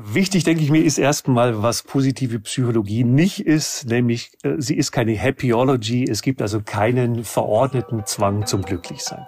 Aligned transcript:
Wichtig, 0.00 0.44
denke 0.44 0.62
ich 0.62 0.70
mir, 0.70 0.84
ist 0.84 0.98
erstmal, 0.98 1.62
was 1.62 1.82
positive 1.82 2.38
Psychologie 2.40 3.02
nicht 3.02 3.44
ist, 3.44 3.86
nämlich 3.86 4.30
äh, 4.44 4.54
sie 4.58 4.76
ist 4.76 4.92
keine 4.92 5.18
Happyology. 5.18 6.04
Es 6.08 6.22
gibt 6.22 6.40
also 6.40 6.60
keinen 6.60 7.24
verordneten 7.24 8.06
Zwang 8.06 8.46
zum 8.46 8.62
Glücklichsein. 8.62 9.26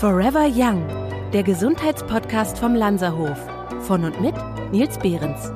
Forever 0.00 0.48
Young, 0.48 0.86
der 1.32 1.42
Gesundheitspodcast 1.42 2.58
vom 2.58 2.74
Lanzerhof. 2.74 3.38
Von 3.82 4.04
und 4.04 4.20
mit 4.20 4.34
Nils 4.72 4.98
Behrens. 4.98 5.52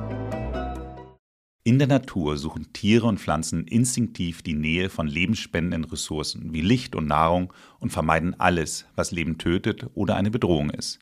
In 1.67 1.79
der 1.79 1.89
Natur 1.89 2.37
suchen 2.37 2.71
Tiere 2.71 3.07
und 3.07 3.19
Pflanzen 3.19 3.67
instinktiv 3.67 4.41
die 4.41 4.53
Nähe 4.53 4.89
von 4.89 5.05
lebensspendenden 5.05 5.83
Ressourcen 5.83 6.53
wie 6.53 6.61
Licht 6.61 6.95
und 6.95 7.07
Nahrung 7.07 7.51
und 7.81 7.91
vermeiden 7.91 8.39
alles, 8.39 8.85
was 8.95 9.11
Leben 9.11 9.37
tötet 9.37 9.85
oder 9.93 10.15
eine 10.15 10.31
Bedrohung 10.31 10.69
ist. 10.69 10.99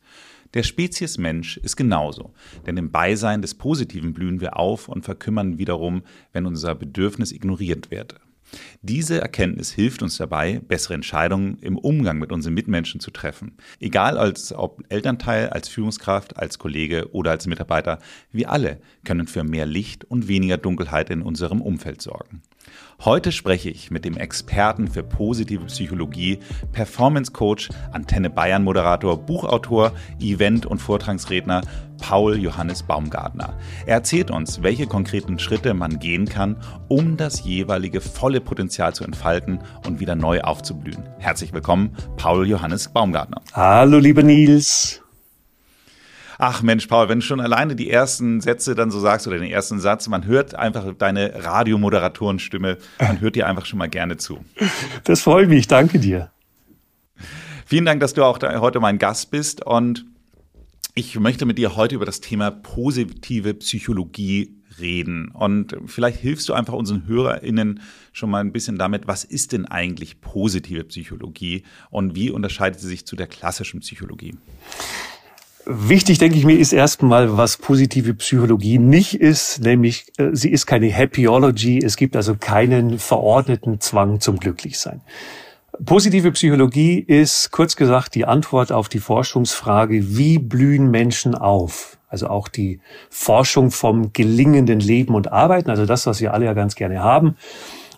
Der 0.55 0.63
Spezies 0.63 1.19
Mensch 1.19 1.57
ist 1.57 1.75
genauso, 1.75 2.33
denn 2.65 2.77
im 2.77 2.89
Beisein 2.89 3.43
des 3.43 3.53
Positiven 3.53 4.15
blühen 4.15 4.41
wir 4.41 4.57
auf 4.57 4.89
und 4.89 5.05
verkümmern 5.05 5.59
wiederum, 5.59 6.01
wenn 6.33 6.47
unser 6.47 6.73
Bedürfnis 6.73 7.31
ignoriert 7.31 7.91
wird. 7.91 8.15
Diese 8.81 9.21
Erkenntnis 9.21 9.71
hilft 9.71 10.01
uns 10.01 10.17
dabei, 10.17 10.59
bessere 10.59 10.93
Entscheidungen 10.93 11.57
im 11.59 11.77
Umgang 11.77 12.19
mit 12.19 12.31
unseren 12.31 12.53
Mitmenschen 12.53 12.99
zu 12.99 13.11
treffen. 13.11 13.57
Egal 13.79 14.17
als 14.17 14.53
ob 14.53 14.83
Elternteil, 14.89 15.49
als 15.49 15.67
Führungskraft, 15.67 16.37
als 16.37 16.59
Kollege 16.59 17.11
oder 17.11 17.31
als 17.31 17.47
Mitarbeiter, 17.47 17.99
wir 18.31 18.51
alle 18.51 18.79
können 19.03 19.27
für 19.27 19.43
mehr 19.43 19.65
Licht 19.65 20.05
und 20.05 20.27
weniger 20.27 20.57
Dunkelheit 20.57 21.09
in 21.09 21.21
unserem 21.21 21.61
Umfeld 21.61 22.01
sorgen. 22.01 22.41
Heute 23.03 23.31
spreche 23.31 23.69
ich 23.69 23.91
mit 23.91 24.05
dem 24.05 24.17
Experten 24.17 24.87
für 24.87 25.03
positive 25.03 25.65
Psychologie, 25.65 26.39
Performance 26.71 27.31
Coach, 27.31 27.69
Antenne 27.91 28.29
Bayern 28.29 28.63
Moderator, 28.63 29.17
Buchautor, 29.17 29.91
Event- 30.19 30.65
und 30.65 30.79
Vortragsredner 30.79 31.61
Paul 32.01 32.37
Johannes 32.37 32.83
Baumgartner. 32.83 33.57
Er 33.85 33.95
erzählt 33.95 34.31
uns, 34.31 34.63
welche 34.63 34.87
konkreten 34.87 35.39
Schritte 35.39 35.73
man 35.73 35.99
gehen 35.99 36.25
kann, 36.27 36.57
um 36.87 37.17
das 37.17 37.43
jeweilige 37.43 38.01
volle 38.01 38.41
Potenzial 38.41 38.93
zu 38.93 39.03
entfalten 39.03 39.59
und 39.85 39.99
wieder 39.99 40.15
neu 40.15 40.41
aufzublühen. 40.41 41.03
Herzlich 41.19 41.53
willkommen, 41.53 41.95
Paul 42.17 42.47
Johannes 42.47 42.89
Baumgartner. 42.89 43.41
Hallo, 43.53 43.97
lieber 43.97 44.23
Nils. 44.23 45.04
Ach 46.37 46.61
Mensch, 46.61 46.87
Paul, 46.87 47.09
wenn 47.09 47.19
du 47.19 47.25
schon 47.25 47.39
alleine 47.39 47.75
die 47.75 47.89
ersten 47.89 48.41
Sätze 48.41 48.75
dann 48.75 48.91
so 48.91 48.99
sagst 48.99 49.27
oder 49.27 49.37
den 49.37 49.49
ersten 49.49 49.79
Satz, 49.79 50.07
man 50.07 50.25
hört 50.25 50.55
einfach 50.55 50.93
deine 50.97 51.43
Radiomoderatorenstimme, 51.43 52.77
man 52.99 53.21
hört 53.21 53.35
dir 53.35 53.47
einfach 53.47 53.65
schon 53.65 53.79
mal 53.79 53.89
gerne 53.89 54.17
zu. 54.17 54.43
Das 55.03 55.21
freut 55.21 55.47
mich, 55.47 55.67
danke 55.67 55.99
dir. 55.99 56.31
Vielen 57.65 57.85
Dank, 57.85 57.99
dass 58.01 58.13
du 58.13 58.23
auch 58.23 58.39
heute 58.41 58.79
mein 58.79 58.99
Gast 58.99 59.31
bist 59.31 59.65
und 59.65 60.05
ich 60.93 61.19
möchte 61.19 61.45
mit 61.45 61.57
dir 61.57 61.75
heute 61.75 61.95
über 61.95 62.05
das 62.05 62.21
Thema 62.21 62.51
positive 62.51 63.53
Psychologie 63.55 64.55
reden. 64.79 65.29
Und 65.29 65.75
vielleicht 65.85 66.19
hilfst 66.19 66.47
du 66.49 66.53
einfach 66.53 66.73
unseren 66.73 67.07
HörerInnen 67.07 67.81
schon 68.13 68.29
mal 68.29 68.39
ein 68.39 68.51
bisschen 68.51 68.77
damit, 68.77 69.07
was 69.07 69.23
ist 69.23 69.51
denn 69.51 69.65
eigentlich 69.65 70.21
positive 70.21 70.83
Psychologie 70.85 71.63
und 71.89 72.15
wie 72.15 72.29
unterscheidet 72.29 72.79
sie 72.79 72.87
sich 72.87 73.05
zu 73.05 73.15
der 73.15 73.27
klassischen 73.27 73.79
Psychologie? 73.79 74.35
Wichtig, 75.67 76.19
denke 76.19 76.37
ich 76.37 76.45
mir, 76.45 76.59
ist 76.59 76.73
erstmal, 76.73 77.37
was 77.37 77.57
positive 77.57 78.13
Psychologie 78.13 78.77
nicht 78.77 79.19
ist, 79.19 79.61
nämlich 79.61 80.05
äh, 80.17 80.29
sie 80.33 80.51
ist 80.51 80.67
keine 80.67 80.91
Happyology. 80.91 81.79
Es 81.83 81.97
gibt 81.97 82.15
also 82.15 82.35
keinen 82.35 82.99
verordneten 82.99 83.81
Zwang 83.81 84.19
zum 84.19 84.37
Glücklichsein. 84.37 85.01
Positive 85.83 86.31
Psychologie 86.31 86.99
ist 86.99 87.51
kurz 87.51 87.75
gesagt 87.75 88.13
die 88.13 88.25
Antwort 88.25 88.71
auf 88.71 88.89
die 88.89 88.99
Forschungsfrage, 88.99 90.17
wie 90.17 90.37
blühen 90.37 90.91
Menschen 90.91 91.33
auf? 91.35 91.97
Also 92.07 92.27
auch 92.27 92.47
die 92.47 92.79
Forschung 93.09 93.71
vom 93.71 94.13
gelingenden 94.13 94.79
Leben 94.79 95.15
und 95.15 95.31
Arbeiten, 95.31 95.69
also 95.71 95.85
das, 95.85 96.05
was 96.05 96.21
wir 96.21 96.33
alle 96.33 96.45
ja 96.45 96.53
ganz 96.53 96.75
gerne 96.75 97.01
haben. 97.01 97.35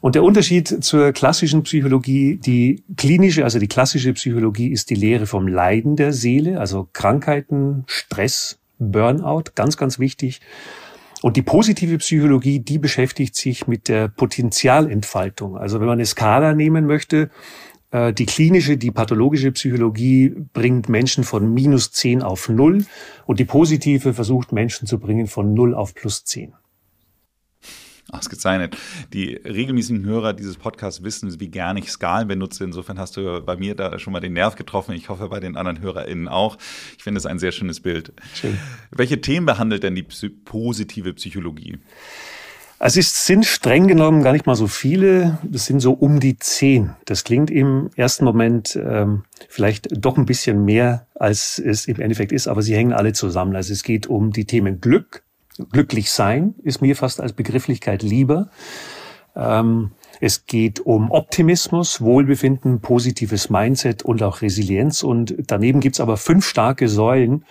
Und 0.01 0.15
der 0.15 0.23
Unterschied 0.23 0.83
zur 0.83 1.11
klassischen 1.11 1.63
Psychologie, 1.63 2.37
die 2.37 2.83
klinische, 2.97 3.43
also 3.43 3.59
die 3.59 3.67
klassische 3.67 4.13
Psychologie 4.13 4.69
ist 4.69 4.89
die 4.89 4.95
Lehre 4.95 5.25
vom 5.25 5.47
Leiden 5.47 5.95
der 5.95 6.13
Seele, 6.13 6.59
also 6.59 6.87
Krankheiten, 6.93 7.83
Stress, 7.87 8.59
Burnout, 8.79 9.51
ganz, 9.55 9.77
ganz 9.77 9.97
wichtig. 9.99 10.39
Und 11.23 11.35
die 11.35 11.41
positive 11.41 11.97
Psychologie, 11.97 12.59
die 12.59 12.77
beschäftigt 12.77 13.35
sich 13.35 13.67
mit 13.67 13.87
der 13.87 14.07
Potenzialentfaltung. 14.07 15.57
Also 15.57 15.79
wenn 15.79 15.87
man 15.87 15.97
eine 15.97 16.05
Skala 16.05 16.53
nehmen 16.53 16.85
möchte, 16.85 17.31
äh, 17.89 18.13
die 18.13 18.27
klinische, 18.27 18.77
die 18.77 18.91
pathologische 18.91 19.51
Psychologie 19.51 20.35
bringt 20.53 20.89
Menschen 20.89 21.23
von 21.23 21.51
minus 21.53 21.91
zehn 21.91 22.21
auf 22.21 22.49
null 22.49 22.85
und 23.25 23.39
die 23.39 23.45
positive 23.45 24.13
versucht 24.13 24.51
Menschen 24.51 24.87
zu 24.87 24.99
bringen 24.99 25.25
von 25.25 25.55
null 25.55 25.73
auf 25.73 25.95
plus 25.95 26.23
zehn. 26.23 26.53
Ausgezeichnet. 28.11 28.77
Die 29.13 29.33
regelmäßigen 29.35 30.05
Hörer 30.05 30.33
dieses 30.33 30.57
Podcasts 30.57 31.03
wissen, 31.03 31.39
wie 31.39 31.49
gerne 31.49 31.79
ich 31.79 31.91
Skalen 31.91 32.27
benutze. 32.27 32.63
Insofern 32.63 32.99
hast 32.99 33.17
du 33.17 33.41
bei 33.41 33.57
mir 33.57 33.75
da 33.75 33.99
schon 33.99 34.13
mal 34.13 34.19
den 34.19 34.33
Nerv 34.33 34.55
getroffen. 34.55 34.93
Ich 34.93 35.09
hoffe 35.09 35.29
bei 35.29 35.39
den 35.39 35.57
anderen 35.57 35.81
HörerInnen 35.81 36.27
auch. 36.27 36.57
Ich 36.97 37.03
finde 37.03 37.19
es 37.19 37.25
ein 37.25 37.39
sehr 37.39 37.51
schönes 37.51 37.79
Bild. 37.79 38.13
Schön. 38.33 38.57
Welche 38.91 39.21
Themen 39.21 39.45
behandelt 39.45 39.83
denn 39.83 39.95
die 39.95 40.03
positive 40.03 41.13
Psychologie? 41.13 41.79
Also 42.79 42.99
es 42.99 43.25
sind 43.25 43.45
streng 43.45 43.87
genommen 43.87 44.21
gar 44.21 44.33
nicht 44.33 44.45
mal 44.45 44.55
so 44.55 44.67
viele. 44.67 45.39
Das 45.43 45.65
sind 45.65 45.79
so 45.79 45.93
um 45.93 46.19
die 46.19 46.37
zehn. 46.37 46.91
Das 47.05 47.23
klingt 47.23 47.49
im 47.49 47.89
ersten 47.95 48.23
Moment 48.23 48.75
ähm, 48.81 49.23
vielleicht 49.49 49.87
doch 49.91 50.15
ein 50.17 50.27
bisschen 50.27 50.63
mehr, 50.63 51.07
als 51.15 51.57
es 51.57 51.87
im 51.87 51.99
Endeffekt 51.99 52.31
ist, 52.31 52.47
aber 52.47 52.61
sie 52.61 52.75
hängen 52.75 52.93
alle 52.93 53.13
zusammen. 53.13 53.55
Also 53.55 53.73
es 53.73 53.81
geht 53.81 54.05
um 54.05 54.31
die 54.31 54.45
Themen 54.45 54.79
Glück, 54.79 55.23
glücklich 55.71 56.11
sein 56.11 56.55
ist 56.63 56.81
mir 56.81 56.95
fast 56.95 57.21
als 57.21 57.33
Begrifflichkeit 57.33 58.03
lieber. 58.03 58.49
Ähm, 59.35 59.91
es 60.19 60.45
geht 60.45 60.79
um 60.79 61.11
Optimismus, 61.11 62.01
Wohlbefinden, 62.01 62.81
positives 62.81 63.49
Mindset 63.49 64.03
und 64.03 64.23
auch 64.23 64.41
Resilienz. 64.41 65.03
Und 65.03 65.35
daneben 65.47 65.79
gibt's 65.79 65.99
aber 65.99 66.17
fünf 66.17 66.45
starke 66.45 66.89
Säulen, 66.89 67.45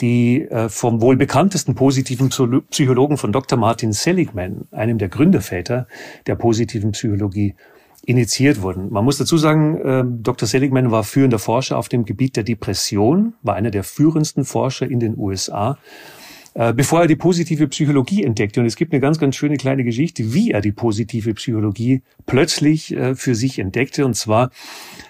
die 0.00 0.42
äh, 0.42 0.68
vom 0.68 1.00
wohl 1.02 1.16
bekanntesten 1.16 1.74
positiven 1.74 2.30
Psychologen 2.70 3.16
von 3.16 3.32
Dr. 3.32 3.58
Martin 3.58 3.92
Seligman, 3.92 4.66
einem 4.70 4.98
der 4.98 5.08
Gründerväter 5.08 5.86
der 6.26 6.36
positiven 6.36 6.92
Psychologie, 6.92 7.54
initiiert 8.06 8.62
wurden. 8.62 8.90
Man 8.90 9.04
muss 9.04 9.18
dazu 9.18 9.36
sagen, 9.36 9.76
äh, 9.76 10.04
Dr. 10.22 10.48
Seligman 10.48 10.90
war 10.90 11.04
führender 11.04 11.38
Forscher 11.38 11.76
auf 11.76 11.90
dem 11.90 12.06
Gebiet 12.06 12.34
der 12.34 12.44
Depression, 12.44 13.34
war 13.42 13.56
einer 13.56 13.70
der 13.70 13.84
führendsten 13.84 14.44
Forscher 14.44 14.90
in 14.90 15.00
den 15.00 15.18
USA 15.18 15.78
bevor 16.74 17.02
er 17.02 17.06
die 17.06 17.16
positive 17.16 17.68
Psychologie 17.68 18.24
entdeckte. 18.24 18.60
Und 18.60 18.66
es 18.66 18.76
gibt 18.76 18.92
eine 18.92 19.00
ganz, 19.00 19.18
ganz 19.18 19.36
schöne 19.36 19.56
kleine 19.56 19.84
Geschichte, 19.84 20.34
wie 20.34 20.50
er 20.50 20.60
die 20.60 20.72
positive 20.72 21.32
Psychologie 21.34 22.02
plötzlich 22.26 22.94
äh, 22.94 23.14
für 23.14 23.34
sich 23.34 23.58
entdeckte. 23.58 24.04
Und 24.04 24.14
zwar 24.14 24.50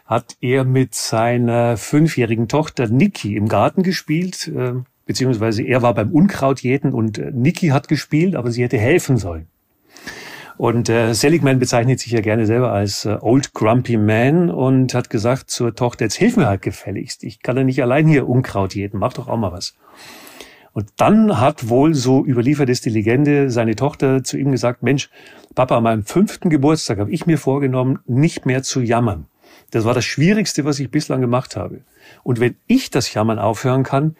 hat 0.06 0.36
er 0.40 0.64
mit 0.64 0.94
seiner 0.94 1.76
fünfjährigen 1.76 2.48
Tochter 2.48 2.88
Niki 2.88 3.36
im 3.36 3.48
Garten 3.48 3.82
gespielt, 3.82 4.48
äh, 4.48 4.74
beziehungsweise 5.06 5.62
er 5.62 5.82
war 5.82 5.94
beim 5.94 6.12
Unkrautjäten 6.12 6.92
und 6.92 7.20
Niki 7.34 7.68
hat 7.68 7.88
gespielt, 7.88 8.36
aber 8.36 8.52
sie 8.52 8.62
hätte 8.62 8.78
helfen 8.78 9.16
sollen. 9.16 9.48
Und 10.56 10.90
äh, 10.90 11.14
Seligman 11.14 11.58
bezeichnet 11.58 12.00
sich 12.00 12.12
ja 12.12 12.20
gerne 12.20 12.44
selber 12.44 12.70
als 12.70 13.06
äh, 13.06 13.16
Old 13.22 13.54
Grumpy 13.54 13.96
Man 13.96 14.50
und 14.50 14.92
hat 14.92 15.08
gesagt 15.08 15.50
zur 15.50 15.74
Tochter, 15.74 16.04
jetzt 16.04 16.16
hilf 16.16 16.36
mir 16.36 16.46
halt 16.46 16.60
gefälligst. 16.60 17.24
Ich 17.24 17.40
kann 17.40 17.56
ja 17.56 17.64
nicht 17.64 17.82
allein 17.82 18.06
hier 18.06 18.28
Unkraut 18.28 18.74
jäten, 18.74 18.98
mach 18.98 19.14
doch 19.14 19.26
auch 19.26 19.38
mal 19.38 19.52
was. 19.52 19.74
Und 20.72 20.88
dann 20.96 21.40
hat 21.40 21.68
wohl, 21.68 21.94
so 21.94 22.24
überliefert 22.24 22.68
ist 22.68 22.84
die 22.84 22.90
Legende, 22.90 23.50
seine 23.50 23.74
Tochter 23.74 24.22
zu 24.22 24.36
ihm 24.36 24.52
gesagt, 24.52 24.82
Mensch, 24.82 25.10
Papa, 25.54 25.76
an 25.76 25.82
meinem 25.82 26.04
fünften 26.04 26.48
Geburtstag 26.48 26.98
habe 26.98 27.10
ich 27.10 27.26
mir 27.26 27.38
vorgenommen, 27.38 27.98
nicht 28.06 28.46
mehr 28.46 28.62
zu 28.62 28.80
jammern. 28.80 29.26
Das 29.72 29.84
war 29.84 29.94
das 29.94 30.04
Schwierigste, 30.04 30.64
was 30.64 30.78
ich 30.78 30.90
bislang 30.90 31.20
gemacht 31.20 31.56
habe. 31.56 31.80
Und 32.22 32.40
wenn 32.40 32.56
ich 32.66 32.90
das 32.90 33.12
Jammern 33.12 33.38
aufhören 33.38 33.82
kann, 33.82 34.16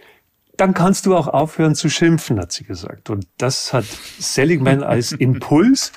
dann 0.57 0.75
kannst 0.75 1.07
du 1.07 1.17
auch 1.17 1.29
aufhören 1.29 1.75
zu 1.75 1.89
schimpfen, 1.89 2.39
hat 2.39 2.53
sie 2.53 2.65
gesagt. 2.65 3.11
Und 3.11 3.27
das 3.39 3.73
hat 3.73 3.87
Seligman 4.19 4.83
als 4.83 5.13
Impuls 5.19 5.93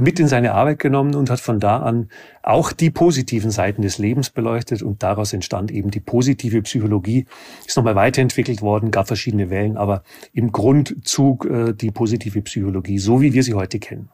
mit 0.00 0.20
in 0.20 0.28
seine 0.28 0.52
Arbeit 0.52 0.78
genommen 0.78 1.14
und 1.14 1.30
hat 1.30 1.40
von 1.40 1.60
da 1.60 1.78
an 1.78 2.08
auch 2.42 2.72
die 2.72 2.90
positiven 2.90 3.50
Seiten 3.50 3.82
des 3.82 3.98
Lebens 3.98 4.30
beleuchtet 4.30 4.82
und 4.82 5.02
daraus 5.02 5.32
entstand 5.32 5.70
eben 5.70 5.90
die 5.90 6.00
positive 6.00 6.62
Psychologie. 6.62 7.26
Ist 7.66 7.76
nochmal 7.76 7.94
weiterentwickelt 7.94 8.62
worden, 8.62 8.90
gab 8.90 9.06
verschiedene 9.08 9.50
Wellen, 9.50 9.76
aber 9.76 10.02
im 10.32 10.52
Grundzug 10.52 11.46
äh, 11.46 11.72
die 11.72 11.90
positive 11.90 12.42
Psychologie, 12.42 12.98
so 12.98 13.20
wie 13.20 13.32
wir 13.32 13.42
sie 13.42 13.54
heute 13.54 13.78
kennen. 13.78 14.08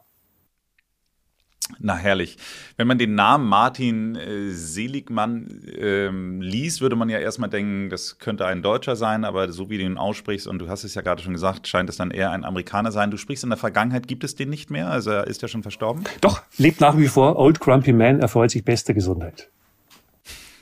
Na 1.77 1.95
herrlich. 1.95 2.37
Wenn 2.77 2.87
man 2.87 2.97
den 2.97 3.15
Namen 3.15 3.47
Martin 3.47 4.15
äh, 4.15 4.49
Seligmann 4.49 5.47
ähm, 5.77 6.41
liest, 6.41 6.81
würde 6.81 6.95
man 6.95 7.09
ja 7.09 7.19
erstmal 7.19 7.49
denken, 7.49 7.89
das 7.89 8.17
könnte 8.17 8.45
ein 8.45 8.61
Deutscher 8.61 8.95
sein, 8.95 9.23
aber 9.23 9.51
so 9.51 9.69
wie 9.69 9.77
du 9.77 9.83
ihn 9.83 9.97
aussprichst, 9.97 10.47
und 10.47 10.59
du 10.59 10.67
hast 10.67 10.83
es 10.83 10.95
ja 10.95 11.01
gerade 11.01 11.21
schon 11.21 11.33
gesagt, 11.33 11.67
scheint 11.67 11.89
es 11.89 11.97
dann 11.97 12.11
eher 12.11 12.31
ein 12.31 12.43
Amerikaner 12.43 12.91
sein. 12.91 13.11
Du 13.11 13.17
sprichst 13.17 13.43
in 13.43 13.49
der 13.49 13.57
Vergangenheit, 13.57 14.07
gibt 14.07 14.23
es 14.23 14.35
den 14.35 14.49
nicht 14.49 14.71
mehr? 14.71 14.89
Also 14.89 15.11
ist 15.11 15.43
er 15.43 15.49
schon 15.49 15.61
verstorben? 15.61 16.03
Doch, 16.21 16.41
lebt 16.57 16.81
nach 16.81 16.97
wie 16.97 17.07
vor. 17.07 17.37
Old 17.37 17.59
Grumpy 17.59 17.93
Man 17.93 18.19
erfreut 18.19 18.51
sich 18.51 18.65
bester 18.65 18.93
Gesundheit. 18.93 19.49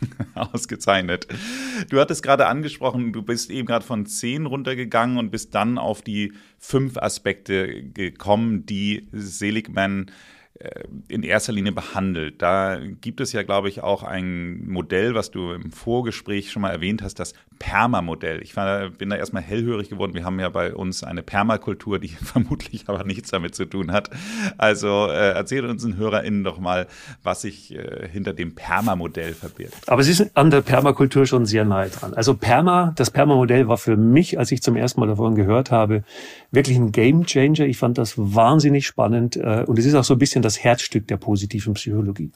Ausgezeichnet. 0.36 1.28
Du 1.90 2.00
hattest 2.00 2.22
gerade 2.22 2.48
angesprochen, 2.48 3.14
du 3.14 3.22
bist 3.22 3.50
eben 3.50 3.66
gerade 3.66 3.86
von 3.86 4.06
zehn 4.06 4.46
runtergegangen 4.46 5.18
und 5.18 5.32
bist 5.32 5.56
dann 5.56 5.78
auf 5.78 6.02
die 6.02 6.34
fünf 6.60 6.98
Aspekte 6.98 7.84
gekommen, 7.84 8.66
die 8.66 9.08
Seligman 9.12 10.12
in 11.08 11.24
erster 11.24 11.54
Linie 11.54 11.72
behandelt. 11.72 12.42
Da 12.42 12.80
gibt 12.80 13.22
es 13.22 13.32
ja, 13.32 13.44
glaube 13.44 13.70
ich, 13.70 13.82
auch 13.82 14.04
ein 14.04 14.68
Modell, 14.68 15.14
was 15.14 15.30
du 15.30 15.52
im 15.52 15.72
Vorgespräch 15.72 16.52
schon 16.52 16.64
mal 16.64 16.72
erwähnt 16.72 17.02
hast, 17.02 17.20
das 17.20 17.34
Permamodell. 17.60 18.42
Ich 18.42 18.56
war, 18.56 18.90
bin 18.90 19.10
da 19.10 19.16
erstmal 19.16 19.42
hellhörig 19.42 19.90
geworden. 19.90 20.14
Wir 20.14 20.24
haben 20.24 20.40
ja 20.40 20.50
bei 20.50 20.74
uns 20.74 21.04
eine 21.04 21.24
Permakultur, 21.24 22.00
die 22.00 22.08
vermutlich 22.24 22.86
aber 22.88 23.04
nichts 23.04 23.32
damit 23.32 23.56
zu 23.56 23.66
tun 23.66 23.92
hat. 23.92 24.10
Also 24.58 25.08
äh, 25.08 25.32
erzähl 25.32 25.66
unseren 25.66 25.98
HörerInnen 25.98 26.44
doch 26.44 26.60
mal, 26.60 26.88
was 27.24 27.42
sich 27.42 27.76
äh, 27.76 28.08
hinter 28.12 28.34
dem 28.34 28.56
Permamodell 28.56 29.34
verbirgt. 29.34 29.74
Aber 29.88 30.02
es 30.02 30.08
ist 30.08 30.36
an 30.36 30.52
der 30.52 30.62
Permakultur 30.62 31.26
schon 31.26 31.46
sehr 31.46 31.66
nahe 31.66 31.90
dran. 31.90 32.14
Also 32.14 32.34
Perma, 32.34 32.94
das 32.96 33.12
Permamodell 33.12 33.68
war 33.68 33.78
für 33.78 33.98
mich, 33.98 34.40
als 34.40 34.52
ich 34.52 34.62
zum 34.62 34.76
ersten 34.76 35.00
Mal 35.00 35.08
davon 35.08 35.36
gehört 35.36 35.72
habe, 35.72 36.04
wirklich 36.52 36.78
ein 36.78 36.92
Gamechanger. 36.92 37.66
Ich 37.66 37.78
fand 37.78 37.98
das 37.98 38.14
wahnsinnig 38.18 38.86
spannend 38.88 39.36
äh, 39.36 39.64
und 39.66 39.80
es 39.80 39.86
ist 39.86 39.96
auch 39.96 40.04
so 40.04 40.16
ein 40.16 40.20
bisschen 40.20 40.42
das 40.42 40.64
Herzstück 40.64 41.08
der 41.08 41.18
positiven 41.18 41.74
Psychologie. 41.74 42.32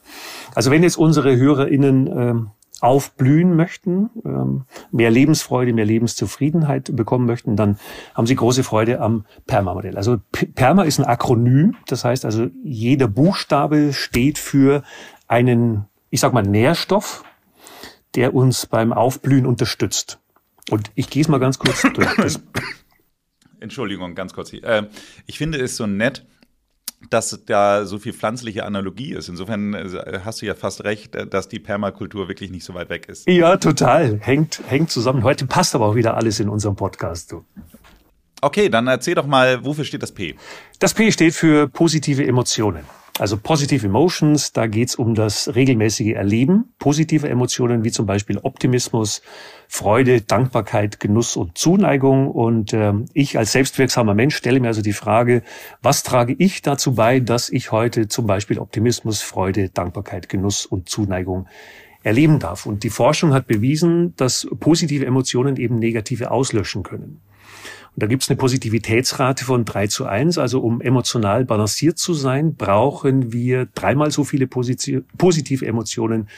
Also 0.54 0.70
wenn 0.70 0.82
jetzt 0.82 0.96
unsere 0.96 1.36
HörerInnen 1.36 2.06
ähm, 2.06 2.50
aufblühen 2.82 3.54
möchten, 3.54 4.10
ähm, 4.24 4.64
mehr 4.90 5.10
Lebensfreude, 5.10 5.72
mehr 5.72 5.84
Lebenszufriedenheit 5.84 6.94
bekommen 6.96 7.26
möchten, 7.26 7.56
dann 7.56 7.78
haben 8.14 8.26
sie 8.26 8.34
große 8.34 8.64
Freude 8.64 9.00
am 9.00 9.24
PERMA-Modell. 9.46 9.96
Also 9.96 10.18
PERMA 10.32 10.82
ist 10.82 10.98
ein 10.98 11.04
Akronym, 11.04 11.76
das 11.86 12.04
heißt 12.04 12.24
also 12.24 12.48
jeder 12.64 13.06
Buchstabe 13.06 13.92
steht 13.92 14.38
für 14.38 14.82
einen, 15.28 15.84
ich 16.10 16.20
sag 16.20 16.32
mal, 16.32 16.42
Nährstoff, 16.42 17.24
der 18.16 18.34
uns 18.34 18.66
beim 18.66 18.92
Aufblühen 18.92 19.46
unterstützt. 19.46 20.18
Und 20.68 20.90
ich 20.96 21.08
gehe 21.08 21.22
es 21.22 21.28
mal 21.28 21.38
ganz 21.38 21.58
kurz 21.60 21.82
durch. 21.94 22.16
Das 22.16 22.42
Entschuldigung, 23.60 24.16
ganz 24.16 24.32
kurz. 24.32 24.52
Äh, 24.52 24.88
ich 25.26 25.38
finde 25.38 25.58
es 25.58 25.76
so 25.76 25.86
nett, 25.86 26.26
dass 27.10 27.42
da 27.46 27.84
so 27.84 27.98
viel 27.98 28.12
pflanzliche 28.12 28.64
Analogie 28.64 29.12
ist. 29.12 29.28
Insofern 29.28 29.74
äh, 29.74 30.20
hast 30.24 30.42
du 30.42 30.46
ja 30.46 30.54
fast 30.54 30.84
recht, 30.84 31.14
äh, 31.14 31.26
dass 31.26 31.48
die 31.48 31.58
Permakultur 31.58 32.28
wirklich 32.28 32.50
nicht 32.50 32.64
so 32.64 32.74
weit 32.74 32.90
weg 32.90 33.08
ist. 33.08 33.28
Ja, 33.28 33.56
total. 33.56 34.18
Hängt, 34.20 34.60
hängt 34.66 34.90
zusammen. 34.90 35.22
Heute 35.22 35.46
passt 35.46 35.74
aber 35.74 35.86
auch 35.86 35.94
wieder 35.94 36.16
alles 36.16 36.40
in 36.40 36.48
unserem 36.48 36.76
Podcast. 36.76 37.32
Du. 37.32 37.44
Okay, 38.40 38.68
dann 38.68 38.86
erzähl 38.88 39.14
doch 39.14 39.26
mal, 39.26 39.64
wofür 39.64 39.84
steht 39.84 40.02
das 40.02 40.12
P? 40.12 40.36
Das 40.78 40.94
P 40.94 41.12
steht 41.12 41.34
für 41.34 41.68
positive 41.68 42.26
Emotionen. 42.26 42.84
Also 43.18 43.36
Positive 43.36 43.86
Emotions, 43.86 44.52
da 44.52 44.66
geht's 44.66 44.94
um 44.94 45.14
das 45.14 45.54
regelmäßige 45.54 46.14
Erleben 46.14 46.72
positiver 46.78 47.28
Emotionen, 47.28 47.84
wie 47.84 47.90
zum 47.90 48.06
Beispiel 48.06 48.38
Optimismus, 48.38 49.20
Freude, 49.74 50.20
Dankbarkeit, 50.20 51.00
Genuss 51.00 51.34
und 51.34 51.56
Zuneigung. 51.56 52.30
Und 52.30 52.74
äh, 52.74 52.92
ich 53.14 53.38
als 53.38 53.52
selbstwirksamer 53.52 54.12
Mensch 54.12 54.36
stelle 54.36 54.60
mir 54.60 54.68
also 54.68 54.82
die 54.82 54.92
Frage, 54.92 55.42
was 55.80 56.02
trage 56.02 56.34
ich 56.36 56.60
dazu 56.60 56.94
bei, 56.94 57.20
dass 57.20 57.48
ich 57.48 57.72
heute 57.72 58.06
zum 58.06 58.26
Beispiel 58.26 58.58
Optimismus, 58.58 59.22
Freude, 59.22 59.70
Dankbarkeit, 59.70 60.28
Genuss 60.28 60.66
und 60.66 60.90
Zuneigung 60.90 61.46
erleben 62.02 62.38
darf. 62.38 62.66
Und 62.66 62.84
die 62.84 62.90
Forschung 62.90 63.32
hat 63.32 63.46
bewiesen, 63.46 64.14
dass 64.16 64.46
positive 64.60 65.06
Emotionen 65.06 65.56
eben 65.56 65.78
negative 65.78 66.30
auslöschen 66.30 66.82
können. 66.82 67.22
Und 67.94 68.02
da 68.02 68.06
gibt 68.06 68.24
es 68.24 68.28
eine 68.28 68.36
Positivitätsrate 68.36 69.46
von 69.46 69.64
drei 69.64 69.86
zu 69.86 70.04
eins. 70.04 70.36
Also 70.36 70.60
um 70.60 70.82
emotional 70.82 71.46
balanciert 71.46 71.96
zu 71.96 72.12
sein, 72.12 72.56
brauchen 72.56 73.32
wir 73.32 73.64
dreimal 73.74 74.10
so 74.10 74.22
viele 74.22 74.46
positive 74.46 75.66
Emotionen 75.66 76.28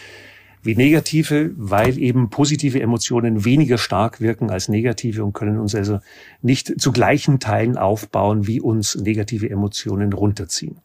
wie 0.64 0.74
negative, 0.74 1.52
weil 1.56 1.98
eben 1.98 2.30
positive 2.30 2.80
Emotionen 2.80 3.44
weniger 3.44 3.78
stark 3.78 4.20
wirken 4.20 4.50
als 4.50 4.68
negative 4.68 5.22
und 5.22 5.34
können 5.34 5.58
uns 5.58 5.74
also 5.74 6.00
nicht 6.42 6.80
zu 6.80 6.90
gleichen 6.90 7.38
Teilen 7.38 7.76
aufbauen, 7.76 8.46
wie 8.46 8.60
uns 8.60 8.96
negative 8.96 9.48
Emotionen 9.48 10.12
runterziehen. 10.12 10.78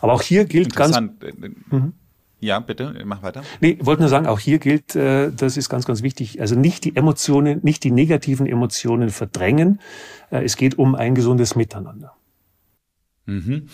Aber 0.00 0.14
auch 0.14 0.22
hier 0.22 0.46
gilt 0.46 0.74
ganz. 0.74 0.98
Mhm. 0.98 1.92
Ja, 2.40 2.60
bitte, 2.60 2.94
mach 3.04 3.22
weiter. 3.22 3.42
Nee, 3.60 3.78
wollte 3.80 4.02
nur 4.02 4.10
sagen, 4.10 4.26
auch 4.26 4.38
hier 4.38 4.58
gilt, 4.58 4.94
äh, 4.94 5.32
das 5.32 5.56
ist 5.56 5.68
ganz, 5.70 5.86
ganz 5.86 6.02
wichtig, 6.02 6.40
also 6.40 6.54
nicht 6.54 6.84
die 6.84 6.94
Emotionen, 6.94 7.60
nicht 7.62 7.82
die 7.82 7.90
negativen 7.90 8.46
Emotionen 8.46 9.08
verdrängen. 9.08 9.80
Äh, 10.30 10.44
es 10.44 10.56
geht 10.56 10.78
um 10.78 10.94
ein 10.94 11.14
gesundes 11.14 11.56
Miteinander. 11.56 12.12
Mhm. 13.24 13.68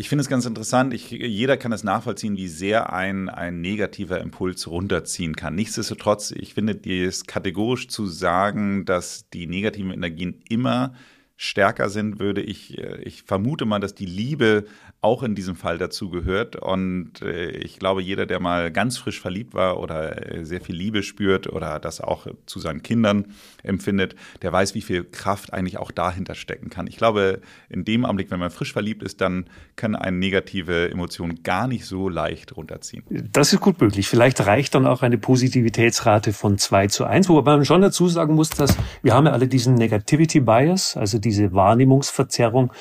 Ich 0.00 0.08
finde 0.08 0.22
es 0.22 0.28
ganz 0.28 0.46
interessant. 0.46 0.94
Ich, 0.94 1.10
jeder 1.10 1.56
kann 1.56 1.72
es 1.72 1.82
nachvollziehen, 1.82 2.36
wie 2.36 2.46
sehr 2.46 2.92
ein, 2.92 3.28
ein 3.28 3.60
negativer 3.60 4.20
Impuls 4.20 4.68
runterziehen 4.68 5.34
kann. 5.34 5.56
Nichtsdestotrotz, 5.56 6.30
ich 6.30 6.54
finde 6.54 6.78
es 6.88 7.26
kategorisch 7.26 7.88
zu 7.88 8.06
sagen, 8.06 8.84
dass 8.84 9.28
die 9.30 9.48
negativen 9.48 9.90
Energien 9.90 10.40
immer 10.48 10.94
stärker 11.40 11.88
sind, 11.88 12.18
würde 12.18 12.42
ich, 12.42 12.78
äh, 12.78 13.00
ich 13.02 13.22
vermute 13.22 13.64
mal, 13.64 13.78
dass 13.78 13.94
die 13.94 14.06
Liebe 14.06 14.64
auch 15.00 15.22
in 15.22 15.36
diesem 15.36 15.54
Fall 15.54 15.78
dazu 15.78 16.10
gehört. 16.10 16.56
Und 16.56 17.22
äh, 17.22 17.50
ich 17.50 17.78
glaube, 17.78 18.02
jeder, 18.02 18.26
der 18.26 18.40
mal 18.40 18.72
ganz 18.72 18.98
frisch 18.98 19.20
verliebt 19.20 19.54
war 19.54 19.78
oder 19.78 20.34
äh, 20.34 20.44
sehr 20.44 20.60
viel 20.60 20.74
Liebe 20.74 21.04
spürt 21.04 21.46
oder 21.46 21.78
das 21.78 22.00
auch 22.00 22.26
zu 22.46 22.58
seinen 22.58 22.82
Kindern 22.82 23.26
empfindet, 23.62 24.16
der 24.42 24.52
weiß, 24.52 24.74
wie 24.74 24.80
viel 24.80 25.04
Kraft 25.04 25.52
eigentlich 25.52 25.78
auch 25.78 25.92
dahinter 25.92 26.34
stecken 26.34 26.70
kann. 26.70 26.88
Ich 26.88 26.96
glaube, 26.96 27.40
in 27.68 27.84
dem 27.84 28.04
Augenblick, 28.04 28.32
wenn 28.32 28.40
man 28.40 28.50
frisch 28.50 28.72
verliebt 28.72 29.04
ist, 29.04 29.20
dann 29.20 29.44
kann 29.76 29.94
eine 29.94 30.16
negative 30.16 30.90
Emotion 30.90 31.44
gar 31.44 31.68
nicht 31.68 31.86
so 31.86 32.08
leicht 32.08 32.56
runterziehen. 32.56 33.04
Das 33.32 33.52
ist 33.52 33.60
gut 33.60 33.80
möglich. 33.80 34.08
Vielleicht 34.08 34.44
reicht 34.44 34.74
dann 34.74 34.86
auch 34.86 35.02
eine 35.02 35.18
Positivitätsrate 35.18 36.32
von 36.32 36.58
zwei 36.58 36.88
zu 36.88 37.04
eins, 37.04 37.28
wobei 37.28 37.54
man 37.54 37.64
schon 37.64 37.80
dazu 37.80 38.08
sagen 38.08 38.34
muss, 38.34 38.50
dass 38.50 38.76
wir 39.04 39.14
haben 39.14 39.26
ja 39.26 39.32
alle 39.32 39.46
diesen 39.46 39.76
Negativity 39.76 40.40
Bias, 40.40 40.96
also 40.96 41.20
diese 41.28 41.52
Wahrnehmungsverzerrung 41.52 42.72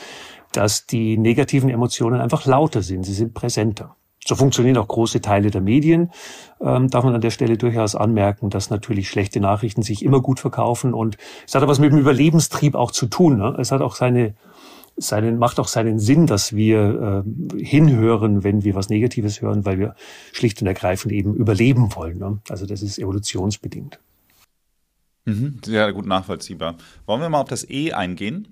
dass 0.51 0.85
die 0.85 1.17
negativen 1.17 1.69
Emotionen 1.69 2.21
einfach 2.21 2.45
lauter 2.45 2.81
sind, 2.81 3.03
sie 3.03 3.13
sind 3.13 3.33
präsenter. 3.33 3.95
So 4.25 4.35
funktionieren 4.35 4.77
auch 4.77 4.87
große 4.87 5.21
Teile 5.21 5.51
der 5.51 5.61
Medien. 5.61 6.11
Ähm, 6.59 6.89
darf 6.89 7.03
man 7.05 7.15
an 7.15 7.21
der 7.21 7.29
Stelle 7.29 7.57
durchaus 7.57 7.95
anmerken, 7.95 8.49
dass 8.49 8.69
natürlich 8.69 9.07
schlechte 9.07 9.39
Nachrichten 9.39 9.83
sich 9.83 10.03
immer 10.03 10.19
gut 10.19 10.39
verkaufen 10.39 10.93
und 10.93 11.17
es 11.45 11.55
hat 11.55 11.61
aber 11.61 11.71
was 11.71 11.79
mit 11.79 11.91
dem 11.91 11.99
Überlebenstrieb 11.99 12.75
auch 12.75 12.91
zu 12.91 13.05
tun. 13.05 13.37
Ne? 13.37 13.55
Es 13.59 13.71
hat 13.71 13.81
auch 13.81 13.95
seine, 13.95 14.33
seinen, 14.97 15.37
macht 15.37 15.59
auch 15.59 15.69
seinen 15.69 15.99
Sinn, 15.99 16.25
dass 16.25 16.55
wir 16.55 17.23
äh, 17.25 17.63
hinhören, 17.63 18.43
wenn 18.43 18.65
wir 18.65 18.75
was 18.75 18.89
Negatives 18.89 19.41
hören, 19.41 19.65
weil 19.65 19.79
wir 19.79 19.95
schlicht 20.33 20.59
und 20.61 20.67
ergreifend 20.67 21.13
eben 21.13 21.33
überleben 21.35 21.95
wollen. 21.95 22.17
Ne? 22.17 22.39
Also 22.49 22.65
das 22.65 22.81
ist 22.81 22.99
evolutionsbedingt. 22.99 23.99
Mhm, 25.27 25.59
sehr 25.63 25.91
gut 25.91 26.05
nachvollziehbar. 26.05 26.77
Wollen 27.05 27.19
wir 27.19 27.27
mal 27.27 27.41
auf 27.41 27.49
das 27.49 27.69
E 27.69 27.91
eingehen? 27.91 28.47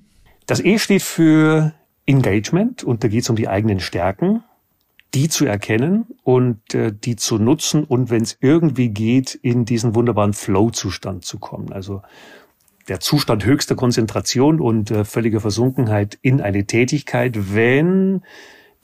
Das 0.46 0.60
E 0.60 0.78
steht 0.78 1.04
für 1.04 1.74
Engagement 2.06 2.84
und 2.84 3.04
da 3.04 3.08
geht 3.08 3.24
es 3.24 3.30
um 3.30 3.38
die 3.38 3.48
eigenen 3.48 3.80
Stärken, 3.80 4.44
die 5.14 5.30
zu 5.30 5.46
erkennen 5.46 6.06
und 6.24 6.76
äh, 6.76 6.92
die 6.92 7.16
zu 7.16 7.38
nutzen 7.38 7.86
und 7.86 8.10
wenn 8.10 8.22
es 8.22 8.38
irgendwie 8.42 8.90
geht, 8.90 9.36
in 9.36 9.64
diesen 9.64 9.96
wunderbaren 9.96 10.34
Flow-Zustand 10.34 11.24
zu 11.24 11.40
kommen. 11.40 11.72
Also 11.72 12.02
der 12.90 13.00
Zustand 13.00 13.46
höchster 13.46 13.76
Konzentration 13.76 14.60
und 14.60 14.92
äh, 14.92 15.06
völliger 15.06 15.40
Versunkenheit 15.40 16.20
in 16.22 16.42
eine 16.42 16.66
Tätigkeit, 16.66 17.56
wenn 17.56 18.22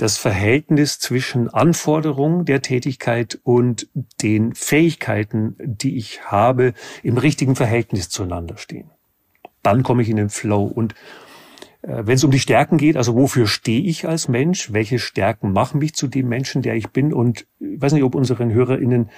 das 0.02 0.18
Verhältnis 0.18 0.98
zwischen 0.98 1.48
Anforderungen 1.48 2.46
der 2.46 2.64
Tätigkeit 2.64 3.40
und 3.44 3.88
den 4.24 4.56
Fähigkeiten, 4.56 5.56
die 5.60 5.96
ich 5.96 6.24
habe, 6.24 6.74
im 7.04 7.18
richtigen 7.18 7.56
Verhältnis 7.56 8.10
zueinander 8.10 8.58
stehen. 8.58 8.90
Dann 9.62 9.84
komme 9.84 10.02
ich 10.02 10.10
in 10.10 10.16
den 10.16 10.30
Flow 10.30 10.64
und 10.64 10.96
äh, 11.84 12.04
wenn 12.06 12.16
es 12.16 12.24
um 12.24 12.32
die 12.32 12.40
Stärken 12.40 12.78
geht, 12.78 12.98
also 12.98 13.16
wofür 13.16 13.46
stehe 13.46 13.84
ich 13.84 14.08
als 14.08 14.28
Mensch? 14.28 14.74
Welche 14.74 14.98
Stärken 14.98 15.54
machen 15.54 15.78
mich 15.78 15.94
zu 15.94 16.08
dem 16.08 16.28
Menschen, 16.28 16.64
der 16.64 16.76
ich 16.76 16.90
bin? 16.90 17.14
Und 17.14 17.46
ich 17.60 17.80
weiß 17.80 17.94
nicht, 17.94 18.04
ob 18.04 18.16
unseren 18.16 18.52
HörerInnen 18.52 19.10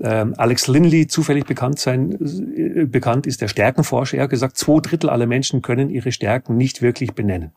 äh, 0.00 0.26
Alex 0.36 0.66
Linley 0.66 1.06
zufällig 1.06 1.46
bekannt 1.46 1.78
sein, 1.78 2.18
äh, 2.56 2.86
bekannt 2.86 3.28
ist, 3.28 3.40
der 3.40 3.48
Stärkenforscher. 3.48 4.16
Er 4.16 4.24
hat 4.24 4.30
gesagt, 4.30 4.56
zwei 4.56 4.80
Drittel 4.80 5.10
aller 5.10 5.26
Menschen 5.26 5.62
können 5.62 5.90
ihre 5.90 6.10
Stärken 6.10 6.56
nicht 6.56 6.82
wirklich 6.82 7.12
benennen. 7.12 7.52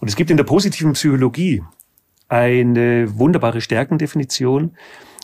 Und 0.00 0.08
es 0.08 0.16
gibt 0.16 0.30
in 0.30 0.36
der 0.36 0.44
positiven 0.44 0.92
Psychologie 0.92 1.62
eine 2.28 3.18
wunderbare 3.18 3.60
Stärkendefinition. 3.60 4.76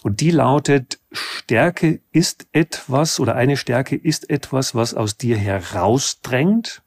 Und 0.02 0.20
die 0.20 0.30
lautet, 0.30 0.98
Stärke 1.12 2.00
ist 2.12 2.46
etwas 2.52 3.20
oder 3.20 3.36
eine 3.36 3.56
Stärke 3.56 3.96
ist 3.96 4.28
etwas, 4.28 4.74
was 4.74 4.94
aus 4.94 5.16
dir 5.16 5.36
herausdrängt 5.36 6.82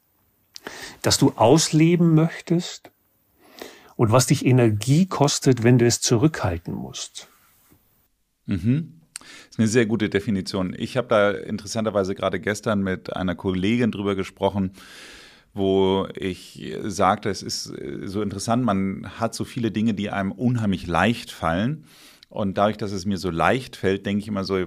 das 1.02 1.18
du 1.18 1.32
ausleben 1.36 2.14
möchtest 2.14 2.90
und 3.96 4.12
was 4.12 4.26
dich 4.26 4.44
Energie 4.44 5.06
kostet, 5.06 5.62
wenn 5.62 5.78
du 5.78 5.86
es 5.86 6.00
zurückhalten 6.00 6.74
musst. 6.74 7.28
Mhm. 8.46 8.94
Das 9.18 9.50
ist 9.50 9.58
eine 9.58 9.68
sehr 9.68 9.86
gute 9.86 10.08
Definition. 10.08 10.74
Ich 10.78 10.96
habe 10.96 11.08
da 11.08 11.30
interessanterweise 11.32 12.14
gerade 12.14 12.40
gestern 12.40 12.80
mit 12.80 13.14
einer 13.14 13.34
Kollegin 13.34 13.90
drüber 13.90 14.14
gesprochen, 14.14 14.72
wo 15.54 16.06
ich 16.14 16.74
sagte, 16.84 17.30
es 17.30 17.42
ist 17.42 17.72
so 18.04 18.22
interessant, 18.22 18.64
man 18.64 19.08
hat 19.18 19.34
so 19.34 19.44
viele 19.44 19.70
Dinge, 19.70 19.94
die 19.94 20.10
einem 20.10 20.32
unheimlich 20.32 20.86
leicht 20.86 21.30
fallen. 21.30 21.84
Und 22.28 22.58
dadurch, 22.58 22.76
dass 22.76 22.92
es 22.92 23.06
mir 23.06 23.18
so 23.18 23.30
leicht 23.30 23.76
fällt, 23.76 24.04
denke 24.06 24.20
ich 24.20 24.28
immer 24.28 24.44
so, 24.44 24.66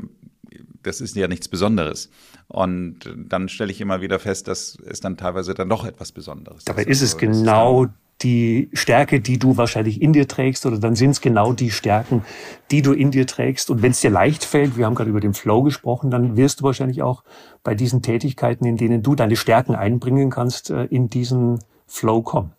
das 0.84 1.00
ist 1.00 1.16
ja 1.16 1.28
nichts 1.28 1.48
Besonderes. 1.48 2.10
Und 2.48 3.00
dann 3.16 3.50
stelle 3.50 3.72
ich 3.72 3.80
immer 3.80 4.02
wieder 4.02 4.20
fest, 4.20 4.48
dass 4.48 4.78
es 4.86 5.00
dann 5.00 5.16
teilweise 5.16 5.54
dann 5.54 5.70
doch 5.70 5.86
etwas 5.86 6.12
Besonderes 6.12 6.66
Dabei 6.66 6.82
ist. 6.82 6.88
Also, 6.88 7.06
ist 7.06 7.14
es 7.14 7.18
genau 7.18 7.88
die 8.24 8.70
Stärke, 8.74 9.20
die 9.20 9.40
du 9.40 9.58
wahrscheinlich 9.58 10.02
in 10.02 10.14
dir 10.14 10.28
trägst, 10.28 10.66
oder 10.66 10.80
dann 10.80 10.96
sind 10.96 11.12
es 11.12 11.22
genau 11.22 11.54
die 11.54 11.72
Stärken, 11.72 12.24
die 12.72 12.82
du 12.82 12.94
in 12.94 13.12
dir 13.12 13.28
trägst. 13.28 13.70
Und 13.70 13.82
wenn 13.82 13.92
es 13.92 14.02
dir 14.02 14.10
leicht 14.10 14.44
fällt, 14.44 14.78
wir 14.78 14.86
haben 14.86 14.96
gerade 14.96 15.10
über 15.10 15.20
den 15.20 15.34
Flow 15.34 15.64
gesprochen, 15.64 16.12
dann 16.12 16.38
wirst 16.38 16.60
du 16.60 16.64
wahrscheinlich 16.66 17.02
auch 17.02 17.24
bei 17.64 17.76
diesen 17.76 18.02
Tätigkeiten, 18.02 18.66
in 18.66 18.78
denen 18.78 19.04
du 19.04 19.16
deine 19.16 19.36
Stärken 19.36 19.76
einbringen 19.76 20.30
kannst, 20.30 20.70
äh, 20.70 20.86
in 20.86 21.10
diesen 21.10 21.60
Flow 21.88 22.22
kommen. 22.22 22.54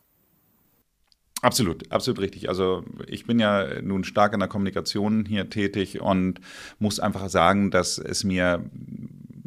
Absolut, 1.43 1.91
absolut 1.91 2.21
richtig. 2.21 2.49
Also 2.49 2.85
ich 3.09 3.27
bin 3.27 3.41
ja 3.41 3.81
nun 3.83 4.05
stark 4.05 4.33
in 4.33 4.39
der 4.39 4.49
Kommunikation 4.49 5.25
hier 5.25 5.51
tätig 5.51 6.01
und 6.01 6.41
muss 6.79 7.01
einfach 7.01 7.29
sagen, 7.29 7.73
dass 7.73 7.99
es 7.99 8.23
mir 8.23 8.65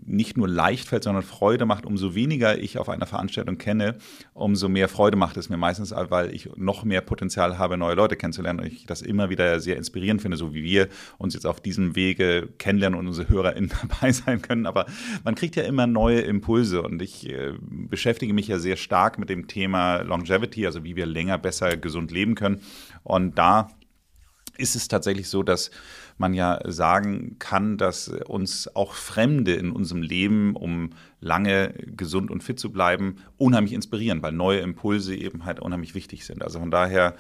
nicht 0.06 0.38
nur 0.38 0.48
leicht 0.48 0.88
fällt, 0.88 1.04
sondern 1.04 1.24
Freude 1.24 1.66
macht. 1.66 1.86
Umso 1.86 2.16
weniger 2.16 2.58
ich 2.58 2.78
auf 2.78 2.90
einer 2.90 3.06
Veranstaltung 3.06 3.58
kenne, 3.58 3.98
umso 4.34 4.70
mehr 4.70 4.88
Freude 4.88 5.18
macht 5.18 5.38
es 5.38 5.50
mir 5.50 5.58
meistens, 5.58 5.94
weil 6.10 6.34
ich 6.34 6.50
noch 6.56 6.84
mehr 6.84 7.02
Potenzial 7.02 7.58
habe, 7.58 7.78
neue 7.78 7.96
Leute 7.96 8.16
kennenzulernen 8.16 8.60
und 8.60 8.68
ich 8.68 8.86
das 8.86 9.02
immer 9.02 9.30
wieder 9.30 9.60
sehr 9.60 9.78
inspirierend 9.78 10.22
finde, 10.22 10.38
so 10.38 10.54
wie 10.54 10.64
wir 10.64 10.88
uns 11.18 11.34
jetzt 11.34 11.46
auf 11.46 11.60
diesem 11.60 11.96
Wege 11.96 12.50
kennenlernen 12.58 13.00
und 13.00 13.08
unsere 13.08 13.30
HörerInnen 13.30 13.72
dabei 13.82 14.12
sein 14.12 14.42
können. 14.42 14.66
Aber 14.66 14.86
man 15.24 15.36
kriegt 15.36 15.56
ja 15.56 15.64
immer 15.64 15.88
neue 15.88 16.22
Impulse 16.22 16.82
und 16.82 17.02
ich 17.02 17.30
äh, 17.30 17.54
beschäftige 17.60 18.34
mich 18.34 18.48
ja 18.48 18.60
sehr 18.60 18.78
stark 18.78 19.18
mit 19.18 19.30
dem 19.30 19.48
Thema 19.48 20.02
Longevity, 20.02 20.66
also 20.66 20.84
wie 20.84 20.96
wir 20.96 21.06
länger, 21.06 21.38
besser, 21.38 21.78
gesund 21.78 22.12
leben 22.12 22.36
können. 22.36 22.62
Und 23.04 23.38
da 23.38 23.70
ist 24.58 24.76
es 24.76 24.88
tatsächlich 24.88 25.30
so, 25.30 25.44
dass 25.44 25.72
man 26.18 26.34
ja 26.34 26.60
sagen 26.66 27.36
kann, 27.40 27.78
dass 27.78 28.08
uns 28.08 28.74
auch 28.76 28.94
Fremde 28.94 29.54
in 29.54 29.72
unserem 29.72 30.02
Leben, 30.02 30.56
um 30.56 30.92
lange 31.20 31.74
gesund 31.98 32.32
und 32.32 32.44
fit 32.44 32.60
zu 32.60 32.72
bleiben, 32.72 33.18
unheimlich 33.38 33.74
inspirieren, 33.74 34.22
weil 34.22 34.32
neue 34.32 34.60
Impulse 34.60 35.16
eben 35.16 35.46
halt 35.46 35.60
unheimlich 35.60 35.96
wichtig 35.96 36.26
sind. 36.26 36.44
Also 36.44 36.60
von 36.60 36.72
daher 36.72 37.16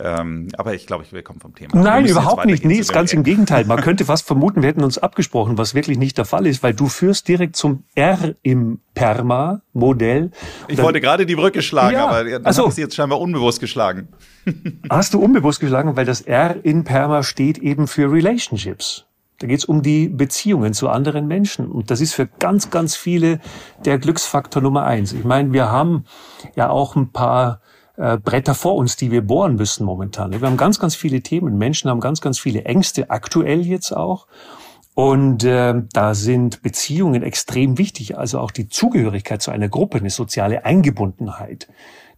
ähm, 0.00 0.48
aber 0.56 0.74
ich 0.74 0.86
glaube, 0.86 1.04
wir 1.10 1.22
kommen 1.22 1.40
vom 1.40 1.54
Thema. 1.54 1.76
Nein, 1.76 2.06
überhaupt 2.06 2.46
nicht. 2.46 2.64
Nee, 2.64 2.78
ist 2.78 2.92
ganz 2.92 3.12
im 3.12 3.24
Gegenteil. 3.24 3.64
Man 3.64 3.80
könnte 3.82 4.04
fast 4.04 4.26
vermuten, 4.26 4.62
wir 4.62 4.68
hätten 4.68 4.84
uns 4.84 4.98
abgesprochen, 4.98 5.58
was 5.58 5.74
wirklich 5.74 5.98
nicht 5.98 6.18
der 6.18 6.24
Fall 6.24 6.46
ist, 6.46 6.62
weil 6.62 6.74
du 6.74 6.88
führst 6.88 7.26
direkt 7.28 7.56
zum 7.56 7.84
R 7.94 8.34
im 8.42 8.80
Perma-Modell. 8.94 10.30
Ich 10.68 10.76
dann, 10.76 10.84
wollte 10.84 11.00
gerade 11.00 11.26
die 11.26 11.36
Brücke 11.36 11.62
schlagen, 11.62 11.94
ja, 11.94 12.06
aber 12.06 12.24
dann 12.24 12.44
also, 12.44 12.62
habe 12.62 12.68
ich 12.70 12.76
sie 12.76 12.82
jetzt 12.82 12.94
scheinbar 12.94 13.20
unbewusst 13.20 13.60
geschlagen. 13.60 14.08
Hast 14.90 15.14
du 15.14 15.20
unbewusst 15.20 15.60
geschlagen, 15.60 15.96
weil 15.96 16.04
das 16.04 16.20
R 16.20 16.56
in 16.62 16.84
Perma 16.84 17.22
steht 17.22 17.58
eben 17.58 17.88
für 17.88 18.10
Relationships. 18.10 19.04
Da 19.40 19.46
geht 19.46 19.60
es 19.60 19.64
um 19.64 19.82
die 19.82 20.08
Beziehungen 20.08 20.74
zu 20.74 20.88
anderen 20.88 21.28
Menschen. 21.28 21.70
Und 21.70 21.90
das 21.90 22.00
ist 22.00 22.12
für 22.12 22.26
ganz, 22.26 22.70
ganz 22.70 22.96
viele 22.96 23.40
der 23.84 23.98
Glücksfaktor 23.98 24.60
Nummer 24.60 24.84
eins. 24.84 25.12
Ich 25.12 25.24
meine, 25.24 25.52
wir 25.52 25.70
haben 25.70 26.04
ja 26.56 26.70
auch 26.70 26.96
ein 26.96 27.12
paar 27.12 27.60
äh, 27.98 28.16
Bretter 28.16 28.54
vor 28.54 28.76
uns, 28.76 28.96
die 28.96 29.10
wir 29.10 29.22
bohren 29.22 29.56
müssen 29.56 29.84
momentan. 29.84 30.32
Wir 30.32 30.40
haben 30.40 30.56
ganz, 30.56 30.78
ganz 30.78 30.94
viele 30.94 31.20
Themen. 31.20 31.58
Menschen 31.58 31.90
haben 31.90 32.00
ganz, 32.00 32.20
ganz 32.20 32.38
viele 32.38 32.64
Ängste, 32.64 33.10
aktuell 33.10 33.66
jetzt 33.66 33.92
auch. 33.92 34.26
Und 34.94 35.44
äh, 35.44 35.74
da 35.92 36.14
sind 36.14 36.62
Beziehungen 36.62 37.22
extrem 37.22 37.76
wichtig, 37.78 38.18
also 38.18 38.40
auch 38.40 38.50
die 38.50 38.68
Zugehörigkeit 38.68 39.42
zu 39.42 39.50
einer 39.50 39.68
Gruppe, 39.68 39.98
eine 39.98 40.10
soziale 40.10 40.64
Eingebundenheit. 40.64 41.68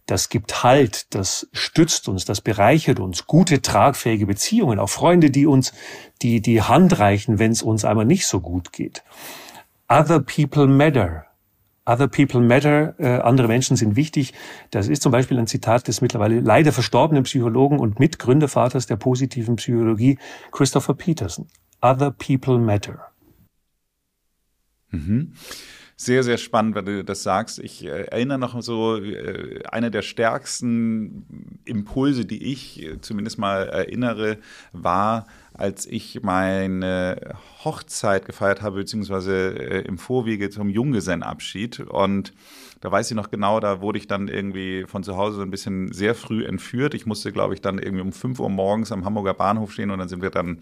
Das 0.05 0.29
gibt 0.29 0.63
Halt, 0.63 1.13
das 1.15 1.47
stützt 1.51 2.07
uns, 2.07 2.25
das 2.25 2.41
bereichert 2.41 2.99
uns. 2.99 3.27
Gute, 3.27 3.61
tragfähige 3.61 4.25
Beziehungen, 4.25 4.79
auch 4.79 4.89
Freunde, 4.89 5.29
die 5.31 5.45
uns 5.45 5.73
die, 6.21 6.41
die 6.41 6.61
Hand 6.61 6.99
reichen, 6.99 7.39
wenn 7.39 7.51
es 7.51 7.61
uns 7.61 7.85
einmal 7.85 8.05
nicht 8.05 8.27
so 8.27 8.39
gut 8.39 8.73
geht. 8.73 9.03
Other 9.87 10.19
people 10.19 10.67
matter. 10.67 11.25
Other 11.85 12.07
people 12.07 12.41
matter, 12.41 12.93
äh, 12.99 13.21
andere 13.21 13.47
Menschen 13.47 13.75
sind 13.75 13.95
wichtig. 13.95 14.33
Das 14.69 14.87
ist 14.87 15.01
zum 15.01 15.11
Beispiel 15.11 15.39
ein 15.39 15.47
Zitat 15.47 15.87
des 15.87 16.01
mittlerweile 16.01 16.39
leider 16.39 16.71
verstorbenen 16.71 17.23
Psychologen 17.23 17.79
und 17.79 17.99
Mitgründervaters 17.99 18.85
der 18.85 18.97
positiven 18.97 19.55
Psychologie, 19.55 20.19
Christopher 20.51 20.93
Peterson. 20.93 21.47
Other 21.81 22.11
people 22.11 22.59
matter. 22.59 23.11
Mhm. 24.91 25.33
Sehr, 26.03 26.23
sehr 26.23 26.39
spannend, 26.39 26.73
wenn 26.73 26.85
du 26.85 27.03
das 27.03 27.21
sagst. 27.21 27.59
Ich 27.59 27.85
äh, 27.85 28.05
erinnere 28.05 28.39
noch 28.39 28.59
so, 28.63 28.97
äh, 28.97 29.61
eine 29.69 29.91
der 29.91 30.01
stärksten 30.01 31.59
Impulse, 31.63 32.25
die 32.25 32.51
ich 32.51 32.81
äh, 32.81 32.99
zumindest 33.01 33.37
mal 33.37 33.67
erinnere, 33.67 34.39
war, 34.71 35.27
als 35.53 35.85
ich 35.85 36.23
meine 36.23 37.35
Hochzeit 37.63 38.25
gefeiert 38.25 38.63
habe, 38.63 38.77
beziehungsweise 38.77 39.49
äh, 39.49 39.81
im 39.81 39.99
Vorwege 39.99 40.49
zum 40.49 40.69
Junggesellenabschied. 40.69 41.81
Und 41.81 42.33
da 42.81 42.91
weiß 42.91 43.11
ich 43.11 43.15
noch 43.15 43.29
genau, 43.29 43.59
da 43.59 43.79
wurde 43.79 43.99
ich 43.99 44.07
dann 44.07 44.27
irgendwie 44.27 44.85
von 44.87 45.03
zu 45.03 45.15
Hause 45.15 45.37
so 45.37 45.41
ein 45.43 45.51
bisschen 45.51 45.93
sehr 45.93 46.15
früh 46.15 46.43
entführt. 46.43 46.95
Ich 46.95 47.05
musste, 47.05 47.31
glaube 47.31 47.53
ich, 47.53 47.61
dann 47.61 47.77
irgendwie 47.77 48.01
um 48.01 48.11
5 48.11 48.39
Uhr 48.39 48.49
morgens 48.49 48.91
am 48.91 49.05
Hamburger 49.05 49.35
Bahnhof 49.35 49.71
stehen 49.71 49.91
und 49.91 49.99
dann 49.99 50.09
sind 50.09 50.23
wir 50.23 50.31
dann 50.31 50.57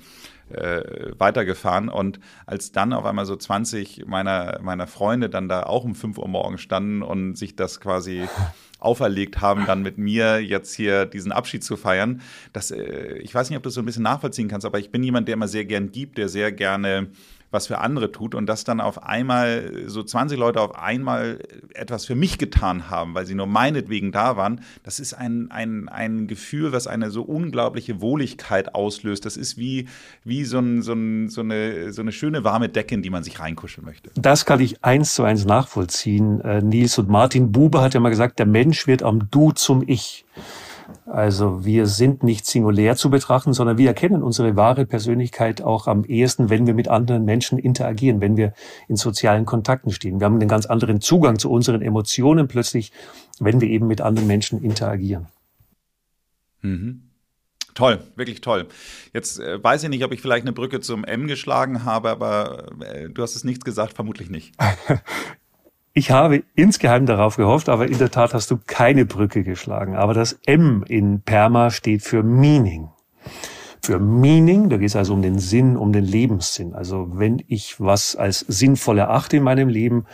äh, 0.50 1.14
weitergefahren. 1.18 1.88
Und 1.88 2.20
als 2.46 2.74
dann 2.74 2.92
auf 2.92 3.06
einmal 3.06 3.26
so 3.26 3.38
20 3.38 4.06
meiner, 4.06 4.60
meiner 4.62 4.86
Freunde 4.86 5.30
dann 5.30 5.48
da 5.48 5.64
auch 5.64 5.86
um 5.86 5.96
5 5.96 6.18
Uhr 6.18 6.28
morgens 6.28 6.60
standen 6.60 7.04
und 7.04 7.36
sich 7.38 7.56
das 7.56 7.80
quasi 7.80 8.28
auferlegt 8.80 9.40
haben, 9.40 9.66
dann 9.66 9.82
mit 9.82 9.98
mir 9.98 10.40
jetzt 10.40 10.74
hier 10.74 11.06
diesen 11.06 11.32
Abschied 11.32 11.64
zu 11.64 11.78
feiern. 11.78 12.22
Das, 12.52 12.72
äh, 12.72 13.18
ich 13.20 13.34
weiß 13.34 13.50
nicht, 13.50 13.56
ob 13.56 13.64
du 13.64 13.68
das 13.68 13.76
so 13.76 13.82
ein 13.82 13.86
bisschen 13.86 14.04
nachvollziehen 14.04 14.50
kannst, 14.50 14.66
aber 14.66 14.80
ich 14.80 14.92
bin 14.92 15.04
jemand, 15.04 15.30
der 15.30 15.34
immer 15.34 15.48
sehr 15.48 15.64
gern 15.64 15.90
gibt, 15.92 16.18
der 16.18 16.28
sehr 16.28 16.52
gerne 16.52 17.08
was 17.52 17.68
für 17.68 17.80
andere 17.80 18.12
tut 18.12 18.36
und 18.36 18.46
dass 18.46 18.64
dann 18.64 18.80
auf 18.80 19.04
einmal 19.04 19.84
so 19.88 20.04
20 20.04 20.38
Leute 20.38 20.62
auf 20.62 20.76
einmal 20.76 21.40
etwas 21.74 22.06
für 22.06 22.16
mich 22.16 22.38
getan 22.38 22.90
haben, 22.90 23.16
weil 23.16 23.26
sie 23.26 23.36
nur 23.36 23.48
meinetwegen 23.48 24.12
da 24.12 24.38
waren, 24.38 24.62
das 24.84 25.00
ist 25.00 25.14
ein, 25.14 25.50
ein, 25.52 25.90
ein 25.90 26.28
Gefühl, 26.28 26.72
was 26.72 26.88
eine 26.88 27.10
so 27.10 27.24
unglaubliche 27.24 28.02
Wohligkeit 28.02 28.76
auslöst. 28.76 29.26
Das 29.26 29.38
ist 29.38 29.58
wie, 29.58 29.88
wie 30.24 30.44
so, 30.46 30.60
ein, 30.60 30.82
so, 30.82 30.94
ein, 30.94 31.30
so, 31.30 31.42
eine, 31.42 31.92
so 31.92 32.02
eine 32.02 32.12
schöne 32.12 32.44
warme 32.44 32.70
Decke, 32.70 32.96
in 32.96 33.02
die 33.02 33.10
man 33.10 33.24
sich 33.24 33.40
reinkuscheln 33.40 33.86
möchte. 33.86 34.12
Das 34.16 34.46
kann 34.46 34.60
ich 34.60 34.84
eins 34.84 35.14
zu 35.14 35.24
eins 35.24 35.46
nachvollziehen. 35.46 36.42
Äh, 36.42 36.62
Nils 36.62 36.98
und 36.98 37.10
Martin 37.10 37.52
Buber 37.52 37.82
hat 37.82 37.94
ja 37.94 38.00
mal 38.00 38.10
gesagt, 38.10 38.40
der 38.40 38.46
Mensch 38.46 38.88
wird 38.88 39.04
am 39.04 39.30
Du 39.32 39.52
zum 39.52 39.84
Ich. 39.88 40.26
Also 41.06 41.66
wir 41.66 41.88
sind 41.88 42.24
nicht 42.24 42.46
singulär 42.46 42.96
zu 42.96 43.10
betrachten, 43.10 43.54
sondern 43.54 43.78
wir 43.78 43.88
erkennen 43.88 44.22
unsere 44.22 44.56
wahre 44.56 44.86
Persönlichkeit 44.86 45.62
auch 45.62 45.88
am 45.88 46.06
ehesten, 46.06 46.50
wenn 46.50 46.68
wir 46.68 46.74
mit 46.74 46.88
anderen 46.88 47.26
Menschen 47.26 47.58
interagieren, 47.58 48.22
wenn 48.22 48.38
wir 48.38 48.54
in 48.88 48.96
sozialen 48.96 49.46
Kontakten 49.46 49.92
stehen. 49.92 50.20
Wir 50.20 50.26
haben 50.26 50.36
einen 50.36 50.48
ganz 50.48 50.66
anderen 50.66 51.02
Zugang 51.02 51.40
zu 51.40 51.50
unseren 51.50 51.82
Emotionen 51.82 52.48
plötzlich, 52.48 52.92
wenn 53.40 53.60
wir 53.62 53.70
eben 53.70 53.88
mit 53.88 54.02
anderen 54.02 54.28
Menschen 54.28 54.64
interagieren. 54.64 55.28
Mhm. 56.62 57.10
Toll, 57.74 58.04
wirklich 58.16 58.42
toll. 58.42 58.68
Jetzt 59.14 59.40
äh, 59.40 59.64
weiß 59.64 59.84
ich 59.84 59.90
nicht, 59.90 60.04
ob 60.04 60.12
ich 60.12 60.22
vielleicht 60.22 60.44
eine 60.44 60.52
Brücke 60.52 60.82
zum 60.82 61.06
M 61.06 61.28
geschlagen 61.28 61.86
habe, 61.86 62.10
aber 62.10 62.68
äh, 62.82 63.10
du 63.10 63.22
hast 63.22 63.36
es 63.36 63.44
nichts 63.46 63.64
gesagt, 63.64 63.94
vermutlich 63.94 64.30
nicht. 64.30 64.54
Ich 65.94 66.12
habe 66.12 66.44
insgeheim 66.56 67.06
darauf 67.06 67.36
gehofft, 67.36 67.68
aber 67.68 67.88
in 67.88 67.98
der 67.98 68.12
Tat 68.12 68.34
hast 68.34 68.52
du 68.52 68.58
keine 68.66 69.06
Brücke 69.06 69.44
geschlagen. 69.44 69.96
Aber 69.96 70.14
das 70.14 70.40
M 70.46 70.84
in 70.88 71.22
Perma 71.22 71.72
steht 71.72 72.04
für 72.04 72.24
Meaning. 72.24 72.90
Für 73.82 74.00
Meaning, 74.00 74.70
da 74.70 74.78
geht 74.78 74.90
es 74.90 74.96
also 74.96 75.14
um 75.14 75.22
den 75.22 75.40
Sinn, 75.40 75.78
um 75.78 75.92
den 75.92 76.04
Lebenssinn. 76.04 76.74
Also 76.76 77.08
wenn 77.18 77.44
ich 77.48 77.80
was 77.80 78.16
als 78.16 78.40
sinnvoll 78.42 79.00
erachte 79.00 79.38
in 79.38 79.44
meinem 79.44 79.70
Leben, 79.70 80.06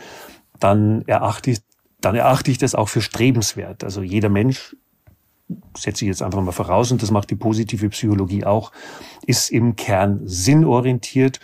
dann 0.60 1.02
erachte 1.06 1.50
ich, 1.50 1.58
dann 2.00 2.14
erachte 2.14 2.50
ich 2.50 2.58
das 2.58 2.74
auch 2.74 2.88
für 2.88 3.02
strebenswert. 3.02 3.84
Also 3.84 4.02
jeder 4.02 4.28
Mensch, 4.28 4.76
setze 5.76 6.04
ich 6.04 6.08
jetzt 6.08 6.22
einfach 6.22 6.40
mal 6.40 6.52
voraus, 6.52 6.90
und 6.90 7.02
das 7.02 7.10
macht 7.10 7.30
die 7.30 7.36
positive 7.36 7.88
Psychologie 7.90 8.44
auch, 8.44 8.72
ist 9.26 9.50
im 9.50 9.76
Kern 9.76 10.20
sinnorientiert. 10.24 11.40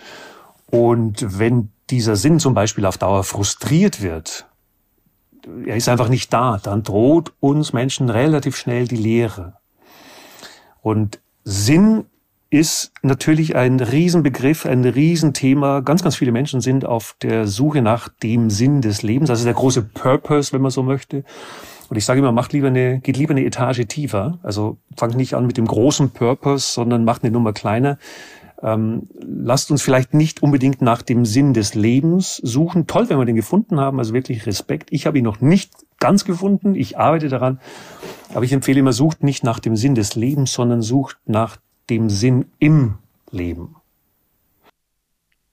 Und 0.70 1.38
wenn 1.38 1.70
dieser 1.92 2.16
Sinn 2.16 2.40
zum 2.40 2.54
Beispiel 2.54 2.86
auf 2.86 2.98
Dauer 2.98 3.22
frustriert 3.22 4.02
wird, 4.02 4.46
er 5.66 5.76
ist 5.76 5.88
einfach 5.88 6.08
nicht 6.08 6.32
da, 6.32 6.58
dann 6.62 6.82
droht 6.82 7.32
uns 7.40 7.72
Menschen 7.72 8.08
relativ 8.08 8.56
schnell 8.56 8.88
die 8.88 8.96
Leere. 8.96 9.54
Und 10.80 11.20
Sinn 11.44 12.06
ist 12.50 12.92
natürlich 13.02 13.56
ein 13.56 13.80
Riesenbegriff, 13.80 14.66
ein 14.66 14.84
Riesenthema. 14.84 15.80
Ganz, 15.80 16.02
ganz 16.02 16.16
viele 16.16 16.32
Menschen 16.32 16.60
sind 16.60 16.84
auf 16.84 17.16
der 17.22 17.46
Suche 17.46 17.82
nach 17.82 18.08
dem 18.08 18.50
Sinn 18.50 18.82
des 18.82 19.02
Lebens, 19.02 19.30
also 19.30 19.44
der 19.44 19.54
große 19.54 19.82
Purpose, 19.82 20.52
wenn 20.52 20.60
man 20.60 20.70
so 20.70 20.82
möchte. 20.82 21.24
Und 21.88 21.96
ich 21.96 22.04
sage 22.04 22.20
immer, 22.20 22.32
macht 22.32 22.52
lieber 22.52 22.68
eine, 22.68 23.00
geht 23.00 23.16
lieber 23.16 23.32
eine 23.32 23.44
Etage 23.44 23.86
tiefer. 23.86 24.38
Also 24.42 24.78
fangt 24.96 25.16
nicht 25.16 25.34
an 25.34 25.46
mit 25.46 25.56
dem 25.56 25.66
großen 25.66 26.10
Purpose, 26.10 26.72
sondern 26.72 27.04
macht 27.04 27.22
eine 27.22 27.32
Nummer 27.32 27.52
kleiner 27.52 27.98
ähm, 28.62 29.08
lasst 29.14 29.70
uns 29.70 29.82
vielleicht 29.82 30.14
nicht 30.14 30.42
unbedingt 30.42 30.82
nach 30.82 31.02
dem 31.02 31.24
Sinn 31.24 31.52
des 31.52 31.74
Lebens 31.74 32.36
suchen. 32.36 32.86
Toll, 32.86 33.08
wenn 33.08 33.18
wir 33.18 33.24
den 33.24 33.36
gefunden 33.36 33.80
haben, 33.80 33.98
also 33.98 34.14
wirklich 34.14 34.46
Respekt. 34.46 34.88
Ich 34.92 35.06
habe 35.06 35.18
ihn 35.18 35.24
noch 35.24 35.40
nicht 35.40 35.72
ganz 35.98 36.24
gefunden, 36.24 36.74
ich 36.74 36.98
arbeite 36.98 37.28
daran. 37.28 37.60
Aber 38.34 38.44
ich 38.44 38.52
empfehle 38.52 38.80
immer, 38.80 38.92
sucht 38.92 39.22
nicht 39.22 39.44
nach 39.44 39.58
dem 39.58 39.76
Sinn 39.76 39.94
des 39.94 40.14
Lebens, 40.14 40.52
sondern 40.52 40.80
sucht 40.80 41.18
nach 41.26 41.58
dem 41.90 42.08
Sinn 42.08 42.46
im 42.58 42.94
Leben. 43.30 43.76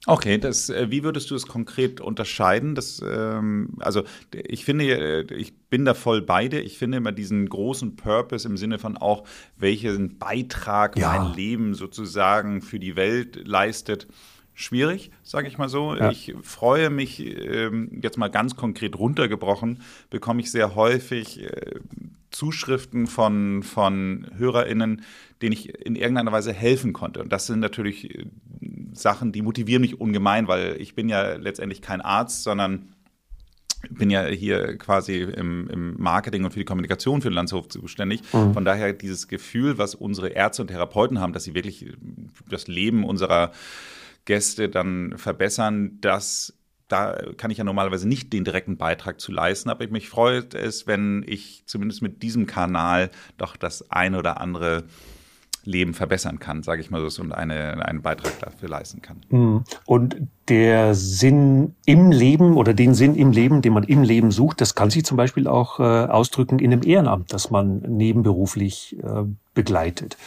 Okay, 0.05 0.37
das, 0.37 0.69
äh, 0.69 0.89
wie 0.89 1.03
würdest 1.03 1.29
du 1.29 1.35
es 1.35 1.45
konkret 1.45 1.99
unterscheiden? 1.99 2.73
Das, 2.73 3.03
ähm, 3.05 3.75
also 3.79 4.03
ich 4.31 4.63
finde, 4.63 4.85
äh, 4.85 5.33
ich 5.33 5.53
bin 5.69 5.83
da 5.83 5.93
voll 5.93 6.21
beide. 6.21 6.61
Ich 6.61 6.77
finde 6.77 6.97
immer 6.97 7.11
diesen 7.11 7.49
großen 7.49 7.97
Purpose 7.97 8.47
im 8.47 8.55
Sinne 8.55 8.79
von 8.79 8.95
auch, 8.95 9.25
welchen 9.57 10.17
Beitrag 10.17 10.97
ja. 10.97 11.13
mein 11.13 11.35
Leben 11.35 11.73
sozusagen 11.73 12.61
für 12.61 12.79
die 12.79 12.95
Welt 12.95 13.45
leistet 13.45 14.07
schwierig, 14.59 15.09
sage 15.23 15.47
ich 15.47 15.57
mal 15.57 15.69
so. 15.69 15.95
Ja. 15.95 16.11
Ich 16.11 16.35
freue 16.43 16.89
mich, 16.89 17.25
ähm, 17.25 17.99
jetzt 18.01 18.17
mal 18.17 18.27
ganz 18.27 18.55
konkret 18.55 18.97
runtergebrochen, 18.97 19.81
bekomme 20.09 20.41
ich 20.41 20.51
sehr 20.51 20.75
häufig 20.75 21.43
äh, 21.43 21.79
Zuschriften 22.29 23.07
von, 23.07 23.63
von 23.63 24.27
HörerInnen, 24.37 25.03
denen 25.41 25.53
ich 25.53 25.69
in 25.85 25.95
irgendeiner 25.95 26.31
Weise 26.31 26.51
helfen 26.51 26.91
konnte. 26.93 27.21
Und 27.21 27.31
das 27.31 27.47
sind 27.47 27.59
natürlich 27.59 28.13
äh, 28.13 28.25
Sachen, 28.93 29.31
die 29.31 29.41
motivieren 29.41 29.81
mich 29.81 29.99
ungemein, 29.99 30.47
weil 30.47 30.75
ich 30.79 30.93
bin 30.93 31.07
ja 31.07 31.35
letztendlich 31.35 31.81
kein 31.81 32.01
Arzt, 32.01 32.43
sondern 32.43 32.93
bin 33.89 34.09
ja 34.09 34.25
hier 34.25 34.77
quasi 34.77 35.21
im, 35.21 35.69
im, 35.69 35.95
Marketing 35.97 36.43
und 36.43 36.51
für 36.51 36.59
die 36.59 36.65
Kommunikation 36.65 37.21
für 37.21 37.29
den 37.29 37.35
Landshof 37.35 37.69
zuständig. 37.69 38.21
Mhm. 38.33 38.53
Von 38.53 38.65
daher 38.65 38.91
dieses 38.91 39.29
Gefühl, 39.29 39.77
was 39.77 39.95
unsere 39.95 40.27
Ärzte 40.29 40.63
und 40.63 40.67
Therapeuten 40.67 41.21
haben, 41.21 41.31
dass 41.31 41.45
sie 41.45 41.53
wirklich 41.53 41.93
das 42.49 42.67
Leben 42.67 43.05
unserer 43.05 43.53
Gäste 44.29 44.69
dann 44.69 45.17
verbessern, 45.17 45.97
das 46.01 46.53
da 46.87 47.15
kann 47.37 47.49
ich 47.49 47.57
ja 47.57 47.63
normalerweise 47.63 48.07
nicht 48.07 48.31
den 48.31 48.43
direkten 48.43 48.77
Beitrag 48.77 49.19
zu 49.19 49.31
leisten, 49.31 49.69
aber 49.69 49.87
mich 49.87 50.07
freut 50.07 50.53
es, 50.53 50.85
wenn 50.85 51.23
ich 51.27 51.63
zumindest 51.65 52.03
mit 52.03 52.21
diesem 52.21 52.45
Kanal 52.45 53.09
doch 53.37 53.55
das 53.55 53.89
eine 53.89 54.19
oder 54.19 54.39
andere 54.39 54.83
Leben 55.63 55.95
verbessern 55.95 56.37
kann, 56.39 56.61
sage 56.61 56.81
ich 56.81 56.91
mal 56.91 57.07
so, 57.09 57.21
und 57.23 57.31
eine, 57.31 57.83
einen 57.85 58.03
Beitrag 58.03 58.39
dafür 58.39 58.69
leisten 58.69 59.01
kann. 59.01 59.17
Mhm. 59.29 59.63
Und 59.85 60.17
der 60.47 60.93
Sinn 60.93 61.75
im 61.85 62.11
Leben 62.11 62.55
oder 62.55 62.75
den 62.75 62.93
Sinn 62.93 63.15
im 63.15 63.31
Leben, 63.31 63.63
den 63.63 63.73
man 63.73 63.83
im 63.83 64.03
Leben 64.03 64.29
sucht, 64.29 64.61
das 64.61 64.75
kann 64.75 64.91
sich 64.91 65.05
zum 65.05 65.17
Beispiel 65.17 65.47
auch 65.47 65.79
äh, 65.79 65.83
ausdrücken 65.83 66.59
in 66.59 66.71
einem 66.71 66.83
Ehrenamt, 66.83 67.33
das 67.33 67.49
man 67.49 67.79
nebenberuflich 67.79 68.95
äh, 69.03 69.23
begleitet. 69.55 70.17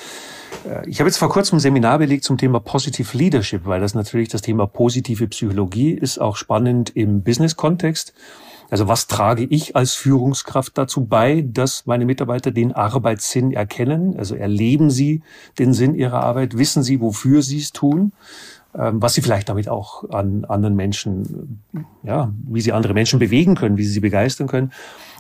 Äh, 0.69 0.89
ich 0.89 1.01
habe 1.01 1.09
jetzt 1.09 1.19
vor 1.19 1.29
kurzem 1.29 1.57
ein 1.57 1.61
Seminar 1.61 1.99
belegt 1.99 2.25
zum 2.25 2.39
Thema 2.39 2.61
Positive 2.61 3.17
Leadership, 3.17 3.67
weil 3.67 3.81
das 3.81 3.95
natürlich 3.95 4.29
das 4.29 4.43
Thema 4.43 4.67
positive 4.67 5.29
Psychologie 5.29 5.93
ist, 5.93 6.19
auch 6.19 6.37
spannend 6.37 6.91
im 6.91 7.23
Business-Kontext. 7.23 8.13
Also 8.71 8.89
was 8.89 9.07
trage 9.07 9.45
ich 9.45 9.77
als 9.77 9.93
Führungskraft 9.93 10.79
dazu 10.79 11.05
bei, 11.05 11.45
dass 11.47 11.85
meine 11.85 12.07
Mitarbeiter 12.07 12.51
den 12.51 12.73
Arbeitssinn 12.73 13.53
erkennen? 13.53 14.17
Also 14.17 14.35
erleben 14.35 14.91
sie 14.91 15.23
den 15.59 15.75
Sinn 15.75 15.95
ihrer 15.95 16.23
Arbeit? 16.23 16.57
Wissen 16.57 16.83
sie, 16.83 17.01
wofür 17.03 17.43
sie 17.43 17.59
es 17.59 17.73
tun? 17.73 18.13
Ähm, 18.75 19.03
was 19.03 19.13
sie 19.13 19.21
vielleicht 19.21 19.51
damit 19.51 19.69
auch 19.69 20.09
an 20.09 20.47
anderen 20.47 20.75
Menschen, 20.75 21.61
ja, 22.03 22.33
wie 22.49 22.63
sie 22.63 22.73
andere 22.73 22.95
Menschen 22.95 23.19
bewegen 23.19 23.57
können, 23.57 23.77
wie 23.77 23.85
sie 23.85 23.93
sie 23.93 24.01
begeistern 24.01 24.47
können. 24.47 24.73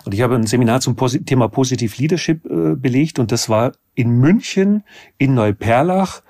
Und 0.07 0.15
ich 0.15 0.23
habe 0.23 0.35
ein 0.35 0.47
Seminar 0.47 0.81
zum 0.81 0.97
Thema 1.27 1.49
Positive 1.49 1.95
Leadership 2.01 2.47
äh, 2.47 2.75
belegt 2.75 3.19
und 3.19 3.31
das 3.31 3.51
war 3.51 3.73
in 3.95 4.11
München, 4.11 4.85
in 5.19 5.35
Neuperlach, 5.35 6.23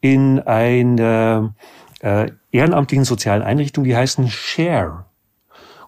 in 0.00 0.40
einer 0.40 1.54
äh, 2.00 2.30
ehrenamtlichen 2.52 3.04
sozialen 3.04 3.42
Einrichtung, 3.42 3.84
die 3.84 3.96
heißen 3.96 4.28
Share. 4.28 5.04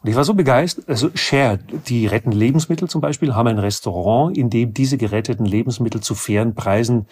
Und 0.03 0.11
ich 0.11 0.17
war 0.17 0.25
so 0.25 0.35
begeistert, 0.35 0.89
also 0.89 1.11
Share, 1.15 1.59
die 1.87 2.07
retten 2.07 2.33
Lebensmittel 2.33 2.89
zum 2.89 3.01
Beispiel, 3.01 3.35
haben 3.35 3.47
ein 3.47 3.59
Restaurant, 3.59 4.37
in 4.37 4.51
dem 4.51 4.75
diese 4.75 4.99
geretteten 4.99 5.47
Lebensmittel 5.47 6.01
zu 6.01 6.15
fairen 6.15 6.55
Preisen 6.55 7.07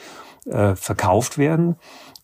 äh, 0.46 0.74
verkauft 0.74 1.38
werden. 1.38 1.76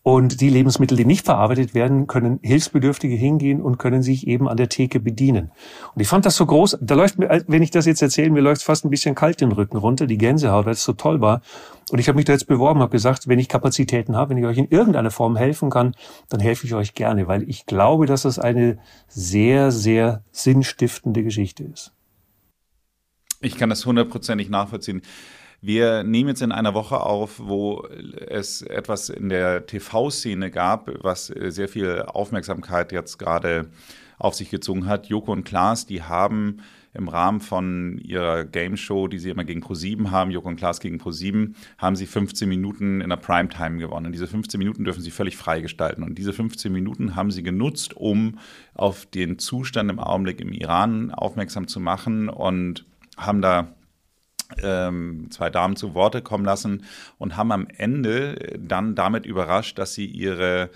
Und 0.02 0.40
die 0.40 0.50
Lebensmittel, 0.50 0.96
die 0.96 1.04
nicht 1.04 1.24
verarbeitet 1.24 1.74
werden, 1.74 2.06
können 2.06 2.38
Hilfsbedürftige 2.42 3.16
hingehen 3.16 3.60
und 3.60 3.78
können 3.78 4.02
sich 4.02 4.28
eben 4.28 4.48
an 4.48 4.56
der 4.56 4.68
Theke 4.68 5.00
bedienen. 5.00 5.50
Und 5.94 6.00
ich 6.00 6.06
fand 6.06 6.24
das 6.24 6.36
so 6.36 6.46
groß, 6.46 6.78
da 6.80 6.94
läuft 6.94 7.18
mir, 7.18 7.42
wenn 7.48 7.62
ich 7.62 7.72
das 7.72 7.86
jetzt 7.86 8.02
erzähle, 8.02 8.30
mir 8.30 8.40
läuft 8.40 8.62
fast 8.62 8.84
ein 8.84 8.90
bisschen 8.90 9.16
kalt 9.16 9.40
den 9.40 9.50
Rücken 9.50 9.76
runter, 9.76 10.06
die 10.06 10.18
Gänsehaut, 10.18 10.64
weil 10.64 10.74
es 10.74 10.84
so 10.84 10.92
toll 10.92 11.20
war. 11.20 11.42
Und 11.90 12.00
ich 12.00 12.08
habe 12.08 12.16
mich 12.16 12.24
da 12.24 12.32
jetzt 12.32 12.48
beworben, 12.48 12.80
habe 12.80 12.90
gesagt, 12.90 13.28
wenn 13.28 13.38
ich 13.38 13.48
Kapazitäten 13.48 14.16
habe, 14.16 14.30
wenn 14.30 14.38
ich 14.38 14.44
euch 14.44 14.58
in 14.58 14.68
irgendeiner 14.68 15.12
Form 15.12 15.36
helfen 15.36 15.70
kann, 15.70 15.94
dann 16.28 16.40
helfe 16.40 16.66
ich 16.66 16.74
euch 16.74 16.94
gerne, 16.94 17.28
weil 17.28 17.48
ich 17.48 17.64
glaube, 17.66 18.06
dass 18.06 18.22
das 18.22 18.40
eine 18.40 18.78
sehr, 19.06 19.70
sehr 19.70 20.24
sinnstiftende 20.32 21.22
Geschichte 21.22 21.62
ist. 21.62 21.92
Ich 23.40 23.56
kann 23.56 23.70
das 23.70 23.86
hundertprozentig 23.86 24.48
nachvollziehen. 24.48 25.02
Wir 25.60 26.02
nehmen 26.02 26.30
jetzt 26.30 26.42
in 26.42 26.52
einer 26.52 26.74
Woche 26.74 27.00
auf, 27.00 27.38
wo 27.38 27.86
es 28.26 28.62
etwas 28.62 29.08
in 29.08 29.28
der 29.28 29.66
TV-Szene 29.66 30.50
gab, 30.50 30.90
was 31.02 31.26
sehr 31.26 31.68
viel 31.68 32.02
Aufmerksamkeit 32.02 32.92
jetzt 32.92 33.18
gerade 33.18 33.70
auf 34.18 34.34
sich 34.34 34.50
gezogen 34.50 34.86
hat. 34.86 35.06
Joko 35.06 35.32
und 35.32 35.44
Klaas, 35.44 35.86
die 35.86 36.02
haben 36.02 36.62
im 36.96 37.08
Rahmen 37.08 37.40
von 37.40 37.98
ihrer 37.98 38.44
Game 38.44 38.76
Show, 38.76 39.08
die 39.08 39.18
sie 39.18 39.30
immer 39.30 39.44
gegen 39.44 39.62
Pro7 39.62 40.10
haben, 40.10 40.30
Joko 40.30 40.48
und 40.48 40.56
Klaas 40.56 40.80
gegen 40.80 40.98
Pro7, 40.98 41.54
haben 41.78 41.96
sie 41.96 42.06
15 42.06 42.48
Minuten 42.48 43.00
in 43.00 43.10
der 43.10 43.16
Primetime 43.16 43.78
gewonnen. 43.78 44.06
Und 44.06 44.12
diese 44.12 44.26
15 44.26 44.58
Minuten 44.58 44.84
dürfen 44.84 45.02
sie 45.02 45.10
völlig 45.10 45.36
frei 45.36 45.60
gestalten. 45.60 46.02
Und 46.02 46.16
diese 46.16 46.32
15 46.32 46.72
Minuten 46.72 47.16
haben 47.16 47.30
sie 47.30 47.42
genutzt, 47.42 47.94
um 47.96 48.38
auf 48.74 49.06
den 49.06 49.38
Zustand 49.38 49.90
im 49.90 49.98
Augenblick 49.98 50.40
im 50.40 50.52
Iran 50.52 51.10
aufmerksam 51.10 51.68
zu 51.68 51.80
machen 51.80 52.28
und 52.28 52.84
haben 53.16 53.42
da 53.42 53.74
ähm, 54.62 55.28
zwei 55.30 55.50
Damen 55.50 55.76
zu 55.76 55.94
Worte 55.94 56.22
kommen 56.22 56.44
lassen 56.44 56.84
und 57.18 57.36
haben 57.36 57.52
am 57.52 57.66
Ende 57.76 58.58
dann 58.58 58.94
damit 58.94 59.26
überrascht, 59.26 59.78
dass 59.78 59.94
sie 59.94 60.06
ihre 60.06 60.70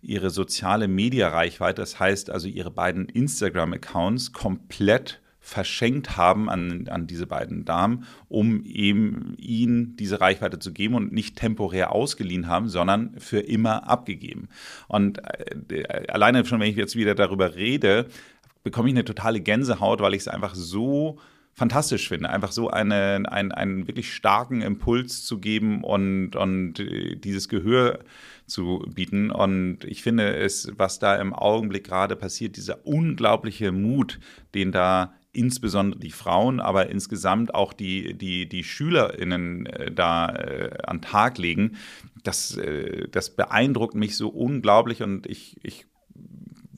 ihre 0.00 0.30
soziale 0.30 0.88
Media-Reichweite, 0.88 1.82
das 1.82 1.98
heißt 1.98 2.30
also 2.30 2.48
ihre 2.48 2.70
beiden 2.70 3.08
Instagram-Accounts 3.08 4.32
komplett 4.32 5.20
verschenkt 5.48 6.18
haben 6.18 6.50
an, 6.50 6.88
an 6.88 7.06
diese 7.06 7.26
beiden 7.26 7.64
Damen, 7.64 8.04
um 8.28 8.64
eben 8.64 9.34
ihnen 9.38 9.96
diese 9.96 10.20
Reichweite 10.20 10.58
zu 10.58 10.74
geben 10.74 10.94
und 10.94 11.10
nicht 11.10 11.36
temporär 11.36 11.92
ausgeliehen 11.92 12.48
haben, 12.48 12.68
sondern 12.68 13.18
für 13.18 13.40
immer 13.40 13.88
abgegeben. 13.88 14.48
Und 14.88 15.22
äh, 15.70 16.04
alleine 16.08 16.44
schon, 16.44 16.60
wenn 16.60 16.68
ich 16.68 16.76
jetzt 16.76 16.96
wieder 16.96 17.14
darüber 17.14 17.54
rede, 17.54 18.08
bekomme 18.62 18.90
ich 18.90 18.94
eine 18.94 19.06
totale 19.06 19.40
Gänsehaut, 19.40 20.00
weil 20.00 20.12
ich 20.12 20.20
es 20.20 20.28
einfach 20.28 20.54
so 20.54 21.18
fantastisch 21.54 22.08
finde, 22.08 22.28
einfach 22.28 22.52
so 22.52 22.68
eine, 22.68 23.22
einen, 23.26 23.50
einen 23.50 23.86
wirklich 23.88 24.12
starken 24.12 24.60
Impuls 24.60 25.24
zu 25.24 25.40
geben 25.40 25.82
und, 25.82 26.36
und 26.36 26.78
äh, 26.78 27.16
dieses 27.16 27.48
Gehör 27.48 28.00
zu 28.46 28.84
bieten. 28.94 29.30
Und 29.30 29.84
ich 29.84 30.02
finde 30.02 30.36
es, 30.36 30.70
was 30.76 30.98
da 30.98 31.16
im 31.16 31.32
Augenblick 31.32 31.84
gerade 31.84 32.16
passiert, 32.16 32.56
dieser 32.58 32.86
unglaubliche 32.86 33.72
Mut, 33.72 34.20
den 34.54 34.72
da 34.72 35.14
insbesondere 35.38 36.00
die 36.00 36.10
Frauen, 36.10 36.58
aber 36.58 36.90
insgesamt 36.90 37.54
auch 37.54 37.72
die, 37.72 38.14
die, 38.14 38.48
die 38.48 38.64
SchülerInnen 38.64 39.66
äh, 39.66 39.92
da 39.92 40.28
äh, 40.34 40.78
an 40.84 41.00
Tag 41.00 41.38
legen, 41.38 41.76
das, 42.24 42.56
äh, 42.56 43.08
das 43.08 43.30
beeindruckt 43.30 43.94
mich 43.94 44.16
so 44.16 44.28
unglaublich 44.28 45.02
und 45.02 45.26
ich, 45.26 45.56
ich 45.62 45.86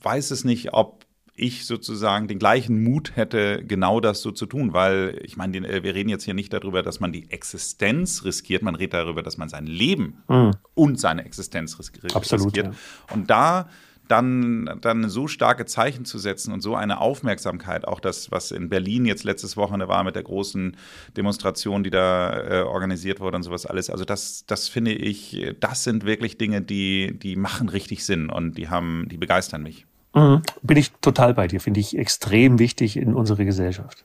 weiß 0.02 0.30
es 0.30 0.44
nicht, 0.44 0.74
ob 0.74 1.06
ich 1.34 1.64
sozusagen 1.64 2.28
den 2.28 2.38
gleichen 2.38 2.82
Mut 2.84 3.16
hätte, 3.16 3.64
genau 3.64 4.00
das 4.00 4.20
so 4.20 4.30
zu 4.30 4.44
tun, 4.44 4.74
weil 4.74 5.18
ich 5.24 5.38
meine, 5.38 5.66
äh, 5.66 5.82
wir 5.82 5.94
reden 5.94 6.10
jetzt 6.10 6.24
hier 6.24 6.34
nicht 6.34 6.52
darüber, 6.52 6.82
dass 6.82 7.00
man 7.00 7.12
die 7.12 7.30
Existenz 7.30 8.24
riskiert, 8.24 8.62
man 8.62 8.74
redet 8.74 8.92
darüber, 8.92 9.22
dass 9.22 9.38
man 9.38 9.48
sein 9.48 9.66
Leben 9.66 10.22
mhm. 10.28 10.52
und 10.74 11.00
seine 11.00 11.24
Existenz 11.24 11.78
riskiert. 11.78 12.14
Absolut, 12.14 12.54
Ja. 12.56 12.70
Und 13.10 13.30
da 13.30 13.70
dann, 14.10 14.78
dann 14.80 15.08
so 15.08 15.28
starke 15.28 15.66
Zeichen 15.66 16.04
zu 16.04 16.18
setzen 16.18 16.52
und 16.52 16.60
so 16.60 16.74
eine 16.74 17.00
Aufmerksamkeit, 17.00 17.86
auch 17.86 18.00
das, 18.00 18.30
was 18.30 18.50
in 18.50 18.68
Berlin 18.68 19.06
jetzt 19.06 19.24
letztes 19.24 19.56
Wochenende 19.56 19.88
war 19.88 20.02
mit 20.04 20.16
der 20.16 20.22
großen 20.22 20.76
Demonstration, 21.16 21.84
die 21.84 21.90
da 21.90 22.40
äh, 22.40 22.62
organisiert 22.62 23.20
wurde 23.20 23.36
und 23.36 23.42
sowas 23.42 23.66
alles. 23.66 23.90
Also 23.90 24.04
das, 24.04 24.44
das 24.46 24.68
finde 24.68 24.92
ich, 24.92 25.54
das 25.60 25.84
sind 25.84 26.04
wirklich 26.04 26.38
Dinge, 26.38 26.60
die, 26.60 27.18
die 27.18 27.36
machen 27.36 27.68
richtig 27.68 28.04
Sinn 28.04 28.30
und 28.30 28.58
die 28.58 28.68
haben, 28.68 29.06
die 29.08 29.16
begeistern 29.16 29.62
mich. 29.62 29.86
Mhm. 30.14 30.42
Bin 30.62 30.76
ich 30.76 30.90
total 31.00 31.34
bei 31.34 31.46
dir, 31.46 31.60
finde 31.60 31.80
ich 31.80 31.96
extrem 31.96 32.58
wichtig 32.58 32.96
in 32.96 33.14
unserer 33.14 33.44
Gesellschaft. 33.44 34.04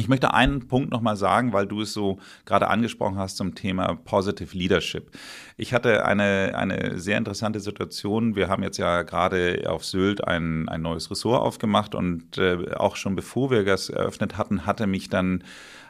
Ich 0.00 0.08
möchte 0.08 0.32
einen 0.32 0.68
Punkt 0.68 0.92
nochmal 0.92 1.16
sagen, 1.16 1.52
weil 1.52 1.66
du 1.66 1.80
es 1.80 1.92
so 1.92 2.18
gerade 2.46 2.68
angesprochen 2.68 3.18
hast 3.18 3.36
zum 3.36 3.56
Thema 3.56 3.96
Positive 4.04 4.56
Leadership. 4.56 5.10
Ich 5.56 5.74
hatte 5.74 6.04
eine, 6.04 6.52
eine 6.54 7.00
sehr 7.00 7.18
interessante 7.18 7.58
Situation. 7.58 8.36
Wir 8.36 8.48
haben 8.48 8.62
jetzt 8.62 8.78
ja 8.78 9.02
gerade 9.02 9.64
auf 9.66 9.84
Sylt 9.84 10.22
ein, 10.22 10.68
ein 10.68 10.82
neues 10.82 11.10
Ressort 11.10 11.42
aufgemacht 11.42 11.96
und 11.96 12.38
äh, 12.38 12.74
auch 12.76 12.94
schon 12.94 13.16
bevor 13.16 13.50
wir 13.50 13.64
das 13.64 13.90
eröffnet 13.90 14.38
hatten, 14.38 14.66
hatte 14.66 14.86
mich 14.86 15.08
dann 15.08 15.42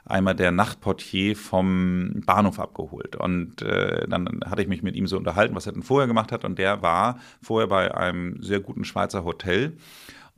einmal 0.06 0.34
der 0.34 0.52
Nachtportier 0.52 1.36
vom 1.36 2.22
Bahnhof 2.24 2.58
abgeholt. 2.60 3.14
Und 3.14 3.60
äh, 3.60 4.08
dann 4.08 4.40
hatte 4.46 4.62
ich 4.62 4.68
mich 4.68 4.82
mit 4.82 4.96
ihm 4.96 5.06
so 5.06 5.18
unterhalten, 5.18 5.54
was 5.54 5.66
er 5.66 5.72
denn 5.72 5.82
vorher 5.82 6.06
gemacht 6.06 6.32
hat. 6.32 6.46
Und 6.46 6.58
der 6.58 6.80
war 6.80 7.18
vorher 7.42 7.68
bei 7.68 7.94
einem 7.94 8.42
sehr 8.42 8.60
guten 8.60 8.84
Schweizer 8.84 9.24
Hotel 9.24 9.76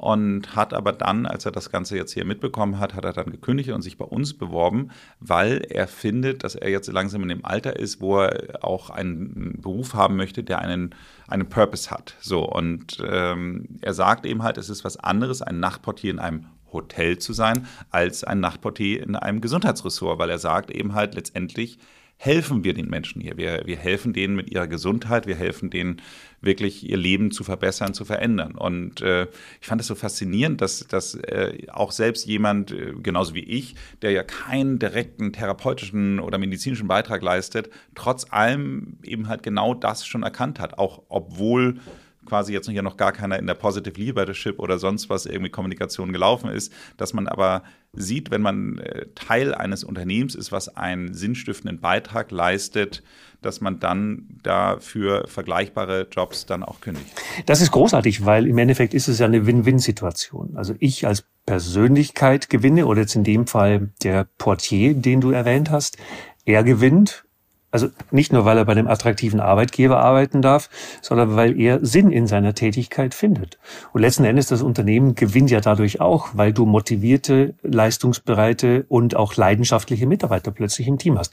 und 0.00 0.56
hat 0.56 0.72
aber 0.72 0.94
dann, 0.94 1.26
als 1.26 1.44
er 1.44 1.52
das 1.52 1.68
Ganze 1.68 1.94
jetzt 1.94 2.14
hier 2.14 2.24
mitbekommen 2.24 2.78
hat, 2.78 2.94
hat 2.94 3.04
er 3.04 3.12
dann 3.12 3.30
gekündigt 3.30 3.68
und 3.68 3.82
sich 3.82 3.98
bei 3.98 4.06
uns 4.06 4.32
beworben, 4.32 4.92
weil 5.20 5.58
er 5.68 5.86
findet, 5.88 6.42
dass 6.42 6.54
er 6.54 6.70
jetzt 6.70 6.90
langsam 6.90 7.22
in 7.22 7.28
dem 7.28 7.44
Alter 7.44 7.76
ist, 7.78 8.00
wo 8.00 8.20
er 8.22 8.64
auch 8.64 8.88
einen 8.88 9.60
Beruf 9.60 9.92
haben 9.92 10.16
möchte, 10.16 10.42
der 10.42 10.60
einen, 10.60 10.94
einen 11.28 11.50
Purpose 11.50 11.90
hat. 11.90 12.14
So, 12.18 12.48
und 12.48 12.96
ähm, 13.06 13.68
er 13.82 13.92
sagt 13.92 14.24
eben 14.24 14.42
halt, 14.42 14.56
es 14.56 14.70
ist 14.70 14.84
was 14.84 14.96
anderes, 14.96 15.42
ein 15.42 15.60
Nachtportier 15.60 16.12
in 16.12 16.18
einem 16.18 16.46
Hotel 16.72 17.18
zu 17.18 17.34
sein, 17.34 17.66
als 17.90 18.24
ein 18.24 18.40
Nachtportier 18.40 19.02
in 19.02 19.16
einem 19.16 19.42
Gesundheitsressort, 19.42 20.18
weil 20.18 20.30
er 20.30 20.38
sagt 20.38 20.70
eben 20.70 20.94
halt 20.94 21.14
letztendlich, 21.14 21.78
helfen 22.22 22.64
wir 22.64 22.74
den 22.74 22.90
Menschen 22.90 23.22
hier. 23.22 23.38
Wir, 23.38 23.62
wir 23.64 23.78
helfen 23.78 24.12
denen 24.12 24.36
mit 24.36 24.50
ihrer 24.50 24.66
Gesundheit, 24.66 25.26
wir 25.26 25.36
helfen 25.36 25.70
denen 25.70 26.02
wirklich 26.42 26.86
ihr 26.86 26.98
Leben 26.98 27.30
zu 27.30 27.44
verbessern, 27.44 27.94
zu 27.94 28.04
verändern. 28.04 28.56
Und 28.56 29.00
äh, 29.00 29.26
ich 29.58 29.66
fand 29.66 29.80
es 29.80 29.86
so 29.86 29.94
faszinierend, 29.94 30.60
dass, 30.60 30.80
dass 30.86 31.14
äh, 31.14 31.56
auch 31.72 31.92
selbst 31.92 32.26
jemand, 32.26 32.72
äh, 32.72 32.92
genauso 33.02 33.34
wie 33.34 33.44
ich, 33.44 33.74
der 34.02 34.10
ja 34.10 34.22
keinen 34.22 34.78
direkten 34.78 35.32
therapeutischen 35.32 36.20
oder 36.20 36.36
medizinischen 36.36 36.88
Beitrag 36.88 37.22
leistet, 37.22 37.70
trotz 37.94 38.26
allem 38.30 38.98
eben 39.02 39.28
halt 39.28 39.42
genau 39.42 39.72
das 39.72 40.06
schon 40.06 40.22
erkannt 40.22 40.60
hat, 40.60 40.76
auch 40.76 41.00
obwohl 41.08 41.80
quasi 42.26 42.52
jetzt 42.52 42.68
hier 42.68 42.82
noch 42.82 42.96
gar 42.96 43.12
keiner 43.12 43.38
in 43.38 43.46
der 43.46 43.54
Positive 43.54 43.98
Leadership 43.98 44.58
oder 44.58 44.78
sonst 44.78 45.08
was 45.08 45.26
irgendwie 45.26 45.50
Kommunikation 45.50 46.12
gelaufen 46.12 46.50
ist, 46.50 46.72
dass 46.96 47.12
man 47.12 47.26
aber 47.26 47.62
sieht, 47.92 48.30
wenn 48.30 48.42
man 48.42 48.78
äh, 48.78 49.06
Teil 49.14 49.54
eines 49.54 49.84
Unternehmens 49.84 50.34
ist, 50.34 50.52
was 50.52 50.76
einen 50.76 51.14
sinnstiftenden 51.14 51.80
Beitrag 51.80 52.30
leistet, 52.30 53.02
dass 53.42 53.60
man 53.60 53.80
dann 53.80 54.28
dafür 54.42 55.26
vergleichbare 55.26 56.06
Jobs 56.10 56.46
dann 56.46 56.62
auch 56.62 56.80
kündigt. 56.80 57.06
Das 57.46 57.60
ist 57.60 57.70
großartig, 57.72 58.24
weil 58.24 58.46
im 58.46 58.58
Endeffekt 58.58 58.94
ist 58.94 59.08
es 59.08 59.18
ja 59.18 59.26
eine 59.26 59.46
Win-Win-Situation. 59.46 60.56
Also 60.56 60.74
ich 60.78 61.06
als 61.06 61.24
Persönlichkeit 61.46 62.50
gewinne 62.50 62.86
oder 62.86 63.00
jetzt 63.00 63.16
in 63.16 63.24
dem 63.24 63.46
Fall 63.46 63.90
der 64.02 64.28
Portier, 64.38 64.94
den 64.94 65.20
du 65.20 65.30
erwähnt 65.30 65.70
hast, 65.70 65.96
er 66.44 66.62
gewinnt 66.62 67.24
also 67.70 67.88
nicht 68.10 68.32
nur, 68.32 68.44
weil 68.44 68.58
er 68.58 68.64
bei 68.64 68.72
einem 68.72 68.88
attraktiven 68.88 69.38
Arbeitgeber 69.38 70.00
arbeiten 70.00 70.42
darf, 70.42 70.68
sondern 71.02 71.36
weil 71.36 71.58
er 71.60 71.84
Sinn 71.84 72.10
in 72.10 72.26
seiner 72.26 72.54
Tätigkeit 72.54 73.14
findet. 73.14 73.58
Und 73.92 74.00
letzten 74.00 74.24
Endes 74.24 74.48
das 74.48 74.62
Unternehmen 74.62 75.14
gewinnt 75.14 75.50
ja 75.50 75.60
dadurch 75.60 76.00
auch, 76.00 76.30
weil 76.32 76.52
du 76.52 76.66
motivierte, 76.66 77.54
leistungsbereite 77.62 78.86
und 78.88 79.14
auch 79.14 79.36
leidenschaftliche 79.36 80.06
Mitarbeiter 80.06 80.50
plötzlich 80.50 80.88
im 80.88 80.98
Team 80.98 81.16
hast. 81.18 81.32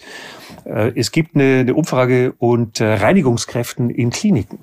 Äh, 0.65 0.91
es 0.95 1.11
gibt 1.11 1.35
eine, 1.35 1.61
eine 1.61 1.73
Umfrage 1.73 2.33
und 2.37 2.81
äh, 2.81 2.93
Reinigungskräften 2.93 3.89
in 3.89 4.11
Kliniken. 4.11 4.59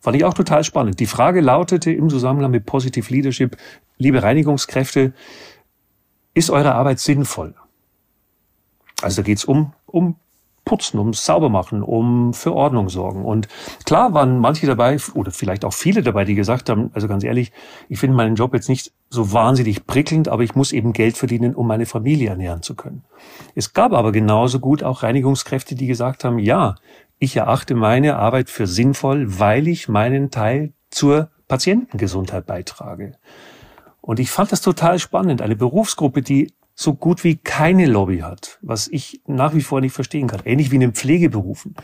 Fand 0.00 0.16
ich 0.16 0.24
auch 0.24 0.34
total 0.34 0.64
spannend. 0.64 1.00
Die 1.00 1.06
Frage 1.06 1.40
lautete 1.40 1.92
im 1.92 2.10
Zusammenhang 2.10 2.50
mit 2.50 2.66
Positive 2.66 3.10
Leadership, 3.12 3.56
liebe 3.96 4.22
Reinigungskräfte, 4.22 5.14
ist 6.34 6.50
eure 6.50 6.74
Arbeit 6.74 6.98
sinnvoll? 6.98 7.54
Also 9.00 9.22
da 9.22 9.26
geht's 9.26 9.44
um, 9.44 9.72
um 9.86 10.16
putzen, 10.64 10.98
um 10.98 11.12
sauber 11.12 11.48
machen, 11.48 11.82
um 11.82 12.32
für 12.32 12.54
Ordnung 12.54 12.88
sorgen. 12.88 13.24
Und 13.24 13.48
klar 13.84 14.14
waren 14.14 14.38
manche 14.38 14.66
dabei, 14.66 14.96
oder 15.14 15.30
vielleicht 15.30 15.64
auch 15.64 15.72
viele 15.72 16.02
dabei, 16.02 16.24
die 16.24 16.34
gesagt 16.34 16.70
haben, 16.70 16.90
also 16.94 17.08
ganz 17.08 17.24
ehrlich, 17.24 17.52
ich 17.88 17.98
finde 17.98 18.16
meinen 18.16 18.34
Job 18.34 18.54
jetzt 18.54 18.68
nicht 18.68 18.92
so 19.10 19.32
wahnsinnig 19.32 19.86
prickelnd, 19.86 20.28
aber 20.28 20.42
ich 20.42 20.54
muss 20.54 20.72
eben 20.72 20.92
Geld 20.92 21.16
verdienen, 21.16 21.54
um 21.54 21.66
meine 21.66 21.86
Familie 21.86 22.30
ernähren 22.30 22.62
zu 22.62 22.74
können. 22.74 23.04
Es 23.54 23.72
gab 23.72 23.92
aber 23.92 24.12
genauso 24.12 24.58
gut 24.58 24.82
auch 24.82 25.02
Reinigungskräfte, 25.02 25.74
die 25.74 25.86
gesagt 25.86 26.24
haben, 26.24 26.38
ja, 26.38 26.76
ich 27.18 27.36
erachte 27.36 27.74
meine 27.74 28.16
Arbeit 28.16 28.50
für 28.50 28.66
sinnvoll, 28.66 29.38
weil 29.38 29.68
ich 29.68 29.88
meinen 29.88 30.30
Teil 30.30 30.72
zur 30.90 31.30
Patientengesundheit 31.48 32.46
beitrage. 32.46 33.16
Und 34.00 34.20
ich 34.20 34.30
fand 34.30 34.52
das 34.52 34.60
total 34.60 34.98
spannend. 34.98 35.40
Eine 35.40 35.56
Berufsgruppe, 35.56 36.20
die 36.20 36.52
so 36.76 36.92
gut 36.92 37.22
wie 37.22 37.36
keine 37.36 37.86
Lobby 37.86 38.18
hat, 38.18 38.58
was 38.60 38.88
ich 38.88 39.20
nach 39.28 39.54
wie 39.54 39.62
vor 39.62 39.80
nicht 39.80 39.92
verstehen 39.92 40.26
kann. 40.26 40.40
Ähnlich 40.44 40.72
wie 40.72 40.74
in 40.74 40.80
den 40.80 40.92
Pflegeberufen. 40.92 41.76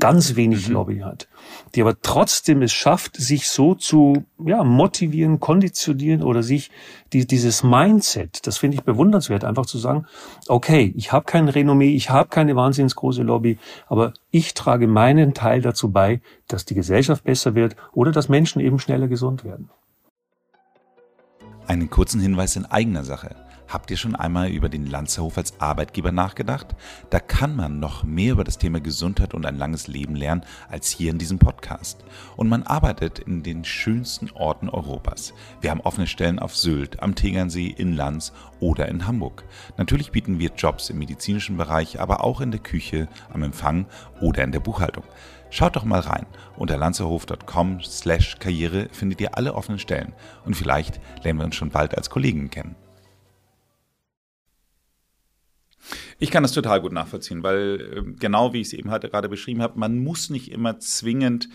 Ganz 0.00 0.34
wenig 0.34 0.66
mhm. 0.66 0.74
Lobby 0.74 0.98
hat. 0.98 1.28
Die 1.74 1.80
aber 1.80 2.00
trotzdem 2.02 2.60
es 2.62 2.72
schafft, 2.72 3.16
sich 3.16 3.48
so 3.48 3.76
zu 3.76 4.24
ja, 4.44 4.64
motivieren, 4.64 5.38
konditionieren 5.38 6.24
oder 6.24 6.42
sich 6.42 6.72
die, 7.12 7.24
dieses 7.24 7.62
Mindset, 7.62 8.44
das 8.48 8.58
finde 8.58 8.76
ich 8.76 8.82
bewundernswert, 8.82 9.44
einfach 9.44 9.66
zu 9.66 9.78
sagen, 9.78 10.06
okay, 10.48 10.92
ich 10.96 11.12
habe 11.12 11.24
kein 11.24 11.48
Renommee, 11.48 11.94
ich 11.94 12.10
habe 12.10 12.28
keine 12.28 12.56
wahnsinnig 12.56 12.96
große 12.96 13.22
Lobby, 13.22 13.58
aber 13.86 14.12
ich 14.32 14.54
trage 14.54 14.88
meinen 14.88 15.34
Teil 15.34 15.60
dazu 15.60 15.92
bei, 15.92 16.20
dass 16.48 16.64
die 16.64 16.74
Gesellschaft 16.74 17.22
besser 17.22 17.54
wird 17.54 17.76
oder 17.92 18.10
dass 18.10 18.28
Menschen 18.28 18.58
eben 18.58 18.80
schneller 18.80 19.06
gesund 19.06 19.44
werden. 19.44 19.70
Einen 21.68 21.90
kurzen 21.90 22.20
Hinweis 22.20 22.56
in 22.56 22.66
eigener 22.66 23.04
Sache. 23.04 23.36
Habt 23.68 23.90
ihr 23.90 23.96
schon 23.96 24.14
einmal 24.14 24.50
über 24.50 24.68
den 24.68 24.86
Lanzerhof 24.86 25.38
als 25.38 25.60
Arbeitgeber 25.60 26.12
nachgedacht? 26.12 26.68
Da 27.10 27.20
kann 27.20 27.56
man 27.56 27.80
noch 27.80 28.04
mehr 28.04 28.32
über 28.32 28.44
das 28.44 28.58
Thema 28.58 28.80
Gesundheit 28.80 29.34
und 29.34 29.46
ein 29.46 29.56
langes 29.56 29.86
Leben 29.86 30.14
lernen 30.14 30.44
als 30.68 30.88
hier 30.88 31.10
in 31.10 31.18
diesem 31.18 31.38
Podcast. 31.38 32.04
Und 32.36 32.48
man 32.48 32.64
arbeitet 32.64 33.18
in 33.18 33.42
den 33.42 33.64
schönsten 33.64 34.30
Orten 34.32 34.68
Europas. 34.68 35.32
Wir 35.60 35.70
haben 35.70 35.80
offene 35.80 36.06
Stellen 36.06 36.38
auf 36.38 36.56
Sylt, 36.56 37.02
am 37.02 37.14
Tegernsee, 37.14 37.68
in 37.68 37.94
Lanz 37.94 38.32
oder 38.60 38.88
in 38.88 39.06
Hamburg. 39.06 39.44
Natürlich 39.76 40.12
bieten 40.12 40.38
wir 40.38 40.50
Jobs 40.56 40.90
im 40.90 40.98
medizinischen 40.98 41.56
Bereich, 41.56 42.00
aber 42.00 42.22
auch 42.24 42.40
in 42.40 42.50
der 42.50 42.60
Küche, 42.60 43.08
am 43.32 43.42
Empfang 43.42 43.86
oder 44.20 44.44
in 44.44 44.52
der 44.52 44.60
Buchhaltung. 44.60 45.04
Schaut 45.50 45.76
doch 45.76 45.84
mal 45.84 46.00
rein. 46.00 46.24
Unter 46.56 46.78
lanzerhof.com 46.78 47.82
slash 47.82 48.38
Karriere 48.38 48.88
findet 48.90 49.20
ihr 49.20 49.36
alle 49.36 49.54
offenen 49.54 49.78
Stellen. 49.78 50.14
Und 50.46 50.56
vielleicht 50.56 50.98
lernen 51.22 51.40
wir 51.40 51.44
uns 51.44 51.56
schon 51.56 51.68
bald 51.68 51.94
als 51.94 52.08
Kollegen 52.08 52.48
kennen. 52.48 52.74
Ich 56.22 56.30
kann 56.30 56.44
das 56.44 56.52
total 56.52 56.80
gut 56.80 56.92
nachvollziehen, 56.92 57.42
weil 57.42 57.94
ähm, 57.96 58.16
genau 58.16 58.52
wie 58.52 58.60
ich 58.60 58.68
es 58.68 58.72
eben 58.74 58.92
halt 58.92 59.02
gerade 59.02 59.28
beschrieben 59.28 59.60
habe, 59.60 59.76
man 59.76 59.98
muss 59.98 60.30
nicht 60.30 60.52
immer 60.52 60.78
zwingend 60.78 61.48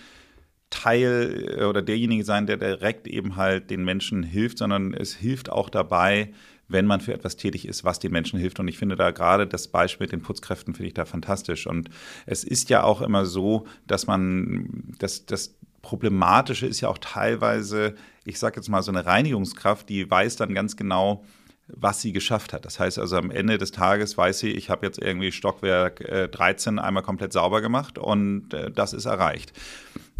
Teil 0.69 1.55
äh, 1.57 1.63
oder 1.63 1.81
derjenige 1.81 2.25
sein, 2.25 2.47
der 2.47 2.57
direkt 2.57 3.07
eben 3.07 3.37
halt 3.37 3.69
den 3.69 3.85
Menschen 3.85 4.23
hilft, 4.23 4.57
sondern 4.57 4.93
es 4.93 5.15
hilft 5.15 5.49
auch 5.49 5.69
dabei, 5.69 6.33
wenn 6.67 6.85
man 6.85 6.99
für 6.99 7.13
etwas 7.13 7.37
tätig 7.37 7.65
ist, 7.65 7.85
was 7.85 7.99
den 7.99 8.11
Menschen 8.11 8.41
hilft. 8.41 8.59
Und 8.59 8.67
ich 8.67 8.77
finde 8.77 8.97
da 8.97 9.11
gerade 9.11 9.47
das 9.47 9.69
Beispiel 9.69 10.03
mit 10.03 10.11
den 10.11 10.21
Putzkräften 10.21 10.73
finde 10.73 10.87
ich 10.89 10.93
da 10.93 11.05
fantastisch. 11.05 11.65
Und 11.65 11.89
es 12.25 12.43
ist 12.43 12.69
ja 12.69 12.83
auch 12.83 13.01
immer 13.01 13.25
so, 13.25 13.67
dass 13.85 14.05
man, 14.05 14.93
das, 14.99 15.25
das 15.25 15.55
Problematische 15.81 16.67
ist 16.67 16.81
ja 16.81 16.89
auch 16.89 16.97
teilweise, 16.97 17.95
ich 18.25 18.37
sage 18.37 18.57
jetzt 18.57 18.67
mal 18.67 18.83
so 18.83 18.91
eine 18.91 19.05
Reinigungskraft, 19.05 19.87
die 19.87 20.11
weiß 20.11 20.35
dann 20.35 20.53
ganz 20.53 20.75
genau, 20.75 21.23
was 21.67 22.01
sie 22.01 22.13
geschafft 22.13 22.53
hat. 22.53 22.65
Das 22.65 22.79
heißt 22.79 22.97
also 22.99 23.17
am 23.17 23.31
Ende 23.31 23.57
des 23.57 23.71
Tages 23.71 24.17
weiß 24.17 24.39
sie, 24.39 24.51
ich 24.51 24.69
habe 24.69 24.85
jetzt 24.85 25.01
irgendwie 25.01 25.31
Stockwerk 25.31 26.01
äh, 26.01 26.27
13 26.27 26.79
einmal 26.79 27.03
komplett 27.03 27.33
sauber 27.33 27.61
gemacht 27.61 27.97
und 27.97 28.53
äh, 28.53 28.71
das 28.71 28.93
ist 28.93 29.05
erreicht. 29.05 29.53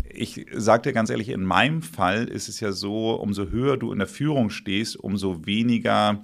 Ich 0.10 0.45
sage 0.53 0.83
dir 0.83 0.93
ganz 0.93 1.10
ehrlich, 1.10 1.29
in 1.29 1.43
meinem 1.43 1.81
Fall 1.81 2.27
ist 2.27 2.49
es 2.49 2.60
ja 2.60 2.71
so, 2.71 3.13
umso 3.15 3.49
höher 3.49 3.77
du 3.77 3.91
in 3.91 3.99
der 3.99 4.07
Führung 4.07 4.49
stehst, 4.49 4.97
umso 4.97 5.45
weniger 5.45 6.23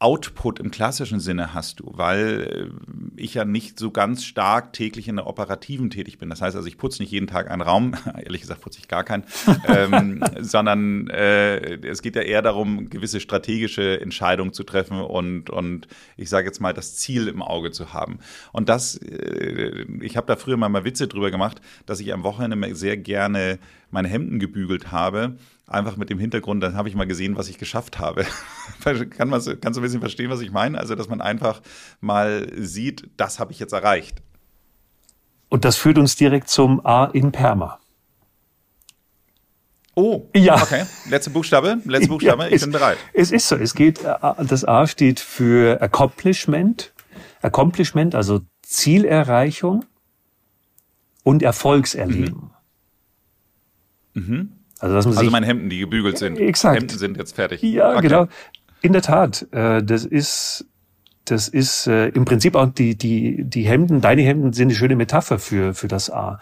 Output 0.00 0.60
im 0.60 0.70
klassischen 0.70 1.18
Sinne 1.18 1.54
hast 1.54 1.80
du, 1.80 1.90
weil 1.96 2.70
äh, 2.70 3.20
ich 3.20 3.34
ja 3.34 3.44
nicht 3.44 3.80
so 3.80 3.90
ganz 3.90 4.24
stark 4.24 4.72
täglich 4.72 5.08
in 5.08 5.16
der 5.16 5.26
operativen 5.26 5.90
tätig 5.90 6.18
bin. 6.18 6.30
Das 6.30 6.40
heißt 6.40 6.54
also, 6.54 6.68
ich 6.68 6.78
putze 6.78 7.02
nicht 7.02 7.10
jeden 7.10 7.26
Tag 7.26 7.50
einen 7.50 7.62
Raum, 7.62 7.94
ehrlich 8.16 8.42
gesagt 8.42 8.60
putze 8.60 8.78
ich 8.78 8.86
gar 8.86 9.02
keinen, 9.02 9.24
ähm, 9.66 10.22
sondern 10.38 11.10
äh, 11.10 11.84
es 11.84 12.00
geht 12.00 12.14
ja 12.14 12.22
eher 12.22 12.42
darum, 12.42 12.90
gewisse 12.90 13.18
strategische 13.18 14.00
Entscheidungen 14.00 14.52
zu 14.52 14.62
treffen 14.62 15.00
und, 15.00 15.50
und 15.50 15.88
ich 16.16 16.28
sage 16.28 16.46
jetzt 16.46 16.60
mal, 16.60 16.72
das 16.72 16.96
Ziel 16.96 17.26
im 17.26 17.42
Auge 17.42 17.72
zu 17.72 17.92
haben. 17.92 18.20
Und 18.52 18.68
das, 18.68 18.98
äh, 18.98 19.84
ich 20.00 20.16
habe 20.16 20.28
da 20.28 20.36
früher 20.36 20.56
mal, 20.56 20.68
mal 20.68 20.84
Witze 20.84 21.08
drüber 21.08 21.32
gemacht, 21.32 21.60
dass 21.86 21.98
ich 21.98 22.12
am 22.12 22.22
Wochenende 22.22 22.74
sehr 22.76 22.96
gerne 22.96 23.58
meine 23.90 24.06
Hemden 24.06 24.38
gebügelt 24.38 24.92
habe 24.92 25.36
einfach 25.68 25.96
mit 25.96 26.10
dem 26.10 26.18
Hintergrund, 26.18 26.62
dann 26.62 26.74
habe 26.74 26.88
ich 26.88 26.94
mal 26.94 27.06
gesehen, 27.06 27.36
was 27.36 27.48
ich 27.48 27.58
geschafft 27.58 27.98
habe. 27.98 28.26
Kann 28.84 29.28
man, 29.28 29.42
kannst 29.60 29.76
du 29.76 29.80
ein 29.80 29.82
bisschen 29.82 30.00
verstehen, 30.00 30.30
was 30.30 30.40
ich 30.40 30.50
meine? 30.50 30.78
Also, 30.78 30.94
dass 30.94 31.08
man 31.08 31.20
einfach 31.20 31.60
mal 32.00 32.50
sieht, 32.56 33.08
das 33.16 33.38
habe 33.38 33.52
ich 33.52 33.58
jetzt 33.58 33.72
erreicht. 33.72 34.22
Und 35.48 35.64
das 35.64 35.76
führt 35.76 35.98
uns 35.98 36.16
direkt 36.16 36.48
zum 36.48 36.84
A 36.84 37.06
in 37.06 37.32
Perma. 37.32 37.78
Oh, 39.94 40.28
ja. 40.34 40.62
Okay. 40.62 40.84
Letzte 41.08 41.30
Buchstabe, 41.30 41.78
letzte 41.84 42.08
Buchstabe, 42.08 42.44
ja, 42.44 42.48
ich 42.48 42.54
es, 42.54 42.62
bin 42.62 42.70
bereit. 42.70 42.98
Es 43.12 43.32
ist 43.32 43.48
so, 43.48 43.56
es 43.56 43.74
geht, 43.74 44.04
äh, 44.04 44.14
das 44.46 44.64
A 44.64 44.86
steht 44.86 45.18
für 45.18 45.82
Accomplishment. 45.82 46.92
Accomplishment, 47.42 48.14
also 48.14 48.40
Zielerreichung 48.62 49.84
und 51.24 51.42
Erfolgserleben. 51.42 52.50
Mhm. 54.14 54.22
mhm. 54.22 54.57
Also, 54.78 54.94
dass 54.94 55.06
man 55.06 55.16
also 55.16 55.30
meine 55.30 55.46
Hemden, 55.46 55.68
die 55.68 55.78
gebügelt 55.78 56.18
sind. 56.18 56.38
Exakt. 56.38 56.80
Hemden 56.80 56.98
sind 56.98 57.16
jetzt 57.16 57.34
fertig. 57.34 57.62
Ja, 57.62 57.92
okay. 57.92 58.02
genau. 58.02 58.28
In 58.80 58.92
der 58.92 59.02
Tat. 59.02 59.46
Äh, 59.52 59.82
das 59.82 60.04
ist, 60.04 60.66
das 61.24 61.48
ist 61.48 61.86
äh, 61.86 62.08
im 62.08 62.24
Prinzip 62.24 62.54
auch 62.54 62.68
die, 62.68 62.96
die, 62.96 63.44
die 63.44 63.62
Hemden, 63.62 64.00
deine 64.00 64.22
Hemden 64.22 64.52
sind 64.52 64.68
eine 64.68 64.74
schöne 64.74 64.96
Metapher 64.96 65.38
für, 65.38 65.74
für 65.74 65.88
das 65.88 66.10
A. 66.10 66.40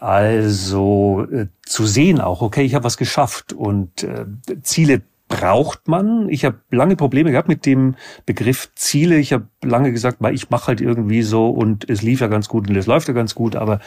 Also 0.00 1.26
äh, 1.32 1.46
zu 1.64 1.86
sehen 1.86 2.20
auch, 2.20 2.42
okay, 2.42 2.62
ich 2.62 2.74
habe 2.74 2.84
was 2.84 2.96
geschafft 2.96 3.52
und 3.52 4.02
äh, 4.02 4.26
Ziele 4.62 5.02
braucht 5.28 5.88
man. 5.88 6.28
Ich 6.28 6.44
habe 6.44 6.60
lange 6.70 6.96
Probleme 6.96 7.30
gehabt 7.32 7.48
mit 7.48 7.66
dem 7.66 7.96
Begriff 8.26 8.70
Ziele. 8.74 9.16
Ich 9.16 9.32
habe 9.32 9.48
lange 9.62 9.92
gesagt, 9.92 10.18
weil 10.20 10.34
ich 10.34 10.50
mache 10.50 10.68
halt 10.68 10.80
irgendwie 10.80 11.22
so 11.22 11.50
und 11.50 11.88
es 11.90 12.02
lief 12.02 12.20
ja 12.20 12.28
ganz 12.28 12.48
gut 12.48 12.68
und 12.68 12.76
es 12.76 12.86
läuft 12.86 13.08
ja 13.08 13.14
ganz 13.14 13.34
gut. 13.34 13.56
Aber 13.56 13.80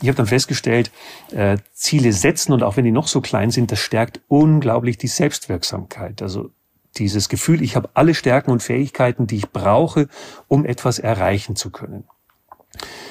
ich 0.00 0.08
habe 0.08 0.16
dann 0.16 0.26
festgestellt, 0.26 0.90
äh, 1.32 1.58
Ziele 1.72 2.12
setzen 2.12 2.52
und 2.52 2.62
auch 2.62 2.76
wenn 2.76 2.84
die 2.84 2.92
noch 2.92 3.08
so 3.08 3.20
klein 3.20 3.50
sind, 3.50 3.72
das 3.72 3.80
stärkt 3.80 4.20
unglaublich 4.28 4.96
die 4.96 5.08
Selbstwirksamkeit. 5.08 6.22
Also 6.22 6.50
dieses 6.96 7.28
Gefühl, 7.28 7.62
ich 7.62 7.76
habe 7.76 7.90
alle 7.94 8.14
Stärken 8.14 8.50
und 8.50 8.62
Fähigkeiten, 8.62 9.26
die 9.26 9.36
ich 9.36 9.50
brauche, 9.50 10.08
um 10.48 10.64
etwas 10.64 10.98
erreichen 10.98 11.56
zu 11.56 11.70
können. 11.70 12.04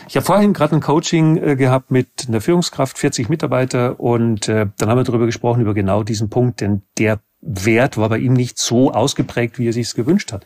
Ich 0.08 0.16
habe 0.16 0.26
vorhin 0.26 0.54
gerade 0.54 0.76
ein 0.76 0.82
Coaching 0.82 1.38
äh, 1.38 1.56
gehabt 1.56 1.92
mit 1.92 2.26
einer 2.28 2.42
Führungskraft, 2.42 2.98
40 2.98 3.30
Mitarbeiter, 3.30 4.00
und 4.00 4.48
äh, 4.48 4.68
dann 4.78 4.90
haben 4.90 5.00
wir 5.00 5.04
darüber 5.04 5.26
gesprochen, 5.26 5.62
über 5.62 5.74
genau 5.74 6.04
diesen 6.04 6.30
Punkt, 6.30 6.62
denn 6.62 6.84
der 6.98 7.20
Wert 7.46 7.98
war 7.98 8.10
bei 8.10 8.18
ihm 8.18 8.34
nicht 8.34 8.58
so 8.58 8.92
ausgeprägt, 8.92 9.60
wie 9.60 9.68
er 9.68 9.74
sich 9.74 9.88
es 9.88 9.96
gewünscht 9.96 10.32
hat. 10.32 10.46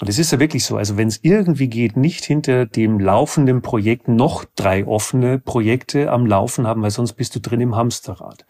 Und 0.00 0.08
es 0.08 0.18
ist 0.18 0.32
ja 0.32 0.40
wirklich 0.40 0.64
so, 0.64 0.76
also 0.76 0.96
wenn 0.96 1.08
es 1.08 1.20
irgendwie 1.22 1.68
geht, 1.68 1.96
nicht 1.96 2.24
hinter 2.24 2.66
dem 2.66 2.98
laufenden 2.98 3.62
Projekt 3.62 4.08
noch 4.08 4.44
drei 4.56 4.86
offene 4.86 5.38
Projekte 5.38 6.10
am 6.10 6.26
Laufen 6.26 6.66
haben, 6.66 6.82
weil 6.82 6.90
sonst 6.90 7.12
bist 7.14 7.34
du 7.34 7.40
drin 7.40 7.60
im 7.60 7.76
Hamsterrad. 7.76 8.44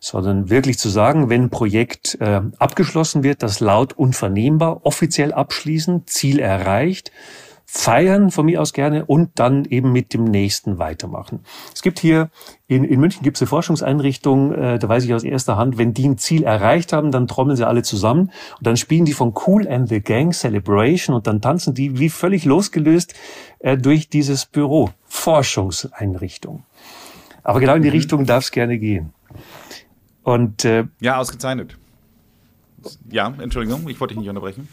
Sondern 0.00 0.50
wirklich 0.50 0.78
zu 0.78 0.88
sagen, 0.88 1.28
wenn 1.28 1.42
ein 1.42 1.50
Projekt 1.50 2.16
äh, 2.20 2.40
abgeschlossen 2.58 3.22
wird, 3.22 3.42
das 3.42 3.60
laut 3.60 3.92
unvernehmbar 3.92 4.84
offiziell 4.84 5.32
abschließen, 5.32 6.06
Ziel 6.06 6.40
erreicht, 6.40 7.12
feiern 7.64 8.30
von 8.30 8.46
mir 8.46 8.60
aus 8.60 8.72
gerne 8.72 9.04
und 9.04 9.30
dann 9.36 9.64
eben 9.64 9.92
mit 9.92 10.14
dem 10.14 10.24
nächsten 10.24 10.78
weitermachen. 10.78 11.40
Es 11.74 11.82
gibt 11.82 11.98
hier 11.98 12.30
in, 12.66 12.84
in 12.84 13.00
München 13.00 13.22
gibt 13.22 13.36
es 13.36 13.42
eine 13.42 13.48
Forschungseinrichtung, 13.48 14.52
äh, 14.52 14.78
da 14.78 14.88
weiß 14.88 15.04
ich 15.04 15.14
aus 15.14 15.24
erster 15.24 15.56
Hand, 15.56 15.78
wenn 15.78 15.94
die 15.94 16.08
ein 16.08 16.18
Ziel 16.18 16.42
erreicht 16.42 16.92
haben, 16.92 17.10
dann 17.10 17.26
trommeln 17.26 17.56
sie 17.56 17.66
alle 17.66 17.82
zusammen 17.82 18.30
und 18.58 18.66
dann 18.66 18.76
spielen 18.76 19.04
die 19.04 19.12
von 19.12 19.34
Cool 19.46 19.68
and 19.68 19.88
the 19.88 20.00
Gang 20.00 20.34
Celebration 20.34 21.14
und 21.14 21.26
dann 21.26 21.40
tanzen 21.40 21.74
die 21.74 21.98
wie 21.98 22.08
völlig 22.08 22.44
losgelöst 22.44 23.14
äh, 23.58 23.76
durch 23.76 24.08
dieses 24.08 24.46
Büro. 24.46 24.90
Forschungseinrichtung. 25.04 26.64
Aber 27.42 27.60
genau 27.60 27.74
in 27.74 27.82
die 27.82 27.88
mhm. 27.88 27.96
Richtung 27.96 28.26
darf 28.26 28.44
es 28.44 28.50
gerne 28.50 28.78
gehen. 28.78 29.12
Und 30.22 30.64
äh, 30.64 30.84
ja, 31.00 31.18
ausgezeichnet. 31.18 31.76
Ja, 33.10 33.32
Entschuldigung, 33.40 33.88
ich 33.88 34.00
wollte 34.00 34.14
dich 34.14 34.20
nicht 34.20 34.28
unterbrechen. 34.28 34.68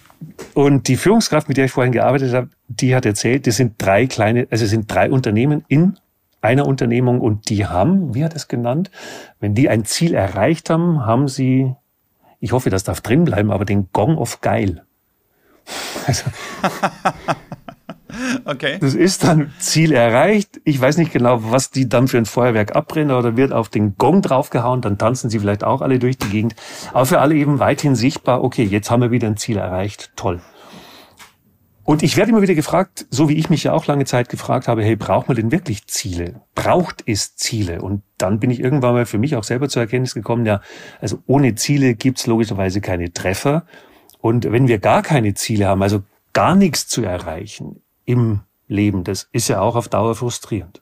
Und 0.53 0.87
die 0.87 0.97
Führungskraft, 0.97 1.47
mit 1.47 1.57
der 1.57 1.65
ich 1.65 1.71
vorhin 1.71 1.91
gearbeitet 1.91 2.33
habe, 2.33 2.49
die 2.67 2.95
hat 2.95 3.05
erzählt, 3.05 3.47
das 3.47 3.57
sind 3.57 3.73
drei 3.77 4.07
kleine, 4.07 4.47
also 4.49 4.65
es 4.65 4.71
sind 4.71 4.91
drei 4.91 5.11
Unternehmen 5.11 5.63
in 5.67 5.97
einer 6.41 6.65
Unternehmung 6.65 7.21
und 7.21 7.49
die 7.49 7.65
haben, 7.65 8.15
wie 8.15 8.23
hat 8.23 8.35
es 8.35 8.47
genannt, 8.47 8.91
wenn 9.39 9.55
die 9.55 9.69
ein 9.69 9.85
Ziel 9.85 10.13
erreicht 10.13 10.69
haben, 10.69 11.05
haben 11.05 11.27
sie, 11.27 11.73
ich 12.39 12.51
hoffe, 12.51 12.69
das 12.69 12.83
darf 12.83 13.01
drin 13.01 13.25
bleiben, 13.25 13.51
aber 13.51 13.65
den 13.65 13.89
Gong 13.91 14.17
of 14.17 14.41
Geil. 14.41 14.83
Also, 16.07 16.23
Okay. 18.45 18.77
Das 18.79 18.95
ist 18.95 19.23
dann 19.23 19.51
Ziel 19.59 19.91
erreicht. 19.91 20.59
Ich 20.63 20.79
weiß 20.79 20.97
nicht 20.97 21.11
genau, 21.11 21.51
was 21.51 21.71
die 21.71 21.87
dann 21.87 22.07
für 22.07 22.17
ein 22.17 22.25
Feuerwerk 22.25 22.75
abbrennen 22.75 23.15
oder 23.15 23.37
wird 23.37 23.51
auf 23.51 23.69
den 23.69 23.97
Gong 23.97 24.21
draufgehauen, 24.21 24.81
dann 24.81 24.97
tanzen 24.97 25.29
sie 25.29 25.39
vielleicht 25.39 25.63
auch 25.63 25.81
alle 25.81 25.99
durch 25.99 26.17
die 26.17 26.29
Gegend. 26.29 26.55
Aber 26.93 27.05
für 27.05 27.19
alle 27.19 27.35
eben 27.35 27.59
weithin 27.59 27.95
sichtbar, 27.95 28.43
okay, 28.43 28.63
jetzt 28.63 28.91
haben 28.91 29.01
wir 29.01 29.11
wieder 29.11 29.27
ein 29.27 29.37
Ziel 29.37 29.57
erreicht. 29.57 30.11
Toll. 30.15 30.41
Und 31.89 32.03
ich 32.03 32.17
werde 32.17 32.29
immer 32.29 32.43
wieder 32.43 32.53
gefragt, 32.53 33.07
so 33.09 33.29
wie 33.29 33.33
ich 33.33 33.49
mich 33.49 33.63
ja 33.63 33.73
auch 33.73 33.87
lange 33.87 34.05
Zeit 34.05 34.29
gefragt 34.29 34.67
habe, 34.67 34.83
hey, 34.83 34.95
braucht 34.95 35.27
man 35.27 35.35
denn 35.35 35.51
wirklich 35.51 35.87
Ziele? 35.87 36.41
Braucht 36.53 37.01
es 37.07 37.35
Ziele? 37.35 37.81
Und 37.81 38.03
dann 38.19 38.39
bin 38.39 38.51
ich 38.51 38.59
irgendwann 38.59 38.93
mal 38.93 39.07
für 39.07 39.17
mich 39.17 39.35
auch 39.35 39.43
selber 39.43 39.69
zur 39.69 39.81
Erkenntnis 39.81 40.13
gekommen, 40.13 40.45
ja, 40.45 40.61
also 41.01 41.17
ohne 41.25 41.55
Ziele 41.55 41.95
gibt's 41.95 42.27
logischerweise 42.27 42.79
keine 42.79 43.11
Treffer. 43.11 43.65
Und 44.19 44.51
wenn 44.51 44.67
wir 44.67 44.77
gar 44.77 45.01
keine 45.01 45.33
Ziele 45.33 45.65
haben, 45.65 45.81
also 45.81 46.03
gar 46.31 46.53
nichts 46.53 46.87
zu 46.87 47.03
erreichen, 47.03 47.81
im 48.09 48.39
Leben. 48.67 49.03
Das 49.03 49.29
ist 49.31 49.49
ja 49.49 49.61
auch 49.61 49.75
auf 49.75 49.87
Dauer 49.87 50.15
frustrierend. 50.15 50.81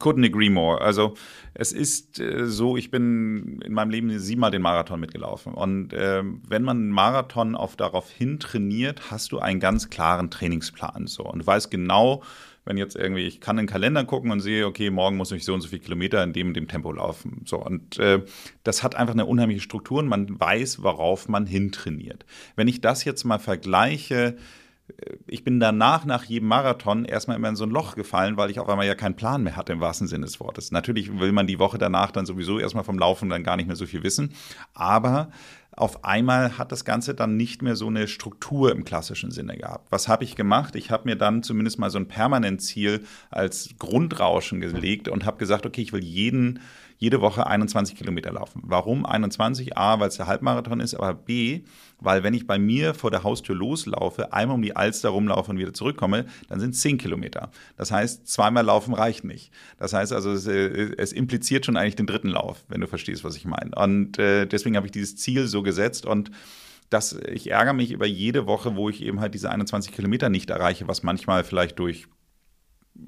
Couldn't 0.00 0.26
agree 0.26 0.50
more. 0.50 0.80
Also 0.80 1.14
es 1.54 1.72
ist 1.72 2.18
äh, 2.18 2.46
so, 2.46 2.76
ich 2.76 2.90
bin 2.90 3.60
in 3.64 3.72
meinem 3.72 3.90
Leben 3.90 4.18
siebenmal 4.18 4.50
den 4.50 4.62
Marathon 4.62 4.98
mitgelaufen. 4.98 5.54
Und 5.54 5.92
äh, 5.92 6.24
wenn 6.24 6.64
man 6.64 6.78
einen 6.78 6.90
Marathon 6.90 7.54
auf 7.54 7.76
darauf 7.76 8.10
hin 8.10 8.40
trainiert, 8.40 9.12
hast 9.12 9.30
du 9.30 9.38
einen 9.38 9.60
ganz 9.60 9.90
klaren 9.90 10.28
Trainingsplan. 10.28 11.06
So. 11.06 11.22
Und 11.22 11.38
du 11.42 11.46
weißt 11.46 11.70
genau, 11.70 12.24
wenn 12.64 12.76
jetzt 12.76 12.96
irgendwie, 12.96 13.26
ich 13.26 13.40
kann 13.40 13.56
in 13.58 13.66
den 13.66 13.70
Kalender 13.70 14.04
gucken 14.04 14.32
und 14.32 14.40
sehe, 14.40 14.66
okay, 14.66 14.90
morgen 14.90 15.16
muss 15.16 15.30
ich 15.30 15.44
so 15.44 15.54
und 15.54 15.60
so 15.60 15.68
viele 15.68 15.82
Kilometer 15.82 16.22
in 16.24 16.32
dem 16.32 16.52
dem 16.52 16.66
Tempo 16.66 16.90
laufen. 16.90 17.42
So, 17.44 17.58
und 17.58 17.98
äh, 18.00 18.24
das 18.64 18.82
hat 18.82 18.96
einfach 18.96 19.14
eine 19.14 19.26
unheimliche 19.26 19.60
Struktur 19.60 20.00
und 20.00 20.08
man 20.08 20.40
weiß, 20.40 20.82
worauf 20.82 21.28
man 21.28 21.46
hintrainiert. 21.46 22.26
Wenn 22.56 22.66
ich 22.66 22.80
das 22.80 23.04
jetzt 23.04 23.22
mal 23.24 23.38
vergleiche, 23.38 24.36
ich 25.26 25.44
bin 25.44 25.60
danach, 25.60 26.04
nach 26.04 26.24
jedem 26.24 26.48
Marathon, 26.48 27.06
erstmal 27.06 27.38
immer 27.38 27.48
in 27.48 27.56
so 27.56 27.64
ein 27.64 27.70
Loch 27.70 27.94
gefallen, 27.94 28.36
weil 28.36 28.50
ich 28.50 28.60
auf 28.60 28.68
einmal 28.68 28.86
ja 28.86 28.94
keinen 28.94 29.16
Plan 29.16 29.42
mehr 29.42 29.56
hatte 29.56 29.72
im 29.72 29.80
wahrsten 29.80 30.06
Sinne 30.06 30.26
des 30.26 30.40
Wortes. 30.40 30.72
Natürlich 30.72 31.18
will 31.18 31.32
man 31.32 31.46
die 31.46 31.58
Woche 31.58 31.78
danach 31.78 32.10
dann 32.10 32.26
sowieso 32.26 32.58
erstmal 32.58 32.84
vom 32.84 32.98
Laufen 32.98 33.30
dann 33.30 33.42
gar 33.42 33.56
nicht 33.56 33.66
mehr 33.66 33.76
so 33.76 33.86
viel 33.86 34.02
wissen. 34.02 34.34
Aber 34.74 35.30
auf 35.72 36.04
einmal 36.04 36.58
hat 36.58 36.70
das 36.70 36.84
Ganze 36.84 37.14
dann 37.14 37.36
nicht 37.36 37.62
mehr 37.62 37.76
so 37.76 37.86
eine 37.86 38.06
Struktur 38.08 38.72
im 38.72 38.84
klassischen 38.84 39.30
Sinne 39.30 39.56
gehabt. 39.56 39.90
Was 39.90 40.06
habe 40.06 40.22
ich 40.22 40.36
gemacht? 40.36 40.76
Ich 40.76 40.90
habe 40.90 41.06
mir 41.06 41.16
dann 41.16 41.42
zumindest 41.42 41.78
mal 41.78 41.90
so 41.90 41.98
ein 41.98 42.06
Permanent-Ziel 42.06 43.04
als 43.30 43.70
Grundrauschen 43.78 44.60
gelegt 44.60 45.08
und 45.08 45.24
habe 45.24 45.38
gesagt, 45.38 45.64
okay, 45.66 45.80
ich 45.80 45.92
will 45.92 46.04
jeden 46.04 46.60
jede 46.98 47.20
Woche 47.20 47.46
21 47.46 47.96
Kilometer 47.96 48.32
laufen. 48.32 48.62
Warum 48.64 49.04
21? 49.04 49.76
A, 49.76 49.98
weil 50.00 50.08
es 50.08 50.16
der 50.16 50.26
Halbmarathon 50.26 50.80
ist, 50.80 50.94
aber 50.94 51.12
B, 51.12 51.62
weil 52.04 52.22
wenn 52.22 52.34
ich 52.34 52.46
bei 52.46 52.58
mir 52.58 52.94
vor 52.94 53.10
der 53.10 53.22
Haustür 53.22 53.54
loslaufe, 53.54 54.32
einmal 54.32 54.56
um 54.56 54.62
die 54.62 54.76
Alster 54.76 55.10
rumlaufe 55.10 55.50
und 55.50 55.58
wieder 55.58 55.74
zurückkomme, 55.74 56.26
dann 56.48 56.60
sind 56.60 56.74
es 56.74 56.80
10 56.80 56.98
Kilometer. 56.98 57.50
Das 57.76 57.90
heißt, 57.90 58.28
zweimal 58.28 58.64
laufen 58.64 58.94
reicht 58.94 59.24
nicht. 59.24 59.50
Das 59.78 59.92
heißt 59.92 60.12
also, 60.12 60.32
es, 60.32 60.46
äh, 60.46 60.94
es 60.96 61.12
impliziert 61.12 61.66
schon 61.66 61.76
eigentlich 61.76 61.96
den 61.96 62.06
dritten 62.06 62.28
Lauf, 62.28 62.64
wenn 62.68 62.80
du 62.80 62.86
verstehst, 62.86 63.24
was 63.24 63.36
ich 63.36 63.44
meine. 63.44 63.70
Und 63.76 64.18
äh, 64.18 64.46
deswegen 64.46 64.76
habe 64.76 64.86
ich 64.86 64.92
dieses 64.92 65.16
Ziel 65.16 65.46
so 65.46 65.62
gesetzt 65.62 66.06
und 66.06 66.30
dass 66.90 67.12
ich 67.12 67.50
ärgere 67.50 67.72
mich 67.72 67.90
über 67.90 68.06
jede 68.06 68.46
Woche, 68.46 68.76
wo 68.76 68.88
ich 68.88 69.02
eben 69.02 69.20
halt 69.20 69.34
diese 69.34 69.50
21 69.50 69.92
Kilometer 69.92 70.28
nicht 70.28 70.50
erreiche, 70.50 70.86
was 70.86 71.02
manchmal 71.02 71.42
vielleicht 71.42 71.78
durch 71.78 72.06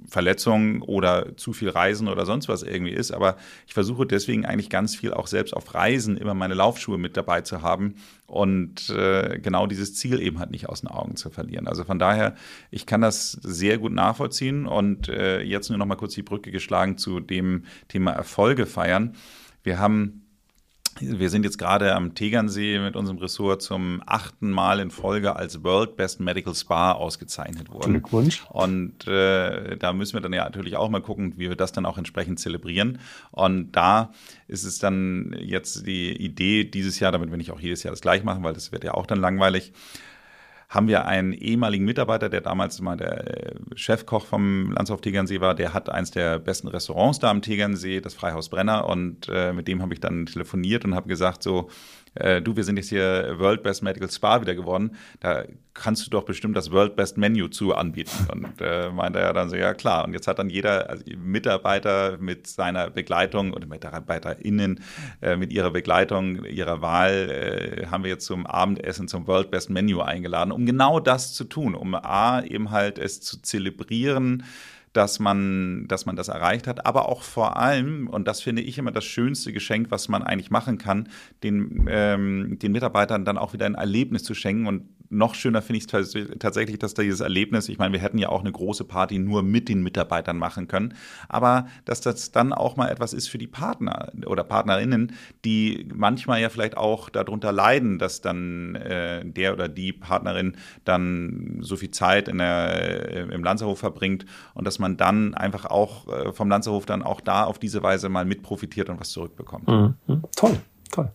Verletzungen 0.09 0.83
oder 0.83 1.37
zu 1.37 1.53
viel 1.53 1.69
Reisen 1.69 2.09
oder 2.09 2.27
sonst 2.27 2.49
was 2.49 2.63
irgendwie 2.63 2.93
ist. 2.93 3.13
Aber 3.13 3.37
ich 3.67 3.75
versuche 3.75 4.05
deswegen 4.05 4.45
eigentlich 4.45 4.71
ganz 4.71 4.97
viel 4.97 5.13
auch 5.13 5.29
selbst 5.29 5.55
auf 5.55 5.75
Reisen 5.75 6.17
immer 6.17 6.35
meine 6.35 6.55
Laufschuhe 6.55 6.99
mit 6.99 7.17
dabei 7.17 7.43
zu 7.43 7.63
haben 7.63 7.95
und 8.27 8.91
äh, 8.91 9.39
genau 9.41 9.67
dieses 9.67 9.95
Ziel 9.95 10.21
eben 10.21 10.41
halt 10.41 10.51
nicht 10.51 10.69
aus 10.69 10.81
den 10.81 10.91
Augen 10.91 11.17
zu 11.17 11.31
verlieren. 11.31 11.69
Also 11.69 11.85
von 11.85 11.99
daher, 11.99 12.35
ich 12.71 12.87
kann 12.87 13.01
das 13.01 13.33
sehr 13.33 13.79
gut 13.79 13.93
nachvollziehen 13.93 14.67
und 14.67 15.09
äh, 15.09 15.41
jetzt 15.43 15.69
nur 15.69 15.79
noch 15.79 15.87
mal 15.87 15.97
kurz 15.97 16.15
die 16.15 16.23
Brücke 16.23 16.51
geschlagen 16.51 16.99
zu 16.99 17.21
dem 17.21 17.65
Thema 17.89 18.11
Erfolge 18.13 18.67
feiern. 18.67 19.15
Wir 19.63 19.79
haben 19.79 20.26
wir 21.01 21.31
sind 21.31 21.45
jetzt 21.45 21.59
gerade 21.59 21.95
am 21.95 22.15
Tegernsee 22.15 22.79
mit 22.79 22.97
unserem 22.97 23.19
Ressort 23.19 23.63
zum 23.63 24.03
achten 24.07 24.51
Mal 24.51 24.81
in 24.81 24.91
Folge 24.91 25.37
als 25.37 25.63
World 25.63 25.97
Best 25.97 26.21
Medical 26.21 26.55
Spa 26.55 26.93
ausgezeichnet 26.93 27.71
worden. 27.71 27.93
Glückwunsch. 27.93 28.45
Und 28.51 29.07
äh, 29.07 29.77
da 29.77 29.93
müssen 29.93 30.15
wir 30.15 30.21
dann 30.21 30.33
ja 30.33 30.45
natürlich 30.45 30.77
auch 30.77 30.89
mal 30.89 31.03
gucken, 31.03 31.35
wie 31.37 31.49
wir 31.49 31.57
das 31.57 31.73
dann 31.73 31.87
auch 31.87 31.99
entsprechend 31.99 32.41
zelebrieren. 32.41 32.99
Und 33.31 33.73
da 33.73 34.13
ist 34.49 34.65
es 34.65 34.79
dann 34.79 35.37
jetzt 35.39 35.87
die 35.87 36.13
Idee 36.13 36.65
dieses 36.65 37.01
Jahr, 37.01 37.13
damit 37.13 37.31
wir 37.31 37.37
nicht 37.37 37.53
auch 37.53 37.61
jedes 37.61 37.83
Jahr 37.83 37.93
das 37.93 38.01
gleich 38.01 38.25
machen, 38.25 38.43
weil 38.45 38.55
das 38.55 38.73
wird 38.73 38.85
ja 38.85 38.95
auch 38.95 39.07
dann 39.07 39.21
langweilig, 39.21 39.73
haben 40.69 40.89
wir 40.89 41.07
einen 41.07 41.33
ehemaligen 41.33 41.85
Mitarbeiter, 41.85 42.29
der 42.29 42.41
damals 42.41 42.81
mal 42.81 42.97
der 42.97 43.53
äh, 43.53 43.55
Chefkoch 43.75 44.27
vom 44.27 44.73
Landshof 44.73 45.01
Tegernsee 45.01 45.41
war, 45.41 45.55
der 45.55 45.73
hat 45.75 45.89
eins 45.89 46.11
der 46.11 46.39
besten 46.39 46.69
Restaurants 46.69 47.21
da 47.21 47.31
am 47.31 47.43
Tegernsee, 47.43 48.01
das 48.01 48.15
Freihaus 48.15 48.49
Brenner. 48.49 48.89
Und 48.89 49.29
äh, 49.29 49.53
mit 49.53 49.69
dem 49.69 49.81
habe 49.81 49.95
ich 49.95 50.01
dann 50.01 50.27
telefoniert 50.27 50.85
und 50.85 50.95
habe 50.95 51.09
gesagt, 51.09 51.43
so, 51.43 51.69
äh, 52.17 52.43
du, 52.43 52.57
wir 52.57 52.65
sind 52.65 52.77
jetzt 52.77 52.89
hier 52.89 53.37
World 53.39 53.63
Best 53.63 53.83
Medical 53.83 54.11
Spa 54.11 54.41
wieder 54.41 54.55
geworden, 54.55 54.97
da 55.21 55.45
kannst 55.75 56.07
du 56.07 56.11
doch 56.11 56.25
bestimmt 56.25 56.57
das 56.57 56.71
World 56.73 56.97
Best 56.97 57.19
Menu 57.19 57.49
zu 57.49 57.75
anbieten. 57.75 58.27
Und 58.33 58.61
äh, 58.61 58.91
meinte 58.91 59.19
er 59.19 59.33
dann 59.33 59.51
so, 59.51 59.57
ja 59.57 59.75
klar. 59.75 60.05
Und 60.05 60.13
jetzt 60.13 60.27
hat 60.27 60.39
dann 60.39 60.51
jeder 60.51 60.91
also 60.91 61.05
Mitarbeiter 61.17 62.19
mit 62.19 62.47
seiner 62.47 62.91
Begleitung 62.91 63.53
oder 63.53 63.67
MitarbeiterInnen 63.67 64.81
äh, 65.23 65.37
mit 65.37 65.53
ihrer 65.53 65.71
Begleitung, 65.71 66.45
ihrer 66.45 66.81
Wahl, 66.81 67.31
äh, 67.31 67.87
haben 67.87 68.05
wir 68.05 68.11
jetzt 68.11 68.27
zum 68.27 68.47
Abendessen 68.47 69.09
zum 69.09 69.27
World 69.27 69.51
Best 69.51 69.71
Menu 69.71 70.01
eingeladen, 70.01 70.53
um 70.53 70.67
genau 70.67 71.01
das 71.01 71.35
zu 71.35 71.45
tun, 71.45 71.75
um 71.75 71.95
A, 71.95 72.43
eben 72.43 72.71
halt 72.71 72.99
es 72.99 73.21
zu 73.21 73.41
zelebrieren, 73.43 74.45
dass 74.97 75.19
man, 75.19 75.87
dass 75.89 76.07
man 76.07 76.17
das 76.17 76.29
erreicht 76.29 76.67
hat, 76.67 76.87
aber 76.87 77.09
auch 77.09 77.23
vor 77.23 77.57
allem, 77.57 78.09
und 78.09 78.27
das 78.27 78.41
finde 78.41 78.63
ich 78.63 78.79
immer 78.79 78.93
das 78.93 79.05
schönste 79.05 79.53
Geschenk, 79.53 79.91
was 79.91 80.09
man 80.09 80.23
eigentlich 80.23 80.51
machen 80.51 80.79
kann, 80.79 81.09
den, 81.43 81.87
ähm, 81.89 82.59
den 82.61 82.73
Mitarbeitern 82.73 83.25
dann 83.25 83.37
auch 83.37 83.53
wieder 83.53 83.67
ein 83.67 83.75
Erlebnis 83.75 84.23
zu 84.25 84.35
schenken. 84.35 84.67
Und 84.67 84.89
noch 85.11 85.35
schöner 85.35 85.63
finde 85.63 85.79
ich 85.79 85.93
es 85.93 86.39
tatsächlich, 86.39 86.79
dass 86.79 86.95
da 86.95 87.03
dieses 87.03 87.21
Erlebnis, 87.21 87.69
ich 87.69 87.79
meine, 87.79 87.93
wir 87.93 88.01
hätten 88.01 88.19
ja 88.19 88.29
auch 88.29 88.41
eine 88.41 88.53
große 88.53 88.85
Party 88.85 89.19
nur 89.19 89.43
mit 89.43 89.69
den 89.69 89.83
Mitarbeitern 89.83 90.39
machen 90.39 90.69
können, 90.69 90.95
aber 91.29 91.67
dass 91.85 92.01
das 92.01 92.33
dann 92.33 92.53
auch 92.53 92.77
mal 92.77 92.89
etwas 92.89 93.13
ist 93.13 93.29
für 93.29 93.39
die 93.39 93.47
Partner 93.47 94.13
oder 94.27 94.45
Partnerinnen, 94.45 95.13
die 95.45 95.89
manchmal 95.95 96.41
ja 96.41 96.49
vielleicht 96.49 96.77
auch 96.77 97.09
darunter 97.09 97.53
leiden, 97.53 97.99
dass 97.99 98.21
dann 98.21 98.75
äh, 98.77 99.25
der 99.25 99.53
oder 99.53 99.69
die 99.69 99.93
Partnerin 99.93 100.57
dann 100.85 101.59
so 101.61 101.77
viel 101.77 101.91
Zeit 101.91 102.29
in 102.29 102.39
der, 102.39 103.31
äh, 103.31 103.35
im 103.35 103.45
Lanzerhof 103.45 103.79
verbringt 103.79 104.27
und 104.55 104.67
dass 104.67 104.79
man 104.79 104.97
dann 104.97 105.35
einfach 105.35 105.67
auch 105.67 106.09
äh, 106.09 106.33
vom 106.33 106.49
Lanzerhof 106.49 106.87
dann 106.87 107.03
auch 107.03 107.21
da 107.21 107.45
auf 107.45 107.59
diese 107.59 107.83
Weise 107.83 108.09
mal 108.09 108.25
mit 108.25 108.43
profitiert 108.43 108.89
und 108.89 109.01
was 109.01 109.11
zurückbekommt. 109.11 109.69
Mhm. 109.69 109.95
Toll, 110.35 110.59
toll. 110.91 111.11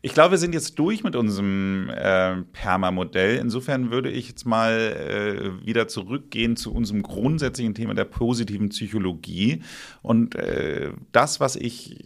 Ich 0.00 0.14
glaube, 0.14 0.32
wir 0.32 0.38
sind 0.38 0.54
jetzt 0.54 0.78
durch 0.78 1.02
mit 1.02 1.16
unserem 1.16 1.90
äh, 1.90 2.36
Perma-Modell. 2.52 3.36
Insofern 3.36 3.90
würde 3.90 4.10
ich 4.10 4.28
jetzt 4.28 4.46
mal 4.46 4.72
äh, 4.72 5.66
wieder 5.66 5.88
zurückgehen 5.88 6.56
zu 6.56 6.72
unserem 6.72 7.02
grundsätzlichen 7.02 7.74
Thema 7.74 7.94
der 7.94 8.04
positiven 8.04 8.68
Psychologie. 8.68 9.62
Und 10.02 10.36
äh, 10.36 10.92
das, 11.10 11.40
was 11.40 11.56
ich 11.56 11.96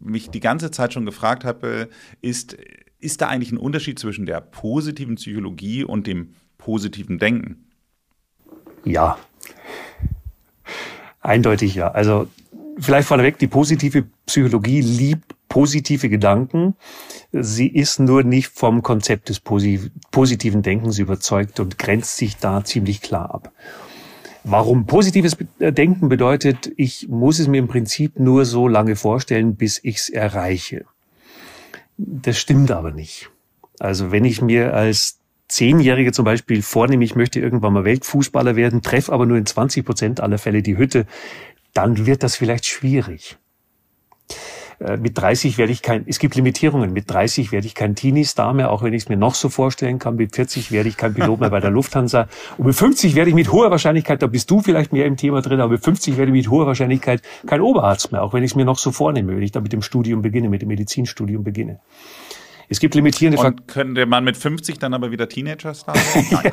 mich 0.00 0.30
die 0.30 0.40
ganze 0.40 0.72
Zeit 0.72 0.92
schon 0.92 1.06
gefragt 1.06 1.44
habe, 1.44 1.88
ist, 2.20 2.56
ist 2.98 3.20
da 3.20 3.28
eigentlich 3.28 3.52
ein 3.52 3.58
Unterschied 3.58 3.98
zwischen 4.00 4.26
der 4.26 4.40
positiven 4.40 5.14
Psychologie 5.14 5.84
und 5.84 6.08
dem 6.08 6.30
positiven 6.56 7.20
Denken? 7.20 7.68
Ja. 8.84 9.18
Eindeutig 11.20 11.76
ja. 11.76 11.92
Also 11.92 12.28
vielleicht 12.80 13.06
vorneweg, 13.06 13.38
die 13.38 13.46
positive 13.46 14.04
Psychologie 14.26 14.80
liebt 14.80 15.37
positive 15.48 16.08
Gedanken. 16.08 16.74
Sie 17.32 17.68
ist 17.68 18.00
nur 18.00 18.22
nicht 18.22 18.48
vom 18.48 18.82
Konzept 18.82 19.28
des 19.28 19.40
positiven 19.40 20.62
Denkens 20.62 20.98
überzeugt 20.98 21.60
und 21.60 21.78
grenzt 21.78 22.16
sich 22.16 22.36
da 22.36 22.64
ziemlich 22.64 23.00
klar 23.02 23.34
ab. 23.34 23.52
Warum 24.44 24.86
positives 24.86 25.36
Denken 25.58 26.08
bedeutet, 26.08 26.70
ich 26.76 27.08
muss 27.08 27.38
es 27.38 27.48
mir 27.48 27.58
im 27.58 27.68
Prinzip 27.68 28.18
nur 28.18 28.44
so 28.44 28.68
lange 28.68 28.96
vorstellen, 28.96 29.56
bis 29.56 29.80
ich 29.82 29.96
es 29.96 30.08
erreiche. 30.08 30.84
Das 31.96 32.38
stimmt 32.38 32.70
aber 32.70 32.92
nicht. 32.92 33.30
Also 33.78 34.10
wenn 34.10 34.24
ich 34.24 34.40
mir 34.40 34.74
als 34.74 35.18
Zehnjährige 35.48 36.12
zum 36.12 36.24
Beispiel 36.24 36.62
vornehme, 36.62 37.04
ich 37.04 37.16
möchte 37.16 37.40
irgendwann 37.40 37.72
mal 37.72 37.84
Weltfußballer 37.84 38.54
werden, 38.54 38.82
treffe 38.82 39.12
aber 39.12 39.26
nur 39.26 39.36
in 39.36 39.46
20 39.46 39.84
Prozent 39.84 40.20
aller 40.20 40.38
Fälle 40.38 40.62
die 40.62 40.76
Hütte, 40.76 41.06
dann 41.74 42.06
wird 42.06 42.22
das 42.22 42.36
vielleicht 42.36 42.66
schwierig. 42.66 43.38
Äh, 44.80 44.96
mit 44.96 45.18
30 45.18 45.58
werde 45.58 45.72
ich 45.72 45.82
kein, 45.82 46.04
es 46.06 46.18
gibt 46.18 46.34
Limitierungen. 46.36 46.92
Mit 46.92 47.10
30 47.10 47.52
werde 47.52 47.66
ich 47.66 47.74
kein 47.74 47.94
Teenie-Star 47.94 48.52
mehr, 48.54 48.70
auch 48.70 48.82
wenn 48.82 48.92
ich 48.92 49.04
es 49.04 49.08
mir 49.08 49.16
noch 49.16 49.34
so 49.34 49.48
vorstellen 49.48 49.98
kann. 49.98 50.16
Mit 50.16 50.34
40 50.34 50.70
werde 50.70 50.88
ich 50.88 50.96
kein 50.96 51.14
Pilot 51.14 51.40
mehr 51.40 51.50
bei 51.50 51.60
der 51.60 51.70
Lufthansa. 51.78 52.28
Und 52.56 52.66
mit 52.66 52.76
50 52.76 53.14
werde 53.14 53.30
ich 53.30 53.34
mit 53.34 53.50
hoher 53.50 53.70
Wahrscheinlichkeit, 53.70 54.22
da 54.22 54.26
bist 54.26 54.50
du 54.50 54.60
vielleicht 54.60 54.92
mehr 54.92 55.06
im 55.06 55.16
Thema 55.16 55.42
drin, 55.42 55.60
aber 55.60 55.72
mit 55.72 55.84
50 55.84 56.16
werde 56.16 56.30
ich 56.30 56.36
mit 56.36 56.50
hoher 56.50 56.66
Wahrscheinlichkeit 56.66 57.22
kein 57.46 57.60
Oberarzt 57.60 58.12
mehr, 58.12 58.22
auch 58.22 58.32
wenn 58.32 58.44
ich 58.44 58.52
es 58.52 58.54
mir 58.54 58.64
noch 58.64 58.78
so 58.78 58.92
vornehme, 58.92 59.34
wenn 59.34 59.42
ich 59.42 59.52
da 59.52 59.60
mit 59.60 59.72
dem 59.72 59.82
Studium 59.82 60.22
beginne, 60.22 60.48
mit 60.48 60.62
dem 60.62 60.68
Medizinstudium 60.68 61.42
beginne. 61.42 61.80
Es 62.68 62.80
gibt 62.80 62.94
limitierende 62.94 63.38
Faktoren. 63.38 63.66
Könnte 63.66 64.06
man 64.06 64.24
mit 64.24 64.36
50 64.36 64.78
dann 64.78 64.92
aber 64.92 65.10
wieder 65.10 65.28
Teenager-Star 65.28 65.96
Nein, 66.30 66.52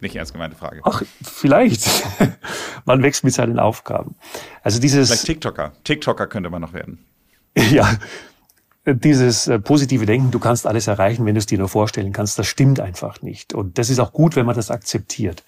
nicht 0.00 0.16
ernst 0.16 0.32
gemeinte 0.32 0.56
Frage. 0.56 0.80
Ach, 0.84 1.02
vielleicht. 1.22 1.86
man 2.86 3.02
wächst 3.02 3.24
mit 3.24 3.34
seinen 3.34 3.58
Aufgaben. 3.58 4.14
Also 4.62 4.80
dieses. 4.80 5.08
Vielleicht 5.08 5.26
TikToker. 5.26 5.72
TikToker 5.84 6.26
könnte 6.26 6.48
man 6.48 6.62
noch 6.62 6.72
werden. 6.72 6.98
Ja, 7.70 7.98
dieses 8.86 9.46
äh, 9.46 9.58
positive 9.58 10.06
Denken, 10.06 10.30
du 10.30 10.38
kannst 10.38 10.66
alles 10.66 10.86
erreichen, 10.86 11.26
wenn 11.26 11.34
du 11.34 11.38
es 11.38 11.46
dir 11.46 11.58
nur 11.58 11.68
vorstellen 11.68 12.12
kannst, 12.12 12.38
das 12.38 12.46
stimmt 12.46 12.80
einfach 12.80 13.22
nicht. 13.22 13.54
Und 13.54 13.78
das 13.78 13.90
ist 13.90 13.98
auch 13.98 14.12
gut, 14.12 14.36
wenn 14.36 14.46
man 14.46 14.56
das 14.56 14.70
akzeptiert. 14.70 15.44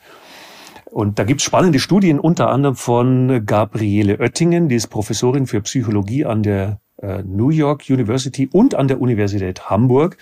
Und 0.84 1.18
da 1.18 1.24
gibt 1.24 1.40
es 1.40 1.46
spannende 1.46 1.78
Studien, 1.78 2.20
unter 2.20 2.50
anderem 2.50 2.76
von 2.76 3.46
Gabriele 3.46 4.18
Oettingen, 4.20 4.68
die 4.68 4.76
ist 4.76 4.88
Professorin 4.88 5.46
für 5.46 5.62
Psychologie 5.62 6.26
an 6.26 6.42
der 6.42 6.80
äh, 6.98 7.22
New 7.22 7.48
York 7.48 7.84
University 7.88 8.48
und 8.52 8.74
an 8.74 8.88
der 8.88 9.00
Universität 9.00 9.70
Hamburg. 9.70 10.18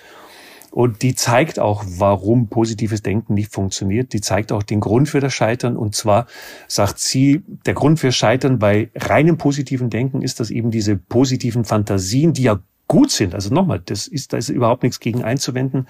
Und 0.70 1.02
die 1.02 1.14
zeigt 1.14 1.58
auch, 1.58 1.84
warum 1.86 2.48
positives 2.48 3.02
Denken 3.02 3.34
nicht 3.34 3.52
funktioniert. 3.52 4.12
Die 4.12 4.20
zeigt 4.20 4.52
auch 4.52 4.62
den 4.62 4.80
Grund 4.80 5.08
für 5.08 5.20
das 5.20 5.34
Scheitern. 5.34 5.76
Und 5.76 5.96
zwar 5.96 6.26
sagt 6.68 7.00
sie, 7.00 7.42
der 7.66 7.74
Grund 7.74 7.98
für 7.98 8.12
Scheitern 8.12 8.58
bei 8.58 8.90
reinem 8.94 9.36
positiven 9.36 9.90
Denken 9.90 10.22
ist, 10.22 10.38
dass 10.38 10.50
eben 10.50 10.70
diese 10.70 10.96
positiven 10.96 11.64
Fantasien, 11.64 12.32
die 12.32 12.44
ja 12.44 12.60
gut 12.86 13.10
sind, 13.10 13.34
also 13.34 13.54
nochmal, 13.54 13.80
das 13.84 14.06
ist, 14.06 14.32
da 14.32 14.36
ist 14.36 14.48
überhaupt 14.48 14.82
nichts 14.82 14.98
gegen 14.98 15.22
einzuwenden, 15.22 15.86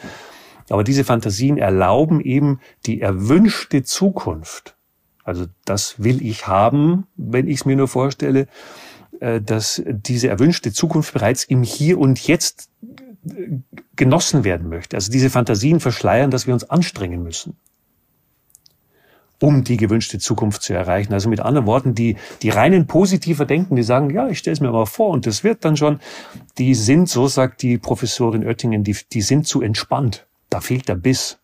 aber 0.68 0.84
diese 0.84 1.04
Fantasien 1.04 1.56
erlauben 1.56 2.20
eben 2.20 2.60
die 2.86 3.00
erwünschte 3.00 3.82
Zukunft. 3.82 4.76
Also 5.24 5.46
das 5.64 6.02
will 6.02 6.24
ich 6.24 6.46
haben, 6.46 7.06
wenn 7.16 7.48
ich 7.48 7.60
es 7.60 7.64
mir 7.64 7.76
nur 7.76 7.88
vorstelle, 7.88 8.48
äh, 9.20 9.40
dass 9.40 9.82
diese 9.86 10.28
erwünschte 10.28 10.72
Zukunft 10.72 11.12
bereits 11.12 11.44
im 11.44 11.62
Hier 11.62 11.98
und 11.98 12.26
Jetzt 12.26 12.70
genossen 13.96 14.44
werden 14.44 14.68
möchte. 14.68 14.96
Also 14.96 15.12
diese 15.12 15.30
Fantasien 15.30 15.80
verschleiern, 15.80 16.30
dass 16.30 16.46
wir 16.46 16.54
uns 16.54 16.68
anstrengen 16.68 17.22
müssen, 17.22 17.56
um 19.40 19.64
die 19.64 19.76
gewünschte 19.76 20.18
Zukunft 20.18 20.62
zu 20.62 20.72
erreichen. 20.72 21.12
Also 21.12 21.28
mit 21.28 21.40
anderen 21.40 21.66
Worten, 21.66 21.94
die, 21.94 22.16
die 22.42 22.50
reinen 22.50 22.86
positiver 22.86 23.44
denken, 23.44 23.76
die 23.76 23.82
sagen, 23.82 24.10
ja, 24.10 24.28
ich 24.28 24.38
stelle 24.38 24.54
es 24.54 24.60
mir 24.60 24.70
mal 24.70 24.86
vor 24.86 25.10
und 25.10 25.26
das 25.26 25.44
wird 25.44 25.64
dann 25.64 25.76
schon, 25.76 26.00
die 26.58 26.74
sind, 26.74 27.08
so 27.08 27.26
sagt 27.28 27.62
die 27.62 27.78
Professorin 27.78 28.46
Oettingen, 28.46 28.84
die, 28.84 28.96
die 29.12 29.22
sind 29.22 29.46
zu 29.46 29.60
entspannt. 29.60 30.26
Da 30.48 30.60
fehlt 30.60 30.88
der 30.88 30.96
Biss. 30.96 31.38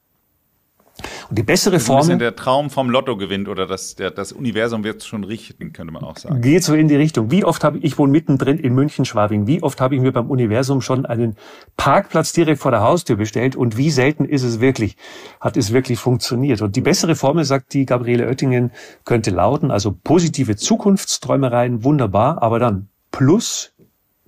Und 1.28 1.38
die 1.38 1.42
bessere 1.42 1.80
Form. 1.80 1.98
Ein 1.98 2.00
bisschen 2.00 2.18
der 2.18 2.36
Traum 2.36 2.70
vom 2.70 2.90
Lotto 2.90 3.16
gewinnt 3.16 3.48
oder 3.48 3.66
das, 3.66 3.94
der, 3.96 4.10
das 4.10 4.32
Universum 4.32 4.84
wird 4.84 5.04
schon 5.04 5.24
richten, 5.24 5.72
könnte 5.72 5.92
man 5.92 6.04
auch 6.04 6.16
sagen. 6.16 6.40
Geht 6.40 6.64
so 6.64 6.74
in 6.74 6.88
die 6.88 6.96
Richtung. 6.96 7.30
Wie 7.30 7.44
oft 7.44 7.64
habe 7.64 7.78
ich, 7.78 7.84
ich 7.84 7.98
wohne 7.98 8.12
mittendrin 8.12 8.58
in 8.58 8.74
München, 8.74 9.04
Schwabing, 9.04 9.46
wie 9.46 9.62
oft 9.62 9.80
habe 9.80 9.94
ich 9.94 10.00
mir 10.00 10.12
beim 10.12 10.30
Universum 10.30 10.80
schon 10.80 11.04
einen 11.06 11.36
Parkplatz 11.76 12.32
direkt 12.32 12.60
vor 12.60 12.70
der 12.70 12.80
Haustür 12.80 13.16
bestellt 13.16 13.56
und 13.56 13.76
wie 13.76 13.90
selten 13.90 14.24
ist 14.24 14.42
es 14.42 14.60
wirklich, 14.60 14.96
hat 15.40 15.56
es 15.56 15.72
wirklich 15.72 15.98
funktioniert. 15.98 16.62
Und 16.62 16.76
die 16.76 16.80
bessere 16.80 17.14
Formel, 17.14 17.44
sagt 17.44 17.74
die 17.74 17.86
Gabriele 17.86 18.26
Oettingen, 18.26 18.72
könnte 19.04 19.30
lauten, 19.30 19.70
also 19.70 19.92
positive 19.92 20.56
Zukunftsträumereien, 20.56 21.84
wunderbar, 21.84 22.42
aber 22.42 22.58
dann 22.58 22.88
plus 23.10 23.72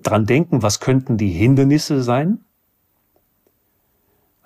dran 0.02 0.26
denken, 0.26 0.62
was 0.62 0.80
könnten 0.80 1.16
die 1.16 1.30
Hindernisse 1.30 2.02
sein? 2.02 2.44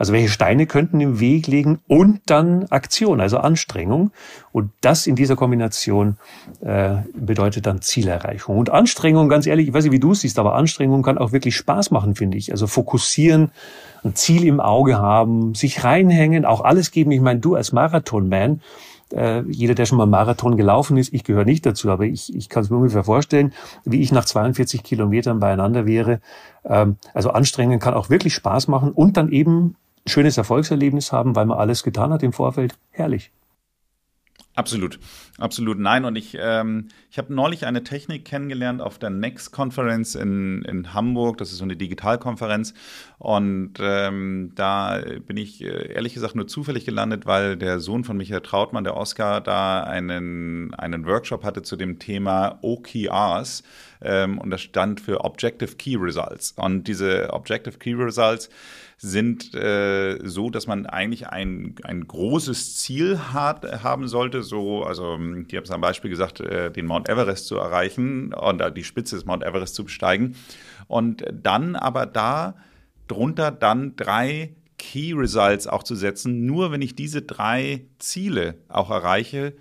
Also 0.02 0.14
welche 0.14 0.30
Steine 0.30 0.66
könnten 0.66 1.00
im 1.00 1.20
Weg 1.20 1.46
liegen 1.46 1.78
und 1.86 2.22
dann 2.26 2.64
Aktion, 2.70 3.20
also 3.20 3.38
Anstrengung. 3.38 4.10
Und 4.50 4.72
das 4.80 5.06
in 5.06 5.14
dieser 5.14 5.36
Kombination 5.36 6.16
äh, 6.60 6.96
bedeutet 7.14 7.66
dann 7.66 7.82
Zielerreichung. 7.82 8.58
Und 8.58 8.70
Anstrengung, 8.70 9.28
ganz 9.28 9.46
ehrlich, 9.46 9.68
ich 9.68 9.72
weiß 9.72 9.84
nicht, 9.84 9.92
wie 9.92 10.00
du 10.00 10.10
es 10.10 10.22
siehst, 10.22 10.40
aber 10.40 10.56
Anstrengung 10.56 11.04
kann 11.04 11.18
auch 11.18 11.30
wirklich 11.30 11.54
Spaß 11.54 11.92
machen, 11.92 12.16
finde 12.16 12.36
ich. 12.36 12.50
Also 12.50 12.66
fokussieren, 12.66 13.52
ein 14.02 14.16
Ziel 14.16 14.44
im 14.44 14.58
Auge 14.58 14.98
haben, 14.98 15.54
sich 15.54 15.84
reinhängen, 15.84 16.46
auch 16.46 16.62
alles 16.62 16.90
geben. 16.90 17.12
Ich 17.12 17.20
meine, 17.20 17.38
du 17.38 17.54
als 17.54 17.70
Marathonman, 17.70 18.60
äh, 19.12 19.42
jeder, 19.48 19.76
der 19.76 19.86
schon 19.86 19.98
mal 19.98 20.06
Marathon 20.06 20.56
gelaufen 20.56 20.96
ist, 20.96 21.14
ich 21.14 21.22
gehöre 21.22 21.44
nicht 21.44 21.64
dazu, 21.64 21.90
aber 21.90 22.06
ich, 22.06 22.34
ich 22.34 22.48
kann 22.48 22.64
es 22.64 22.70
mir 22.70 22.76
ungefähr 22.78 23.04
vorstellen, 23.04 23.52
wie 23.84 24.00
ich 24.00 24.10
nach 24.10 24.24
42 24.24 24.82
Kilometern 24.82 25.38
beieinander 25.38 25.86
wäre. 25.86 26.20
Ähm, 26.64 26.96
also 27.14 27.30
Anstrengung 27.30 27.78
kann 27.78 27.94
auch 27.94 28.10
wirklich 28.10 28.34
Spaß 28.34 28.66
machen 28.66 28.90
und 28.90 29.16
dann 29.16 29.30
eben 29.30 29.76
schönes 30.06 30.36
Erfolgserlebnis 30.36 31.12
haben, 31.12 31.36
weil 31.36 31.46
man 31.46 31.58
alles 31.58 31.82
getan 31.82 32.12
hat 32.12 32.22
im 32.22 32.32
Vorfeld. 32.32 32.74
Herrlich. 32.90 33.30
Absolut, 34.54 34.98
absolut. 35.38 35.78
Nein, 35.78 36.04
und 36.04 36.14
ich, 36.14 36.36
ähm, 36.38 36.88
ich 37.10 37.16
habe 37.16 37.32
neulich 37.32 37.64
eine 37.64 37.84
Technik 37.84 38.26
kennengelernt 38.26 38.82
auf 38.82 38.98
der 38.98 39.08
Next 39.08 39.50
Conference 39.50 40.14
in, 40.14 40.62
in 40.64 40.92
Hamburg. 40.92 41.38
Das 41.38 41.52
ist 41.52 41.58
so 41.58 41.64
eine 41.64 41.74
Digitalkonferenz. 41.74 42.74
Und 43.18 43.74
ähm, 43.80 44.52
da 44.54 45.00
bin 45.26 45.38
ich 45.38 45.64
äh, 45.64 45.94
ehrlich 45.94 46.12
gesagt 46.12 46.34
nur 46.34 46.46
zufällig 46.46 46.84
gelandet, 46.84 47.24
weil 47.24 47.56
der 47.56 47.80
Sohn 47.80 48.04
von 48.04 48.18
Michael 48.18 48.42
Trautmann, 48.42 48.84
der 48.84 48.94
Oscar, 48.94 49.40
da 49.40 49.84
einen, 49.84 50.74
einen 50.74 51.06
Workshop 51.06 51.44
hatte 51.44 51.62
zu 51.62 51.76
dem 51.76 51.98
Thema 51.98 52.58
OKRs. 52.60 53.62
Ähm, 54.02 54.36
und 54.36 54.50
das 54.50 54.60
stand 54.60 55.00
für 55.00 55.24
Objective 55.24 55.76
Key 55.76 55.96
Results. 55.96 56.52
Und 56.56 56.88
diese 56.88 57.32
Objective 57.32 57.78
Key 57.78 57.94
Results 57.94 58.50
sind 59.04 59.52
äh, 59.52 60.20
so, 60.22 60.48
dass 60.48 60.68
man 60.68 60.86
eigentlich 60.86 61.26
ein, 61.26 61.74
ein 61.82 62.06
großes 62.06 62.76
Ziel 62.78 63.18
hat, 63.32 63.82
haben 63.82 64.06
sollte. 64.06 64.44
So, 64.44 64.84
also 64.84 65.16
die 65.16 65.56
haben 65.56 65.64
es 65.64 65.72
am 65.72 65.80
Beispiel 65.80 66.08
gesagt, 66.08 66.38
äh, 66.38 66.70
den 66.70 66.86
Mount 66.86 67.08
Everest 67.08 67.46
zu 67.46 67.56
erreichen 67.56 68.32
und 68.32 68.60
äh, 68.60 68.70
die 68.70 68.84
Spitze 68.84 69.16
des 69.16 69.24
Mount 69.24 69.42
Everest 69.42 69.74
zu 69.74 69.82
besteigen. 69.82 70.36
Und 70.86 71.24
dann 71.32 71.74
aber 71.74 72.06
da 72.06 72.54
drunter 73.08 73.50
dann 73.50 73.96
drei 73.96 74.54
Key 74.78 75.14
Results 75.14 75.66
auch 75.66 75.82
zu 75.82 75.96
setzen. 75.96 76.46
Nur 76.46 76.70
wenn 76.70 76.80
ich 76.80 76.94
diese 76.94 77.22
drei 77.22 77.86
Ziele 77.98 78.54
auch 78.68 78.90
erreiche, 78.90 79.54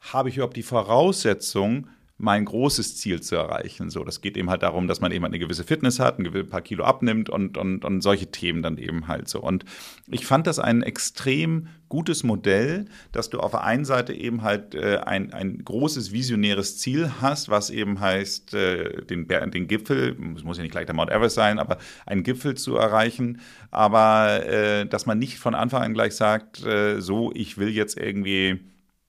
habe 0.00 0.28
ich 0.28 0.36
überhaupt 0.36 0.56
die 0.56 0.62
Voraussetzung, 0.62 1.88
mein 2.22 2.44
großes 2.44 2.96
Ziel 2.96 3.20
zu 3.20 3.34
erreichen. 3.34 3.90
So, 3.90 4.04
das 4.04 4.20
geht 4.20 4.36
eben 4.36 4.48
halt 4.48 4.62
darum, 4.62 4.86
dass 4.86 5.00
man 5.00 5.10
eben 5.10 5.24
eine 5.24 5.40
gewisse 5.40 5.64
Fitness 5.64 5.98
hat, 5.98 6.20
ein 6.20 6.48
paar 6.48 6.60
Kilo 6.60 6.84
abnimmt 6.84 7.28
und, 7.28 7.58
und, 7.58 7.84
und 7.84 8.00
solche 8.00 8.28
Themen 8.28 8.62
dann 8.62 8.78
eben 8.78 9.08
halt 9.08 9.28
so. 9.28 9.40
Und 9.40 9.64
ich 10.08 10.24
fand 10.24 10.46
das 10.46 10.60
ein 10.60 10.84
extrem 10.84 11.66
gutes 11.88 12.22
Modell, 12.22 12.84
dass 13.10 13.28
du 13.28 13.40
auf 13.40 13.50
der 13.50 13.64
einen 13.64 13.84
Seite 13.84 14.12
eben 14.12 14.42
halt 14.42 14.76
äh, 14.76 14.98
ein, 14.98 15.32
ein 15.32 15.64
großes 15.64 16.12
visionäres 16.12 16.78
Ziel 16.78 17.10
hast, 17.20 17.48
was 17.48 17.70
eben 17.70 17.98
heißt, 17.98 18.54
äh, 18.54 19.04
den, 19.04 19.26
den 19.26 19.66
Gipfel, 19.66 20.16
es 20.36 20.44
muss 20.44 20.58
ja 20.58 20.62
nicht 20.62 20.72
gleich 20.72 20.86
der 20.86 20.94
Mount 20.94 21.10
Everest 21.10 21.34
sein, 21.34 21.58
aber 21.58 21.78
einen 22.06 22.22
Gipfel 22.22 22.54
zu 22.54 22.76
erreichen, 22.76 23.40
aber 23.72 24.46
äh, 24.46 24.86
dass 24.86 25.06
man 25.06 25.18
nicht 25.18 25.40
von 25.40 25.56
Anfang 25.56 25.82
an 25.82 25.92
gleich 25.92 26.14
sagt, 26.14 26.64
äh, 26.64 27.00
so, 27.00 27.32
ich 27.34 27.58
will 27.58 27.70
jetzt 27.70 27.98
irgendwie 27.98 28.60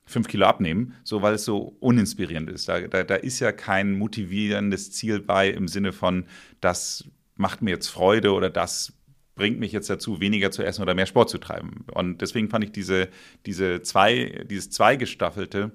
fünf 0.05 0.27
Kilo 0.27 0.45
abnehmen, 0.45 0.95
so 1.03 1.21
weil 1.21 1.35
es 1.35 1.45
so 1.45 1.75
uninspirierend 1.79 2.49
ist. 2.49 2.67
Da, 2.67 2.81
da, 2.81 3.03
da 3.03 3.15
ist 3.15 3.39
ja 3.39 3.51
kein 3.51 3.97
motivierendes 3.97 4.91
Ziel 4.91 5.19
bei 5.19 5.49
im 5.49 5.67
Sinne 5.67 5.93
von, 5.93 6.25
das 6.61 7.05
macht 7.35 7.61
mir 7.61 7.71
jetzt 7.71 7.87
Freude 7.87 8.33
oder 8.33 8.49
das 8.49 8.93
bringt 9.35 9.59
mich 9.59 9.71
jetzt 9.71 9.89
dazu, 9.89 10.19
weniger 10.19 10.51
zu 10.51 10.63
essen 10.63 10.81
oder 10.81 10.93
mehr 10.93 11.05
Sport 11.05 11.29
zu 11.29 11.37
treiben. 11.37 11.85
Und 11.91 12.21
deswegen 12.21 12.49
fand 12.49 12.63
ich 12.63 12.71
diese, 12.71 13.09
diese 13.45 13.81
zwei, 13.81 14.45
dieses 14.49 14.69
Zweigestaffelte 14.69 15.71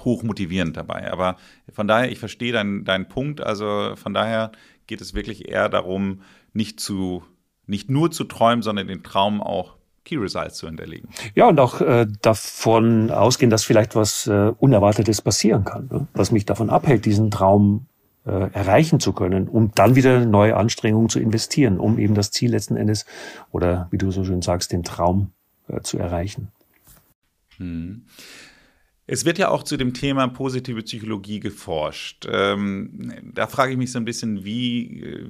hoch 0.00 0.22
motivierend 0.24 0.76
dabei. 0.76 1.10
Aber 1.12 1.36
von 1.72 1.86
daher, 1.86 2.10
ich 2.10 2.18
verstehe 2.18 2.52
deinen 2.52 2.84
dein 2.84 3.08
Punkt. 3.08 3.40
Also 3.40 3.94
von 3.96 4.12
daher 4.12 4.50
geht 4.86 5.00
es 5.00 5.14
wirklich 5.14 5.48
eher 5.48 5.68
darum, 5.68 6.22
nicht 6.52 6.80
zu, 6.80 7.24
nicht 7.66 7.90
nur 7.90 8.10
zu 8.10 8.24
träumen, 8.24 8.62
sondern 8.62 8.88
den 8.88 9.04
Traum 9.04 9.40
auch 9.40 9.76
Key 10.04 10.16
Results 10.16 10.56
zu 10.56 10.66
hinterlegen. 10.66 11.08
Ja, 11.34 11.48
und 11.48 11.58
auch 11.58 11.80
äh, 11.80 12.06
davon 12.22 13.10
ausgehen, 13.10 13.50
dass 13.50 13.64
vielleicht 13.64 13.96
was 13.96 14.26
äh, 14.26 14.52
Unerwartetes 14.58 15.22
passieren 15.22 15.64
kann, 15.64 15.88
ne? 15.90 16.06
was 16.12 16.30
mich 16.30 16.44
davon 16.44 16.70
abhält, 16.70 17.04
diesen 17.06 17.30
Traum 17.30 17.86
äh, 18.26 18.50
erreichen 18.52 19.00
zu 19.00 19.12
können, 19.12 19.48
um 19.48 19.72
dann 19.74 19.96
wieder 19.96 20.24
neue 20.24 20.56
Anstrengungen 20.56 21.08
zu 21.08 21.20
investieren, 21.20 21.78
um 21.78 21.98
eben 21.98 22.14
das 22.14 22.30
Ziel 22.30 22.50
letzten 22.50 22.76
Endes 22.76 23.06
oder 23.50 23.88
wie 23.90 23.98
du 23.98 24.10
so 24.10 24.24
schön 24.24 24.42
sagst, 24.42 24.72
den 24.72 24.82
Traum 24.82 25.32
äh, 25.68 25.80
zu 25.80 25.98
erreichen. 25.98 26.48
Hm. 27.56 28.02
Es 29.06 29.26
wird 29.26 29.36
ja 29.36 29.50
auch 29.50 29.62
zu 29.62 29.76
dem 29.76 29.92
Thema 29.92 30.28
positive 30.28 30.82
Psychologie 30.82 31.38
geforscht. 31.38 32.26
Ähm, 32.30 33.12
da 33.34 33.46
frage 33.46 33.72
ich 33.72 33.78
mich 33.78 33.92
so 33.92 33.98
ein 33.98 34.06
bisschen, 34.06 34.44
wie 34.44 35.02
äh, 35.02 35.28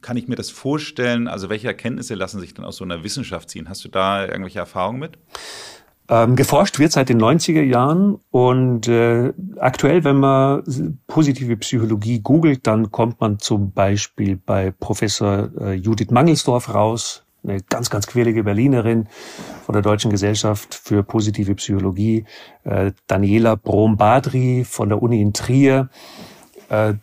kann 0.00 0.16
ich 0.16 0.26
mir 0.26 0.36
das 0.36 0.48
vorstellen? 0.48 1.28
Also 1.28 1.50
welche 1.50 1.68
Erkenntnisse 1.68 2.14
lassen 2.14 2.40
sich 2.40 2.54
denn 2.54 2.64
aus 2.64 2.76
so 2.76 2.84
einer 2.84 3.04
Wissenschaft 3.04 3.50
ziehen? 3.50 3.68
Hast 3.68 3.84
du 3.84 3.88
da 3.88 4.26
irgendwelche 4.26 4.58
Erfahrungen 4.58 5.00
mit? 5.00 5.18
Ähm, 6.08 6.34
geforscht 6.34 6.78
wird 6.78 6.92
seit 6.92 7.08
den 7.10 7.20
90er 7.20 7.62
Jahren 7.62 8.18
und 8.30 8.88
äh, 8.88 9.32
aktuell, 9.58 10.02
wenn 10.02 10.16
man 10.16 10.98
positive 11.06 11.56
Psychologie 11.58 12.20
googelt, 12.20 12.66
dann 12.66 12.90
kommt 12.90 13.20
man 13.20 13.38
zum 13.38 13.70
Beispiel 13.70 14.36
bei 14.36 14.72
Professor 14.72 15.50
äh, 15.60 15.74
Judith 15.74 16.10
Mangelsdorf 16.10 16.74
raus, 16.74 17.22
eine 17.44 17.60
ganz, 17.60 17.90
ganz 17.90 18.06
quirlige 18.06 18.42
Berlinerin 18.42 19.06
von 19.70 19.74
der 19.74 19.82
Deutschen 19.82 20.10
Gesellschaft 20.10 20.74
für 20.74 21.04
positive 21.04 21.54
Psychologie, 21.54 22.24
äh, 22.64 22.90
Daniela 23.06 23.54
Brom-Badri 23.54 24.64
von 24.68 24.88
der 24.88 25.00
Uni 25.00 25.22
in 25.22 25.32
Trier. 25.32 25.90
Äh, 26.70 26.94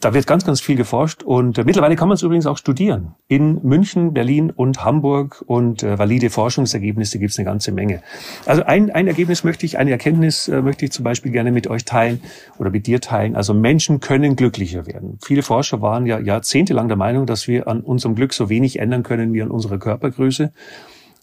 da 0.00 0.12
wird 0.12 0.26
ganz, 0.26 0.44
ganz 0.44 0.60
viel 0.60 0.74
geforscht 0.74 1.22
und 1.22 1.56
äh, 1.56 1.62
mittlerweile 1.62 1.94
kann 1.94 2.08
man 2.08 2.16
es 2.16 2.22
übrigens 2.22 2.46
auch 2.46 2.58
studieren. 2.58 3.14
In 3.28 3.60
München, 3.62 4.12
Berlin 4.12 4.50
und 4.50 4.84
Hamburg 4.84 5.44
und 5.46 5.84
äh, 5.84 6.00
valide 6.00 6.28
Forschungsergebnisse 6.28 7.20
gibt 7.20 7.30
es 7.30 7.38
eine 7.38 7.44
ganze 7.44 7.70
Menge. 7.70 8.02
Also 8.44 8.64
ein, 8.64 8.90
ein 8.90 9.06
Ergebnis 9.06 9.44
möchte 9.44 9.64
ich, 9.64 9.78
eine 9.78 9.92
Erkenntnis 9.92 10.48
äh, 10.48 10.62
möchte 10.62 10.84
ich 10.84 10.90
zum 10.90 11.04
Beispiel 11.04 11.30
gerne 11.30 11.52
mit 11.52 11.68
euch 11.68 11.84
teilen 11.84 12.20
oder 12.58 12.70
mit 12.70 12.88
dir 12.88 13.00
teilen. 13.00 13.36
Also 13.36 13.54
Menschen 13.54 14.00
können 14.00 14.34
glücklicher 14.34 14.88
werden. 14.88 15.20
Viele 15.24 15.44
Forscher 15.44 15.80
waren 15.80 16.06
ja 16.06 16.18
jahrzehntelang 16.18 16.88
der 16.88 16.96
Meinung, 16.96 17.24
dass 17.24 17.46
wir 17.46 17.68
an 17.68 17.82
unserem 17.82 18.16
Glück 18.16 18.32
so 18.34 18.48
wenig 18.48 18.80
ändern 18.80 19.04
können 19.04 19.32
wie 19.32 19.42
an 19.42 19.52
unserer 19.52 19.78
Körpergröße. 19.78 20.50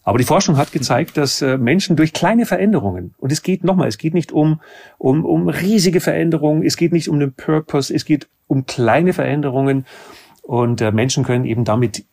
Aber 0.04 0.18
die 0.18 0.24
Forschung 0.24 0.58
hat 0.58 0.70
gezeigt, 0.70 1.16
dass 1.16 1.40
äh, 1.40 1.56
Menschen 1.56 1.96
durch 1.96 2.12
kleine 2.12 2.46
Veränderungen, 2.46 3.14
und 3.18 3.32
es 3.32 3.42
geht 3.42 3.64
nochmal, 3.64 3.88
es 3.88 3.98
geht 3.98 4.14
nicht 4.14 4.32
um, 4.32 4.60
um, 4.98 5.24
um 5.24 5.48
riesige 5.48 6.00
Veränderungen, 6.00 6.62
es 6.62 6.76
geht 6.76 6.92
nicht 6.92 7.08
um 7.08 7.18
den 7.18 7.32
Purpose, 7.32 7.92
es 7.92 8.04
geht 8.04 8.28
um 8.46 8.66
kleine 8.66 9.14
Veränderungen 9.14 9.86
und 10.42 10.82
äh, 10.82 10.92
Menschen 10.92 11.24
können 11.24 11.46
eben 11.46 11.64
damit 11.64 12.04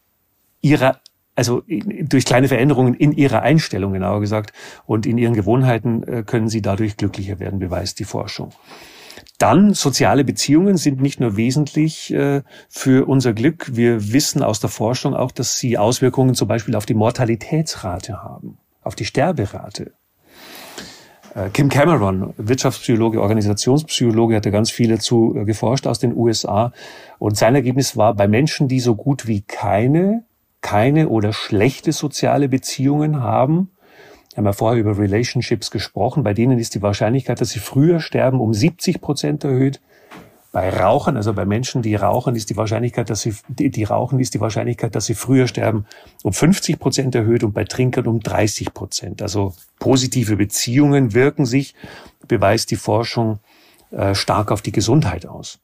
ihrer 0.62 1.02
also 1.34 1.64
durch 1.68 2.26
kleine 2.26 2.50
Veränderungen 2.50 2.94
in 2.94 3.14
ihrer 3.14 3.42
Einstellung, 3.42 3.94
genauer 3.94 4.20
gesagt, 4.20 4.54
und 4.86 5.06
in 5.06 5.18
ihren 5.18 5.34
Gewohnheiten 5.34 6.04
äh, 6.04 6.24
können 6.24 6.50
sie 6.50 6.62
dadurch 6.62 6.98
glücklicher 6.98 7.40
werden, 7.40 7.60
beweist 7.60 8.00
die 8.00 8.04
Forschung. 8.04 8.52
Dann 9.42 9.74
soziale 9.74 10.24
Beziehungen 10.24 10.78
sind 10.78 11.02
nicht 11.02 11.20
nur 11.20 11.36
wesentlich 11.36 12.14
äh, 12.14 12.44
für 12.70 13.08
unser 13.08 13.34
Glück. 13.34 13.76
Wir 13.76 14.14
wissen 14.14 14.44
aus 14.44 14.60
der 14.60 14.70
Forschung 14.70 15.16
auch, 15.16 15.32
dass 15.32 15.58
sie 15.58 15.80
Auswirkungen 15.80 16.36
zum 16.36 16.48
Beispiel 16.48 16.76
auf 16.76 16.86
die 16.86 16.94
Mortalitätsrate 16.94 18.22
haben, 18.22 18.60
auf 18.84 18.94
die 18.94 19.06
Sterberate. 19.06 19.94
Äh, 21.34 21.50
Kim 21.50 21.70
Cameron, 21.70 22.36
Wirtschaftspsychologe, 22.38 23.20
Organisationspsychologe, 23.20 24.36
hatte 24.36 24.52
ganz 24.52 24.70
viel 24.70 24.90
dazu 24.90 25.36
äh, 25.36 25.44
geforscht 25.44 25.88
aus 25.88 25.98
den 25.98 26.16
USA. 26.16 26.72
Und 27.18 27.36
sein 27.36 27.56
Ergebnis 27.56 27.98
war, 27.98 28.14
bei 28.14 28.28
Menschen, 28.28 28.68
die 28.68 28.80
so 28.80 28.94
gut 28.94 29.26
wie 29.26 29.42
keine, 29.42 30.24
keine 30.62 31.10
oder 31.10 31.34
schlechte 31.34 31.94
soziale 31.94 32.48
Beziehungen 32.48 33.24
haben, 33.24 33.71
wir 34.32 34.38
haben 34.38 34.46
ja 34.46 34.54
vorher 34.54 34.80
über 34.80 34.98
Relationships 34.98 35.72
gesprochen. 35.72 36.24
Bei 36.24 36.34
denen 36.34 36.58
ist 36.58 36.74
die 36.76 36.82
Wahrscheinlichkeit, 36.82 37.42
dass 37.42 37.50
sie 37.50 37.60
früher 37.60 38.00
sterben, 38.00 38.40
um 38.40 38.54
70 38.54 39.02
Prozent 39.02 39.44
erhöht. 39.44 39.82
Bei 40.54 40.70
Rauchern, 40.70 41.16
also 41.16 41.34
bei 41.34 41.46
Menschen, 41.46 41.82
die 41.82 41.96
rauchen, 41.96 42.36
ist 42.36 42.50
die 42.50 42.58
Wahrscheinlichkeit, 42.58 43.10
dass 43.10 43.22
sie, 43.22 43.34
die, 43.48 43.70
die 43.70 43.84
rauchen, 43.84 44.20
ist 44.20 44.34
die 44.34 44.42
Wahrscheinlichkeit, 44.42 44.96
dass 44.96 45.06
sie 45.06 45.16
früher 45.16 45.48
sterben, 45.48 45.86
um 46.24 46.34
50 46.34 46.80
Prozent 46.80 47.16
erhöht 47.16 47.44
und 47.44 47.54
bei 47.54 47.64
Trinkern 47.64 48.08
um 48.08 48.20
30 48.20 48.74
Prozent. 48.74 49.22
Also 49.22 49.54
positive 49.80 50.36
Beziehungen 50.36 51.14
wirken 51.14 51.46
sich, 51.46 51.74
beweist 52.28 52.72
die 52.72 52.76
Forschung, 52.76 53.40
äh, 53.92 54.16
stark 54.16 54.52
auf 54.52 54.62
die 54.62 54.72
Gesundheit 54.72 55.26
aus. 55.26 55.60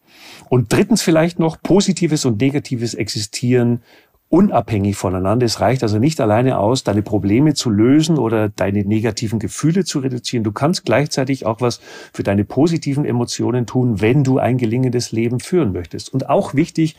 Und 0.49 0.73
drittens 0.73 1.01
vielleicht 1.01 1.39
noch, 1.39 1.61
positives 1.61 2.25
und 2.25 2.41
negatives 2.41 2.93
existieren 2.93 3.81
unabhängig 4.29 4.97
voneinander. 4.97 5.45
Es 5.45 5.61
reicht 5.61 5.83
also 5.83 5.99
nicht 5.99 6.19
alleine 6.19 6.57
aus, 6.57 6.83
deine 6.83 7.01
Probleme 7.01 7.53
zu 7.53 7.69
lösen 7.69 8.17
oder 8.17 8.49
deine 8.49 8.83
negativen 8.83 9.39
Gefühle 9.39 9.85
zu 9.85 9.99
reduzieren. 9.99 10.43
Du 10.43 10.51
kannst 10.51 10.85
gleichzeitig 10.85 11.45
auch 11.45 11.61
was 11.61 11.79
für 12.13 12.23
deine 12.23 12.43
positiven 12.43 13.05
Emotionen 13.05 13.65
tun, 13.65 14.01
wenn 14.01 14.23
du 14.23 14.37
ein 14.37 14.57
gelingendes 14.57 15.11
Leben 15.11 15.39
führen 15.39 15.71
möchtest. 15.71 16.13
Und 16.13 16.29
auch 16.29 16.53
wichtig, 16.53 16.97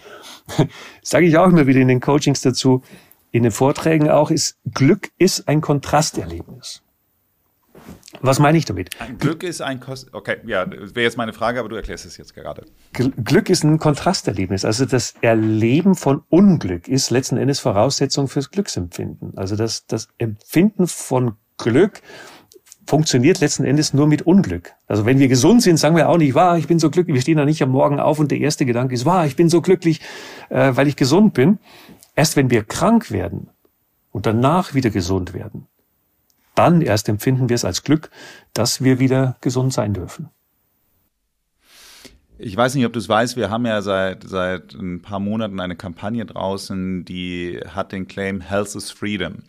sage 1.03 1.27
ich 1.27 1.37
auch 1.37 1.49
immer 1.49 1.67
wieder 1.67 1.81
in 1.81 1.89
den 1.89 2.01
Coachings 2.01 2.41
dazu, 2.41 2.83
in 3.31 3.43
den 3.43 3.53
Vorträgen 3.53 4.09
auch, 4.09 4.31
ist 4.31 4.57
Glück 4.73 5.11
ist 5.19 5.49
ein 5.49 5.61
Kontrasterlebnis. 5.61 6.83
Was 8.21 8.39
meine 8.39 8.59
ich 8.59 8.65
damit? 8.65 8.91
Glück 9.19 9.43
ist 9.43 9.61
ein 9.61 9.81
Kost. 9.81 10.09
Okay, 10.13 10.37
ja, 10.47 10.69
wäre 10.71 11.03
jetzt 11.03 11.17
meine 11.17 11.33
Frage, 11.33 11.61
aber 11.61 11.69
du 11.69 11.77
erklärst 11.77 12.07
es 12.07 12.17
jetzt 12.17 12.35
gerade. 12.35 12.65
Glück 12.93 13.51
ist 13.51 13.65
ein 13.65 13.79
Kontrasterlebnis. 13.79 14.65
Also 14.65 14.87
das 14.87 15.15
Erleben 15.21 15.95
von 15.95 16.23
Unglück 16.29 16.89
ist 16.89 17.11
letzten 17.11 17.37
Endes 17.37 17.61
Voraussetzung 17.61 18.29
fürs 18.29 18.51
Glücksempfinden. 18.51 19.37
Also 19.37 19.57
das, 19.57 19.87
das 19.87 20.09
Empfinden 20.19 20.87
von 20.87 21.37
Glück 21.59 22.01
funktioniert 22.89 23.41
letzten 23.41 23.65
Endes 23.65 23.93
nur 23.93 24.07
mit 24.07 24.23
Unglück. 24.23 24.73
Also 24.87 25.05
wenn 25.05 25.19
wir 25.19 25.29
gesund 25.29 25.63
sind, 25.63 25.77
sagen 25.77 25.95
wir 25.95 26.09
auch 26.09 26.17
nicht, 26.17 26.35
wahr, 26.35 26.57
ich 26.57 26.67
bin 26.67 26.79
so 26.79 26.91
glücklich. 26.91 27.15
Wir 27.15 27.21
stehen 27.21 27.37
da 27.37 27.45
nicht 27.45 27.63
am 27.63 27.71
Morgen 27.71 28.01
auf 28.01 28.19
und 28.19 28.31
der 28.31 28.39
erste 28.39 28.65
Gedanke 28.65 28.95
ist, 28.95 29.05
wahr, 29.05 29.27
ich 29.27 29.37
bin 29.37 29.51
so 29.51 29.61
glücklich, 29.61 30.01
äh, 30.49 30.73
weil 30.75 30.89
ich 30.89 30.97
gesund 30.97 31.35
bin. 31.35 31.59
Erst 32.17 32.37
wenn 32.37 32.51
wir 32.51 32.65
krank 32.65 33.11
werden 33.11 33.51
und 34.11 34.27
danach 34.27 34.75
wieder 34.75 34.91
gesund 34.91 35.35
werden, 35.35 35.67
dann 36.59 36.83
erst 36.83 37.09
empfinden 37.09 37.49
wir 37.49 37.55
es 37.55 37.65
als 37.65 37.85
Glück, 37.85 38.11
dass 38.53 38.83
wir 38.83 38.99
wieder 38.99 39.37
gesund 39.41 39.73
sein 39.73 39.95
dürfen. 39.95 40.31
Ich 42.37 42.57
weiß 42.57 42.75
nicht, 42.75 42.87
ob 42.87 42.93
du 42.93 42.99
es 42.99 43.09
weißt, 43.09 43.37
wir 43.37 43.51
haben 43.51 43.67
ja 43.67 43.83
seit, 43.83 44.25
seit 44.25 44.75
ein 44.75 45.03
paar 45.03 45.19
Monaten 45.19 45.61
eine 45.61 45.77
Kampagne 45.77 46.25
draußen, 46.25 47.05
die 47.05 47.61
hat 47.67 47.93
den 47.93 48.07
Claim 48.07 48.41
Health 48.41 48.75
is 48.77 48.91
Freedom. 48.91 49.43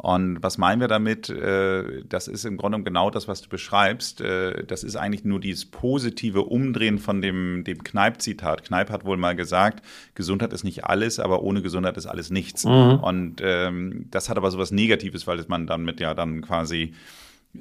Und 0.00 0.44
was 0.44 0.58
meinen 0.58 0.80
wir 0.80 0.86
damit? 0.86 1.28
Äh, 1.28 2.04
das 2.08 2.28
ist 2.28 2.44
im 2.44 2.56
Grunde 2.56 2.80
genau 2.84 3.10
das, 3.10 3.26
was 3.26 3.42
du 3.42 3.48
beschreibst. 3.48 4.20
Äh, 4.20 4.64
das 4.64 4.84
ist 4.84 4.94
eigentlich 4.94 5.24
nur 5.24 5.40
dieses 5.40 5.64
positive 5.64 6.42
Umdrehen 6.42 6.98
von 6.98 7.20
dem, 7.20 7.64
dem 7.64 7.82
Kneip-Zitat. 7.82 8.62
Kneip 8.62 8.90
hat 8.90 9.04
wohl 9.04 9.16
mal 9.16 9.34
gesagt, 9.34 9.84
Gesundheit 10.14 10.52
ist 10.52 10.62
nicht 10.62 10.84
alles, 10.84 11.18
aber 11.18 11.42
ohne 11.42 11.62
Gesundheit 11.62 11.96
ist 11.96 12.06
alles 12.06 12.30
nichts. 12.30 12.64
Mhm. 12.64 13.00
Und 13.02 13.40
ähm, 13.42 14.06
das 14.12 14.28
hat 14.28 14.36
aber 14.36 14.52
so 14.52 14.58
was 14.58 14.70
Negatives, 14.70 15.26
weil 15.26 15.44
man 15.48 15.66
damit 15.66 15.98
ja 15.98 16.14
dann 16.14 16.42
quasi 16.42 16.94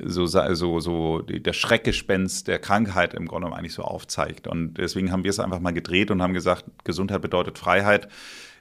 so, 0.04 0.26
so, 0.26 0.80
so 0.80 1.22
der 1.22 1.54
Schreckgespenst 1.54 2.48
der 2.48 2.60
Krankheit 2.60 3.14
im 3.14 3.26
Grunde 3.28 3.46
genommen 3.46 3.60
eigentlich 3.60 3.74
so 3.74 3.84
aufzeigt. 3.84 4.48
Und 4.48 4.76
deswegen 4.76 5.12
haben 5.12 5.24
wir 5.24 5.30
es 5.30 5.40
einfach 5.40 5.60
mal 5.60 5.72
gedreht 5.72 6.12
und 6.12 6.22
haben 6.22 6.34
gesagt, 6.34 6.66
Gesundheit 6.84 7.22
bedeutet 7.22 7.58
Freiheit 7.58 8.08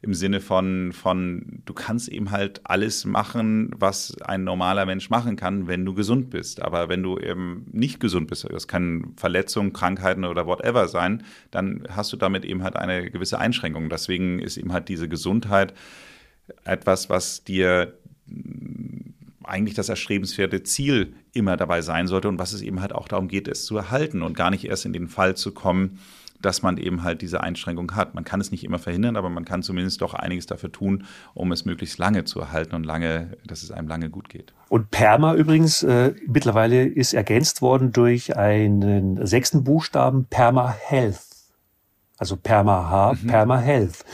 im 0.03 0.15
Sinne 0.15 0.41
von, 0.41 0.93
von, 0.93 1.63
du 1.65 1.75
kannst 1.75 2.09
eben 2.09 2.31
halt 2.31 2.61
alles 2.65 3.05
machen, 3.05 3.71
was 3.77 4.17
ein 4.21 4.45
normaler 4.45 4.87
Mensch 4.87 5.11
machen 5.11 5.37
kann, 5.37 5.67
wenn 5.67 5.85
du 5.85 5.95
gesund 5.95 6.31
bist. 6.31 6.63
Aber 6.63 6.89
wenn 6.89 7.03
du 7.03 7.19
eben 7.19 7.67
nicht 7.73 7.99
gesund 7.99 8.29
bist, 8.29 8.47
das 8.51 8.69
kann 8.69 9.15
Verletzungen, 9.17 9.73
Krankheiten 9.73 10.25
oder 10.25 10.47
whatever 10.47 10.89
sein, 10.89 11.23
dann 11.51 11.85
hast 11.91 12.13
du 12.13 12.17
damit 12.17 12.45
eben 12.45 12.63
halt 12.63 12.77
eine 12.77 13.11
gewisse 13.11 13.39
Einschränkung. 13.39 13.89
Deswegen 13.89 14.39
ist 14.39 14.57
eben 14.57 14.73
halt 14.73 14.89
diese 14.89 15.09
Gesundheit 15.09 15.75
etwas, 16.65 17.11
was 17.11 17.43
dir 17.45 17.99
eigentlich 19.47 19.75
das 19.75 19.89
erstrebenswerte 19.89 20.63
Ziel 20.63 21.15
immer 21.33 21.57
dabei 21.57 21.83
sein 21.83 22.07
sollte 22.07 22.29
und 22.29 22.39
was 22.39 22.53
es 22.53 22.63
eben 22.63 22.81
halt 22.81 22.93
auch 22.93 23.09
darum 23.09 23.29
geht, 23.29 23.49
es 23.49 23.65
zu 23.65 23.77
erhalten 23.77 24.23
und 24.23 24.37
gar 24.37 24.51
nicht 24.51 24.65
erst 24.65 24.85
in 24.85 24.93
den 24.93 25.09
Fall 25.09 25.37
zu 25.37 25.53
kommen, 25.53 25.99
dass 26.41 26.63
man 26.63 26.77
eben 26.77 27.03
halt 27.03 27.23
diese 27.23 27.41
Einschränkung 27.43 27.95
hat. 27.95 28.15
Man 28.15 28.25
kann 28.25 28.41
es 28.41 28.51
nicht 28.51 28.65
immer 28.65 28.79
verhindern, 28.79 29.17
aber 29.17 29.31
man 29.31 29.45
kann 29.45 29.63
zumindest 29.63 30.03
doch 30.03 30.15
einiges 30.15 30.47
dafür 30.47 30.71
tun, 30.71 31.05
um 31.35 31.53
es 31.53 31.65
möglichst 31.65 31.99
lange 31.99 32.25
zu 32.25 32.41
erhalten 32.41 32.75
und 32.75 32.85
lange, 32.85 33.37
dass 33.47 33.63
es 33.63 33.71
einem 33.71 33.89
lange 33.89 34.11
gut 34.11 34.29
geht. 34.29 34.53
Und 34.69 34.91
PERMA 34.91 35.35
übrigens 35.35 35.83
äh, 35.83 36.15
mittlerweile 36.27 36.85
ist 36.85 37.15
ergänzt 37.15 37.63
worden 37.63 37.93
durch 37.93 38.37
einen 38.37 39.25
sechsten 39.27 39.65
Buchstaben 39.65 40.27
PERMA 40.27 40.69
Health. 40.69 41.36
Also 42.19 42.37
Perma 42.37 42.91
H, 42.91 43.13
mhm. 43.13 43.27
Perma 43.27 43.59
Health. 43.59 44.05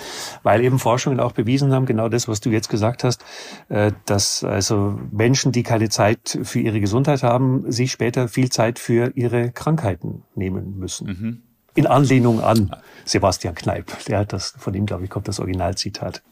Weil 0.42 0.62
eben 0.62 0.78
Forschungen 0.78 1.20
auch 1.20 1.32
bewiesen 1.32 1.72
haben, 1.72 1.86
genau 1.86 2.08
das, 2.08 2.26
was 2.26 2.40
du 2.40 2.50
jetzt 2.50 2.68
gesagt 2.68 3.04
hast, 3.04 3.24
äh, 3.68 3.92
dass 4.06 4.42
also 4.42 4.98
Menschen, 5.10 5.52
die 5.52 5.62
keine 5.62 5.88
Zeit 5.88 6.38
für 6.42 6.58
ihre 6.58 6.80
Gesundheit 6.80 7.22
haben, 7.22 7.70
sich 7.70 7.92
später 7.92 8.28
viel 8.28 8.50
Zeit 8.50 8.78
für 8.78 9.12
ihre 9.14 9.50
Krankheiten 9.52 10.24
nehmen 10.34 10.78
müssen. 10.78 11.06
Mhm. 11.06 11.42
In 11.74 11.86
Anlehnung 11.86 12.40
an 12.40 12.74
Sebastian 13.04 13.54
Kneip. 13.54 13.86
Der 14.06 14.18
hat 14.18 14.32
das, 14.32 14.54
von 14.58 14.74
ihm, 14.74 14.84
glaube 14.84 15.04
ich, 15.04 15.10
kommt 15.10 15.28
das 15.28 15.40
Originalzitat. 15.40 16.22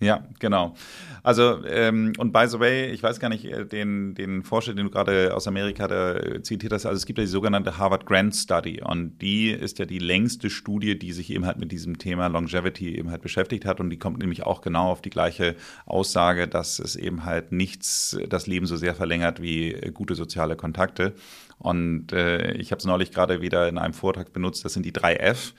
Ja, 0.00 0.26
genau. 0.38 0.74
Also, 1.22 1.62
ähm, 1.66 2.14
und 2.16 2.32
by 2.32 2.46
the 2.48 2.58
way, 2.58 2.86
ich 2.86 3.02
weiß 3.02 3.20
gar 3.20 3.28
nicht, 3.28 3.44
äh, 3.44 3.66
den, 3.66 4.14
den 4.14 4.42
Forscher, 4.42 4.72
den 4.72 4.86
du 4.86 4.90
gerade 4.90 5.34
aus 5.34 5.46
Amerika 5.46 5.86
da 5.86 6.16
äh, 6.16 6.42
zitiert 6.42 6.72
hast, 6.72 6.86
also 6.86 6.96
es 6.96 7.04
gibt 7.04 7.18
ja 7.18 7.24
die 7.24 7.30
sogenannte 7.30 7.76
Harvard 7.76 8.06
Grant 8.06 8.34
Study 8.34 8.80
und 8.82 9.18
die 9.18 9.50
ist 9.50 9.78
ja 9.78 9.84
die 9.84 9.98
längste 9.98 10.48
Studie, 10.48 10.98
die 10.98 11.12
sich 11.12 11.30
eben 11.30 11.44
halt 11.44 11.58
mit 11.58 11.70
diesem 11.70 11.98
Thema 11.98 12.28
Longevity 12.28 12.96
eben 12.96 13.10
halt 13.10 13.20
beschäftigt 13.20 13.66
hat 13.66 13.78
und 13.78 13.90
die 13.90 13.98
kommt 13.98 14.20
nämlich 14.20 14.44
auch 14.46 14.62
genau 14.62 14.90
auf 14.90 15.02
die 15.02 15.10
gleiche 15.10 15.54
Aussage, 15.84 16.48
dass 16.48 16.78
es 16.78 16.96
eben 16.96 17.26
halt 17.26 17.52
nichts 17.52 18.18
das 18.26 18.46
Leben 18.46 18.64
so 18.64 18.76
sehr 18.76 18.94
verlängert 18.94 19.42
wie 19.42 19.74
äh, 19.74 19.90
gute 19.92 20.14
soziale 20.14 20.56
Kontakte. 20.56 21.12
Und 21.58 22.12
äh, 22.12 22.52
ich 22.52 22.72
habe 22.72 22.78
es 22.78 22.86
neulich 22.86 23.12
gerade 23.12 23.42
wieder 23.42 23.68
in 23.68 23.76
einem 23.76 23.92
Vortrag 23.92 24.32
benutzt, 24.32 24.64
das 24.64 24.72
sind 24.72 24.86
die 24.86 24.94
drei 24.94 25.16
F. 25.16 25.52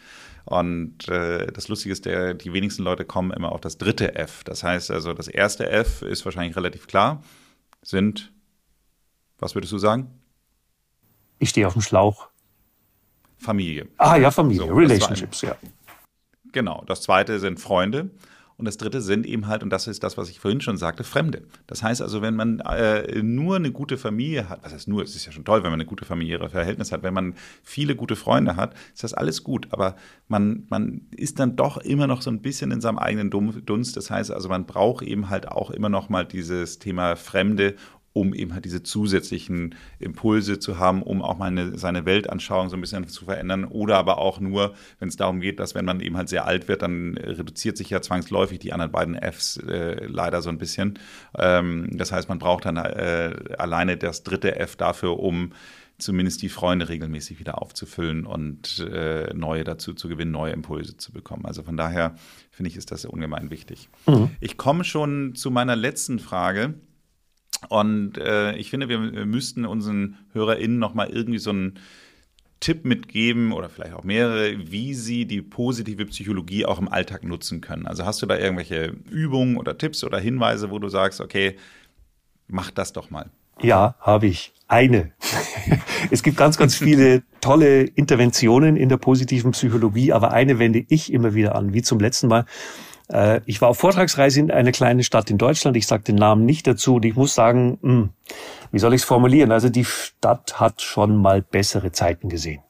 Und 0.46 1.08
äh, 1.08 1.48
das 1.52 1.68
Lustige 1.68 1.94
ist, 1.94 2.06
der, 2.06 2.34
die 2.34 2.54
wenigsten 2.54 2.84
Leute 2.84 3.06
kommen 3.06 3.32
immer 3.32 3.52
auf 3.52 3.62
das 3.62 3.78
dritte 3.78 4.16
F. 4.16 4.44
Das 4.44 4.64
heißt 4.64 4.92
also, 4.92 5.14
das 5.14 5.28
erste 5.28 5.70
F 5.70 6.02
ist 6.02 6.26
wahrscheinlich 6.26 6.56
relativ 6.56 6.88
klar, 6.88 7.24
sind, 7.82 8.32
was 9.39 9.56
würdest 9.56 9.74
du 9.74 9.78
sagen? 9.78 10.08
Ich 11.39 11.50
stehe 11.50 11.68
auf 11.68 11.74
dem 11.74 11.82
Schlauch. 11.82 12.30
Familie. 13.38 13.88
Ah 13.98 14.18
ja, 14.18 14.30
Familie, 14.30 14.68
so, 14.68 14.74
Relationships, 14.74 15.42
ja. 15.42 15.56
Genau, 16.52 16.84
das 16.86 17.02
zweite 17.02 17.39
sind 17.39 17.60
Freunde. 17.60 18.12
Und 18.62 18.66
das 18.66 18.78
dritte 18.78 19.01
sind 19.01 19.26
eben 19.26 19.47
halt, 19.47 19.64
und 19.64 19.72
das 19.72 19.88
ist 19.88 20.03
das, 20.03 20.20
was 20.20 20.30
ich 20.30 20.39
vorhin 20.39 20.62
schon 20.62 20.78
sagte, 20.78 21.03
Fremde. 21.03 21.41
Das 21.66 21.82
heißt 21.82 21.99
also, 21.99 22.22
wenn 22.22 22.36
man 22.36 22.59
äh, 22.59 23.24
nur 23.24 23.55
eine 23.55 23.72
gute 23.72 23.97
Familie 23.97 24.49
hat, 24.49 24.64
was 24.64 24.72
heißt 24.72 24.88
nur, 24.88 25.01
es 25.01 25.16
ist 25.16 25.26
ja 25.26 25.32
schon 25.32 25.45
toll, 25.45 25.64
wenn 25.64 25.72
man 25.72 25.80
eine 25.80 25.88
gute 25.88 26.05
familiäre 26.05 26.47
Verhältnis 26.47 26.91
hat, 26.91 27.01
wenn 27.01 27.16
man 27.16 27.34
viele 27.64 27.95
gute 27.95 28.16
Freunde 28.16 28.57
hat, 28.57 28.76
ist 28.93 29.03
das 29.03 29.16
alles 29.16 29.43
gut. 29.43 29.70
Aber 29.72 29.95
man, 30.28 30.68
man 30.70 31.07
ist 31.09 31.39
dann 31.39 31.55
doch 31.55 31.78
immer 31.78 32.05
noch 32.05 32.22
so 32.22 32.30
ein 32.30 32.43
bisschen 32.43 32.70
in 32.70 32.82
seinem 32.82 32.99
eigenen 32.99 33.32
Dunst. 33.32 33.97
Das 33.97 34.12
heißt 34.12 34.30
also, 34.30 34.47
man 34.47 34.68
braucht 34.68 35.03
eben 35.03 35.32
halt 35.32 35.47
auch 35.47 35.72
immer 35.72 35.89
noch 35.89 36.09
mal 36.09 36.24
dieses 36.24 36.78
Thema 36.78 37.16
Fremde, 37.16 37.74
um 38.14 38.34
eben 38.34 38.53
halt 38.53 38.66
diese 38.66 38.84
zusätzlichen 38.84 39.76
Impulse 39.99 40.59
zu 40.59 40.78
haben, 40.78 41.01
um 41.01 41.22
auch 41.22 41.38
mal 41.38 41.45
eine, 41.45 41.78
seine 41.78 42.05
Weltanschauung 42.05 42.70
so 42.70 42.76
ein 42.76 42.82
bisschen 42.82 43.07
zu 43.07 43.26
verändern. 43.26 43.66
Oder 43.66 43.97
aber 43.97 44.18
auch 44.18 44.39
nur, 44.39 44.74
wenn 44.99 45.07
es 45.07 45.16
darum 45.16 45.39
geht, 45.39 45.59
dass 45.59 45.76
wenn 45.76 45.86
man 45.86 46.01
eben 46.01 46.18
halt 46.18 46.30
sehr 46.30 46.45
alt 46.45 46.68
wird, 46.68 46.82
dann 46.82 47.18
reduziert 47.18 47.78
sich 47.78 47.89
ja 47.89 48.01
zwangsläufig 48.01 48.59
die 48.59 48.74
anderen 48.74 48.91
beiden 48.91 49.16
Fs 49.16 49.57
äh, 49.57 50.05
leider 50.05 50.41
so 50.41 50.49
ein 50.49 50.57
bisschen. 50.57 50.99
Ähm, 51.38 51.89
das 51.93 52.12
heißt, 52.12 52.28
man 52.28 52.39
braucht 52.39 52.66
dann 52.66 52.78
äh, 52.78 53.34
alleine 53.57 53.95
das 53.97 54.24
dritte 54.24 54.57
F 54.57 54.76
dafür, 54.76 55.18
um 55.20 55.53
zumindest 56.01 56.41
die 56.41 56.49
Freunde 56.49 56.89
regelmäßig 56.89 57.39
wieder 57.39 57.62
aufzufüllen 57.62 58.26
und 58.26 58.80
äh, 58.80 59.34
neue 59.34 59.64
dazu 59.64 59.93
zu 59.93 60.09
gewinnen, 60.09 60.32
neue 60.32 60.51
Impulse 60.51 60.97
zu 60.97 61.12
bekommen. 61.12 61.45
Also 61.45 61.64
von 61.64 61.78
daher 61.78 62.16
finde 62.49 62.70
ich, 62.70 62.76
ist 62.76 62.91
das 62.91 63.05
ungemein 63.05 63.51
wichtig. 63.51 63.88
Mhm. 64.07 64.32
Ich 64.39 64.57
komme 64.57 64.84
schon 64.84 65.36
zu 65.36 65.51
meiner 65.51 65.76
letzten 65.76 66.20
Frage. 66.20 66.74
Und 67.70 68.18
äh, 68.18 68.55
ich 68.55 68.70
finde, 68.70 68.89
wir 68.89 68.99
müssten 68.99 69.66
unseren 69.66 70.18
HörerInnen 70.34 70.80
nochmal 70.80 71.09
irgendwie 71.09 71.39
so 71.39 71.51
einen 71.51 71.80
Tipp 72.59 72.86
mitgeben 72.86 73.51
oder 73.53 73.70
vielleicht 73.70 73.93
auch 73.93 74.03
mehrere, 74.03 74.72
wie 74.72 74.93
sie 74.93 75.26
die 75.26 75.41
positive 75.41 76.05
Psychologie 76.05 76.66
auch 76.66 76.80
im 76.80 76.88
Alltag 76.88 77.24
nutzen 77.24 77.59
können. 77.59 77.88
Also 77.88 78.05
hast 78.05 78.22
du 78.22 78.28
da 78.28 78.38
irgendwelche 78.38 78.95
Übungen 79.09 79.57
oder 79.57 79.78
Tipps 79.78 80.03
oder 80.03 80.20
Hinweise, 80.20 80.70
wo 80.70 80.78
du 80.78 80.88
sagst, 80.88 81.22
okay, 81.22 81.57
mach 82.47 82.70
das 82.70 82.93
doch 82.93 83.09
mal. 83.09 83.30
Ja, 83.62 83.95
habe 83.99 84.28
ich. 84.28 84.53
Eine. 84.68 85.12
es 86.12 86.24
gibt 86.24 86.38
ganz, 86.38 86.57
ganz 86.57 86.76
viele 86.76 87.24
tolle 87.41 87.82
Interventionen 87.84 88.78
in 88.78 88.89
der 88.89 88.97
positiven 88.97 89.51
Psychologie, 89.51 90.14
aber 90.14 90.32
eine 90.32 90.59
wende 90.59 90.86
ich 90.88 91.12
immer 91.12 91.34
wieder 91.34 91.55
an, 91.55 91.74
wie 91.74 91.82
zum 91.82 91.99
letzten 91.99 92.28
Mal. 92.28 92.45
Äh, 93.12 93.41
ich 93.45 93.62
war 93.62 93.70
auf 93.70 93.78
Vortragsreise 93.78 94.39
in 94.39 94.51
einer 94.51 94.72
kleinen 94.72 95.03
Stadt 95.03 95.30
in 95.30 95.38
Deutschland. 95.38 95.78
Ich 95.78 95.88
sage 95.88 96.03
den 96.03 96.16
Namen 96.16 96.45
nicht 96.45 96.68
dazu. 96.68 96.95
Und 96.95 97.05
ich 97.05 97.16
muss 97.16 97.36
sagen, 97.36 97.78
mh, 97.82 97.91
hm, 97.91 98.09
wie 98.72 98.80
soll 98.80 98.93
ich 98.93 99.01
es 99.01 99.05
formulieren? 99.05 99.51
Also 99.51 99.70
die 99.70 99.86
Stadt 99.86 100.59
hat 100.59 100.82
schon 100.82 101.18
mal 101.18 101.41
bessere 101.41 101.91
Zeiten 101.91 102.30
gesehen. 102.30 102.62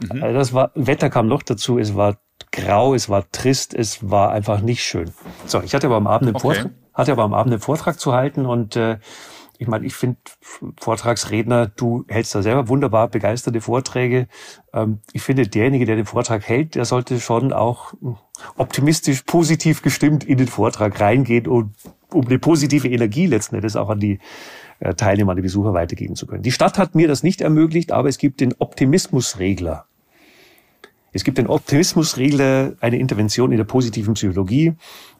Mhm. 0.00 0.22
Also 0.22 0.38
das 0.38 0.52
war, 0.52 0.70
Wetter 0.74 1.10
kam 1.10 1.26
noch 1.26 1.42
dazu. 1.42 1.78
Es 1.78 1.94
war 1.96 2.18
grau, 2.52 2.94
es 2.94 3.08
war 3.08 3.30
trist, 3.30 3.74
es 3.74 4.10
war 4.10 4.30
einfach 4.30 4.60
nicht 4.60 4.84
schön. 4.84 5.12
So, 5.46 5.60
ich 5.62 5.74
hatte 5.74 5.86
aber 5.86 5.96
am 5.96 6.06
Abend 6.06 6.28
einen 6.28 6.36
okay. 6.36 6.42
Vortrag, 6.42 6.70
hatte 6.94 7.12
aber 7.12 7.22
am 7.24 7.34
Abend 7.34 7.52
einen 7.52 7.60
Vortrag 7.60 7.98
zu 7.98 8.12
halten 8.12 8.46
und 8.46 8.76
äh, 8.76 8.98
ich 9.58 9.68
meine, 9.68 9.86
ich 9.86 9.94
finde 9.94 10.18
Vortragsredner, 10.80 11.66
du 11.66 12.04
hältst 12.08 12.34
da 12.34 12.42
selber 12.42 12.68
wunderbar 12.68 13.08
begeisterte 13.08 13.60
Vorträge. 13.60 14.26
Ähm, 14.72 15.00
ich 15.12 15.22
finde, 15.22 15.46
derjenige, 15.46 15.86
der 15.86 15.96
den 15.96 16.06
Vortrag 16.06 16.48
hält, 16.48 16.74
der 16.74 16.84
sollte 16.84 17.20
schon 17.20 17.52
auch 17.52 17.94
optimistisch, 18.56 19.22
positiv 19.22 19.82
gestimmt 19.82 20.24
in 20.24 20.38
den 20.38 20.48
Vortrag 20.48 21.00
reingehen 21.00 21.46
und 21.46 21.74
um 22.10 22.26
eine 22.26 22.38
positive 22.38 22.88
Energie 22.88 23.26
letzten 23.26 23.56
Endes 23.56 23.76
auch 23.76 23.88
an 23.88 24.00
die 24.00 24.18
äh, 24.80 24.94
Teilnehmer, 24.94 25.32
an 25.32 25.36
die 25.36 25.42
Besucher 25.42 25.74
weitergeben 25.74 26.16
zu 26.16 26.26
können. 26.26 26.42
Die 26.42 26.52
Stadt 26.52 26.78
hat 26.78 26.94
mir 26.94 27.08
das 27.08 27.22
nicht 27.22 27.40
ermöglicht, 27.40 27.92
aber 27.92 28.08
es 28.08 28.18
gibt 28.18 28.40
den 28.40 28.54
Optimismusregler. 28.58 29.86
Es 31.14 31.24
gibt 31.24 31.36
den 31.36 31.46
Optimismusregler, 31.46 32.72
eine 32.80 32.98
Intervention 32.98 33.52
in 33.52 33.58
der 33.58 33.64
positiven 33.64 34.14
Psychologie 34.14 34.72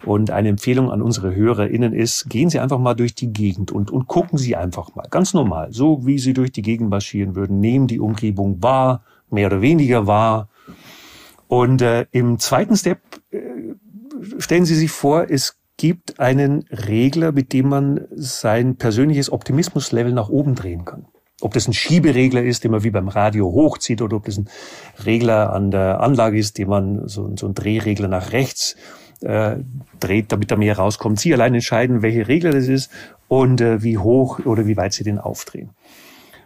und 0.07 0.31
eine 0.31 0.49
Empfehlung 0.49 0.91
an 0.91 1.03
unsere 1.03 1.35
HörerInnen 1.35 1.93
ist, 1.93 2.31
gehen 2.31 2.49
Sie 2.49 2.59
einfach 2.59 2.79
mal 2.79 2.95
durch 2.95 3.15
die 3.15 3.33
Gegend 3.33 3.73
und, 3.73 3.91
und 3.91 4.07
gucken 4.07 4.39
Sie 4.39 4.57
einfach 4.57 4.95
mal, 4.95 5.07
ganz 5.11 5.35
normal, 5.35 5.73
so 5.73 6.07
wie 6.07 6.19
Sie 6.19 6.33
durch 6.33 6.51
die 6.51 6.63
Gegend 6.63 6.89
marschieren 6.89 7.37
würden, 7.37 7.61
nehmen 7.61 7.89
die 7.89 8.01
Umgebung 8.01 8.63
wahr, 8.63 9.05
mehr 9.31 9.49
oder 9.49 9.61
weniger 9.61 10.07
wahr. 10.07 10.49
Und 11.47 11.83
äh, 11.83 12.07
im 12.11 12.39
zweiten 12.39 12.75
Step 12.75 13.01
äh, 13.31 13.41
stellen 14.39 14.65
Sie 14.65 14.75
sich 14.75 14.91
vor, 14.91 15.27
es 15.29 15.59
gibt 15.77 16.19
einen 16.21 16.65
Regler, 16.71 17.33
mit 17.33 17.53
dem 17.53 17.69
man 17.69 18.07
sein 18.13 18.77
persönliches 18.77 19.31
Optimismuslevel 19.31 20.13
nach 20.13 20.31
oben 20.31 20.55
drehen 20.55 20.87
kann. 20.87 21.07
Ob 21.43 21.55
das 21.55 21.67
ein 21.67 21.73
Schieberegler 21.73 22.43
ist, 22.43 22.63
den 22.63 22.71
man 22.71 22.85
wie 22.85 22.91
beim 22.91 23.09
Radio 23.09 23.47
hochzieht, 23.47 24.01
oder 24.01 24.17
ob 24.17 24.27
das 24.27 24.39
ein 24.39 24.49
Regler 25.05 25.53
an 25.53 25.73
der 25.73 26.01
Anlage 26.01 26.39
ist, 26.39 26.57
den 26.57 26.69
man 26.69 27.09
so, 27.09 27.33
so 27.37 27.47
ein 27.47 27.55
Drehregler 27.55 28.07
nach 28.07 28.31
rechts 28.31 28.77
äh, 29.23 29.57
dreht, 29.99 30.31
damit 30.31 30.53
da 30.53 30.57
mehr 30.57 30.77
rauskommt. 30.77 31.19
Sie 31.19 31.35
allein 31.35 31.55
entscheiden, 31.55 32.03
welche 32.03 32.29
Regler 32.29 32.53
das 32.53 32.69
ist 32.69 32.93
und 33.27 33.61
äh, 33.61 33.83
wie 33.83 33.99
hoch 33.99 34.39
oder 34.45 34.67
wie 34.67 34.77
weit 34.77 34.93
Sie 34.93 35.03
den 35.03 35.19
aufdrehen. 35.19 35.71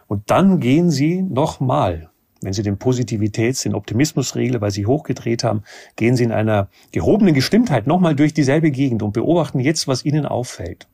Und 0.07 0.31
dann 0.31 0.59
gehen 0.59 0.89
Sie 0.89 1.21
nochmal, 1.21 2.09
wenn 2.41 2.53
Sie 2.53 2.63
den 2.63 2.77
Positivitäts-, 2.79 3.63
den 3.63 3.75
Optimismusregler, 3.75 4.61
weil 4.61 4.71
Sie 4.71 4.87
hochgedreht 4.87 5.43
haben, 5.43 5.63
gehen 5.95 6.15
Sie 6.15 6.23
in 6.23 6.31
einer 6.31 6.69
gehobenen 6.91 7.35
Gestimmtheit 7.35 7.85
nochmal 7.85 8.15
durch 8.15 8.33
dieselbe 8.33 8.71
Gegend 8.71 9.03
und 9.03 9.13
beobachten 9.13 9.59
jetzt, 9.59 9.87
was 9.87 10.05
Ihnen 10.05 10.25
auffällt. 10.25 10.87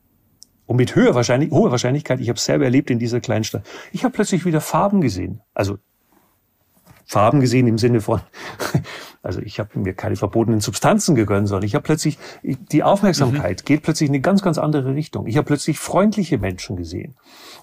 Und 0.66 0.76
mit 0.76 0.94
höher 0.94 1.14
wahrscheinlich, 1.14 1.50
hoher 1.50 1.70
Wahrscheinlichkeit, 1.70 2.20
ich 2.20 2.28
habe 2.28 2.38
es 2.38 2.44
selber 2.44 2.64
erlebt 2.64 2.90
in 2.90 2.98
dieser 2.98 3.20
kleinen 3.20 3.44
Stadt, 3.44 3.64
ich 3.92 4.04
habe 4.04 4.14
plötzlich 4.14 4.44
wieder 4.44 4.60
Farben 4.60 5.00
gesehen. 5.00 5.40
Also 5.52 5.78
Farben 7.04 7.40
gesehen 7.40 7.66
im 7.66 7.78
Sinne 7.78 8.00
von 8.00 8.20
Also 9.24 9.40
ich 9.40 9.58
habe 9.58 9.78
mir 9.78 9.94
keine 9.94 10.16
verbotenen 10.16 10.60
Substanzen 10.60 11.14
gegönnt, 11.14 11.48
sondern 11.48 11.66
ich 11.66 11.74
habe 11.74 11.82
plötzlich, 11.82 12.18
die 12.42 12.82
Aufmerksamkeit 12.82 13.62
mhm. 13.62 13.64
geht 13.64 13.82
plötzlich 13.82 14.08
in 14.08 14.14
eine 14.14 14.20
ganz, 14.20 14.42
ganz 14.42 14.58
andere 14.58 14.94
Richtung. 14.94 15.26
Ich 15.26 15.36
habe 15.36 15.46
plötzlich 15.46 15.78
freundliche 15.78 16.38
Menschen 16.38 16.76
gesehen. 16.76 17.14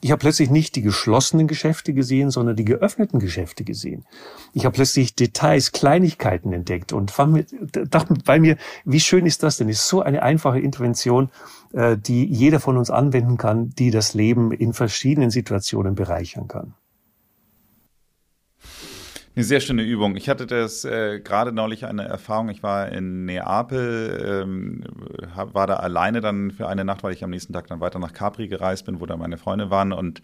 Ich 0.02 0.12
habe 0.12 0.20
plötzlich 0.20 0.50
nicht 0.50 0.76
die 0.76 0.82
geschlossenen 0.82 1.48
Geschäfte 1.48 1.94
gesehen, 1.94 2.32
sondern 2.32 2.56
die 2.56 2.66
geöffneten 2.66 3.20
Geschäfte 3.20 3.64
gesehen. 3.64 4.06
Ich 4.54 4.66
habe 4.66 4.74
plötzlich 4.74 5.16
Details, 5.16 5.72
Kleinigkeiten 5.72 6.52
entdeckt 6.52 6.94
und 6.94 7.14
dachte 7.90 8.14
bei 8.26 8.40
mir, 8.40 8.58
wie 8.84 9.00
schön 9.00 9.28
ist 9.28 9.44
das 9.44 9.58
denn? 9.58 9.70
Ist 9.70 9.88
so 9.88 10.02
eine 10.02 10.24
einfache 10.24 10.60
Intervention, 10.60 11.30
äh, 11.74 11.96
die 11.96 12.26
jeder 12.26 12.60
von 12.60 12.78
uns 12.78 12.90
anwenden 12.90 13.38
kann, 13.38 13.70
die 13.70 13.92
das 13.92 14.16
Leben 14.16 14.52
in 14.52 14.74
verschiedenen 14.74 15.30
Situationen 15.30 15.94
bereichern 15.94 16.48
kann. 16.48 16.74
Eine 19.34 19.46
sehr 19.46 19.62
schöne 19.62 19.84
Übung. 19.84 20.18
Ich 20.18 20.28
hatte 20.28 20.46
das 20.46 20.84
äh, 20.84 21.22
gerade 21.22 21.54
neulich 21.54 21.86
eine 21.86 22.04
Erfahrung. 22.04 22.50
Ich 22.50 22.64
war 22.64 22.90
in 22.90 23.24
Neapel, 23.24 24.44
ähm, 24.44 24.84
hab, 25.34 25.54
war 25.54 25.68
da 25.68 25.76
alleine 25.76 26.20
dann 26.20 26.52
für 26.52 26.68
eine 26.68 26.84
Nacht, 26.84 27.02
weil 27.02 27.14
ich 27.14 27.24
am 27.24 27.30
nächsten 27.30 27.54
Tag 27.54 27.68
dann 27.68 27.80
weiter 27.80 27.98
nach 27.98 28.12
Capri 28.12 28.50
gereist 28.50 28.86
bin, 28.86 29.00
wo 29.00 29.06
da 29.06 29.16
meine 29.16 29.38
Freunde 29.38 29.70
waren. 29.70 29.94
Und 29.94 30.22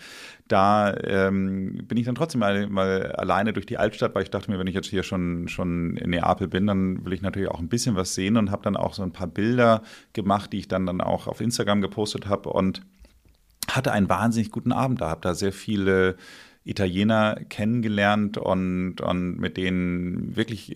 da 0.49 0.93
ähm, 1.05 1.85
bin 1.85 1.97
ich 1.97 2.05
dann 2.05 2.15
trotzdem 2.15 2.39
mal, 2.39 2.67
mal, 2.67 3.13
alleine 3.13 3.53
durch 3.53 3.65
die 3.65 3.77
Altstadt, 3.77 4.13
weil 4.13 4.23
ich 4.23 4.29
dachte 4.29 4.51
mir, 4.51 4.59
wenn 4.59 4.67
ich 4.67 4.75
jetzt 4.75 4.89
hier 4.89 5.03
schon, 5.03 5.47
schon 5.47 5.95
in 5.95 6.09
Neapel 6.09 6.49
bin, 6.49 6.67
dann 6.67 7.05
will 7.05 7.13
ich 7.13 7.21
natürlich 7.21 7.49
auch 7.49 7.59
ein 7.59 7.69
bisschen 7.69 7.95
was 7.95 8.13
sehen 8.13 8.35
und 8.35 8.51
habe 8.51 8.63
dann 8.63 8.75
auch 8.75 8.93
so 8.93 9.03
ein 9.03 9.13
paar 9.13 9.27
Bilder 9.27 9.83
gemacht, 10.11 10.51
die 10.51 10.59
ich 10.59 10.67
dann, 10.67 10.85
dann 10.85 10.99
auch 10.99 11.27
auf 11.27 11.39
Instagram 11.39 11.79
gepostet 11.79 12.27
habe 12.27 12.49
und 12.49 12.81
hatte 13.71 13.93
einen 13.93 14.09
wahnsinnig 14.09 14.51
guten 14.51 14.73
Abend 14.73 14.99
da, 14.99 15.09
habe 15.09 15.21
da 15.21 15.33
sehr 15.33 15.53
viele 15.53 16.17
Italiener 16.67 17.39
kennengelernt 17.49 18.37
und, 18.37 18.99
und 18.99 19.39
mit 19.39 19.55
denen 19.55 20.35
wirklich 20.35 20.75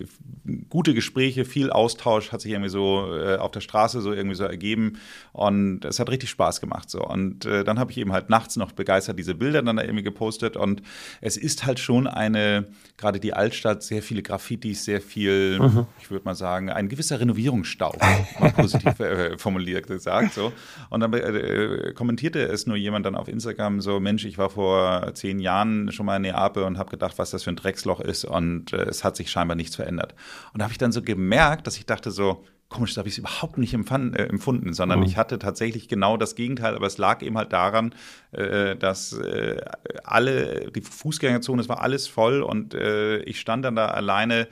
gute 0.70 0.94
Gespräche, 0.94 1.44
viel 1.44 1.70
Austausch 1.70 2.32
hat 2.32 2.42
sich 2.42 2.52
irgendwie 2.52 2.70
so 2.70 3.14
äh, 3.14 3.36
auf 3.36 3.52
der 3.52 3.60
Straße 3.60 4.02
so 4.02 4.14
irgendwie 4.14 4.36
so 4.36 4.46
ergeben 4.46 4.94
und 5.34 5.84
es 5.84 6.00
hat 6.00 6.10
richtig 6.10 6.30
Spaß 6.30 6.62
gemacht 6.62 6.90
so 6.90 7.06
und 7.06 7.46
äh, 7.46 7.66
dann 7.66 7.78
habe 7.78 7.92
ich 7.92 7.98
eben 7.98 8.14
halt 8.14 8.30
nachts 8.30 8.56
noch 8.56 8.72
begeistert 8.72 9.20
diese 9.20 9.36
Bilder 9.36 9.62
dann 9.62 9.76
da 9.76 9.84
irgendwie 9.84 10.04
gepostet 10.04 10.56
und 10.56 10.82
es 11.20 11.36
ist 11.36 11.66
halt 11.66 11.80
schon 11.80 12.08
eine 12.08 12.68
gerade 12.98 13.20
die 13.20 13.34
Altstadt 13.34 13.84
sehr 13.84 14.02
viele 14.02 14.22
Graffitis, 14.22 14.86
sehr 14.86 15.02
viel, 15.02 15.60
mhm. 15.60 15.88
ich 16.02 16.10
würde 16.10 16.24
mal 16.24 16.36
sagen, 16.36 16.70
ein 16.70 16.88
gewisser 16.88 17.20
Renovierungsstau, 17.20 17.98
mal 18.40 18.52
positiv 18.52 19.00
äh, 19.00 19.38
formuliert 19.38 19.88
gesagt 19.88 20.34
so 20.34 20.54
und 20.90 21.02
dann 21.02 21.14
äh, 21.14 21.92
kommentierte 21.94 22.42
es 22.44 22.66
nur 22.66 22.78
jemand 22.78 23.06
dann 23.06 23.16
auf 23.16 23.28
Instagram 23.28 23.82
so 23.82 24.00
Mensch, 24.00 24.24
ich 24.24 24.38
war 24.38 24.50
vor 24.50 25.14
zehn 25.16 25.40
Jahren 25.40 25.81
schon 25.90 26.06
mal 26.06 26.18
in 26.18 26.24
Neapel 26.24 26.64
und 26.64 26.78
habe 26.78 26.92
gedacht, 26.92 27.18
was 27.18 27.32
das 27.32 27.44
für 27.44 27.50
ein 27.52 27.56
Drecksloch 27.56 28.00
ist 28.00 28.26
und 28.26 28.74
äh, 28.74 28.84
es 28.84 29.04
hat 29.04 29.16
sich 29.16 29.32
scheinbar 29.32 29.56
nichts 29.56 29.76
verändert. 29.76 30.14
Und 30.54 30.60
da 30.60 30.66
habe 30.66 30.72
ich 30.72 30.78
dann 30.78 30.92
so 30.92 31.02
gemerkt, 31.02 31.66
dass 31.68 31.78
ich 31.78 31.86
dachte 31.86 32.12
so, 32.12 32.44
komisch, 32.72 32.94
da 32.94 33.00
habe 33.00 33.10
ich 33.10 33.18
überhaupt 33.18 33.58
nicht 33.58 33.74
empfand, 33.74 34.18
äh, 34.18 34.26
empfunden, 34.26 34.74
sondern 34.74 35.00
mhm. 35.00 35.06
ich 35.06 35.18
hatte 35.18 35.38
tatsächlich 35.38 35.88
genau 35.88 36.18
das 36.18 36.36
Gegenteil, 36.36 36.76
aber 36.76 36.88
es 36.88 36.98
lag 36.98 37.22
eben 37.22 37.38
halt 37.38 37.54
daran, 37.54 37.94
äh, 38.32 38.76
dass 38.76 39.14
äh, 39.14 39.62
alle, 40.04 40.72
die 40.72 40.82
Fußgängerzone, 40.82 41.62
es 41.62 41.70
war 41.70 41.82
alles 41.82 42.08
voll 42.08 42.42
und 42.42 42.74
äh, 42.74 43.20
ich 43.20 43.40
stand 43.40 43.66
dann 43.66 43.76
da 43.76 43.88
alleine 43.88 44.48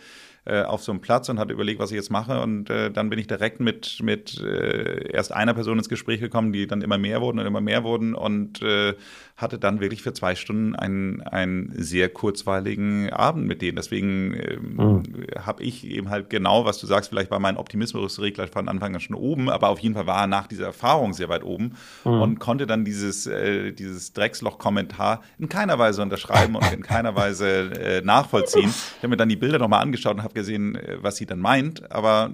äh, 0.50 0.64
auf 0.64 0.84
so 0.84 0.91
einem 0.91 1.02
Platz 1.02 1.30
und 1.30 1.39
hatte 1.39 1.54
überlegt, 1.54 1.80
was 1.80 1.91
ich 1.91 1.95
jetzt 1.95 2.10
mache. 2.10 2.41
Und 2.41 2.70
äh, 2.70 2.91
dann 2.91 3.10
bin 3.10 3.20
ich 3.20 3.28
direkt 3.28 3.60
mit, 3.60 4.00
mit 4.02 4.41
äh, 4.41 5.12
erst 5.12 5.32
einer 5.32 5.54
Person 5.54 5.78
ins 5.78 5.89
Gespräch 5.89 6.20
gekommen, 6.20 6.52
die 6.52 6.68
dann 6.68 6.82
immer 6.82 6.97
mehr 6.97 7.22
wurden 7.22 7.39
und 7.39 7.45
immer 7.45 7.62
mehr 7.62 7.84
wurden 7.84 8.16
und 8.16 8.62
äh, 8.62 8.95
hatte 9.38 9.58
dann 9.58 9.80
wirklich 9.80 10.02
für 10.02 10.14
zwei 10.14 10.36
Stunden 10.36 10.76
einen, 10.76 11.22
einen 11.22 11.72
sehr 11.76 12.10
kurzweiligen 12.10 13.10
Abend 13.10 13.47
mit 13.47 13.62
denen. 13.62 13.78
Deswegen 13.78 14.34
ähm, 14.34 14.76
mhm. 14.76 15.04
habe 15.39 15.64
ich 15.64 15.86
eben 15.86 16.10
halt 16.10 16.30
genau, 16.30 16.66
was 16.66 16.80
du 16.80 16.88
sagst, 16.88 17.10
vielleicht 17.10 17.32
war 17.32 17.39
mein 17.39 17.58
Optimismusregler 17.58 18.47
von 18.47 18.68
Anfang 18.68 18.95
an 18.95 19.02
schon 19.02 19.16
oben, 19.16 19.50
aber 19.50 19.70
auf 19.70 19.80
jeden 19.80 19.95
Fall 19.95 20.08
war 20.08 20.22
er 20.22 20.28
nach 20.28 20.47
dieser 20.47 20.66
Erfahrung 20.66 21.14
sehr 21.14 21.30
weit 21.30 21.43
oben 21.43 21.76
mhm. 22.04 22.22
und 22.22 22.39
konnte 22.39 22.68
dann 22.68 22.84
dieses, 22.84 23.28
äh, 23.28 23.72
dieses 23.72 24.14
Drecksloch-Kommentar 24.14 25.22
in 25.38 25.47
keiner 25.47 25.80
Weise 25.80 26.02
unterschreiben 26.02 26.56
und 26.56 26.72
in 26.74 26.84
keiner 26.84 27.16
Weise 27.16 27.72
äh, 27.80 28.02
nachvollziehen. 28.02 28.70
Ich 28.70 28.97
habe 28.97 29.10
mir 29.10 29.18
dann 29.18 29.30
die 29.30 29.36
Bilder 29.38 29.60
nochmal 29.60 29.82
angeschaut 29.82 30.16
und 30.16 30.24
habe 30.24 30.34
gesehen, 30.40 30.76
äh, 30.76 30.98
was 31.02 31.18
sie 31.18 31.26
dann 31.26 31.40
meint, 31.40 31.92
aber 31.92 32.32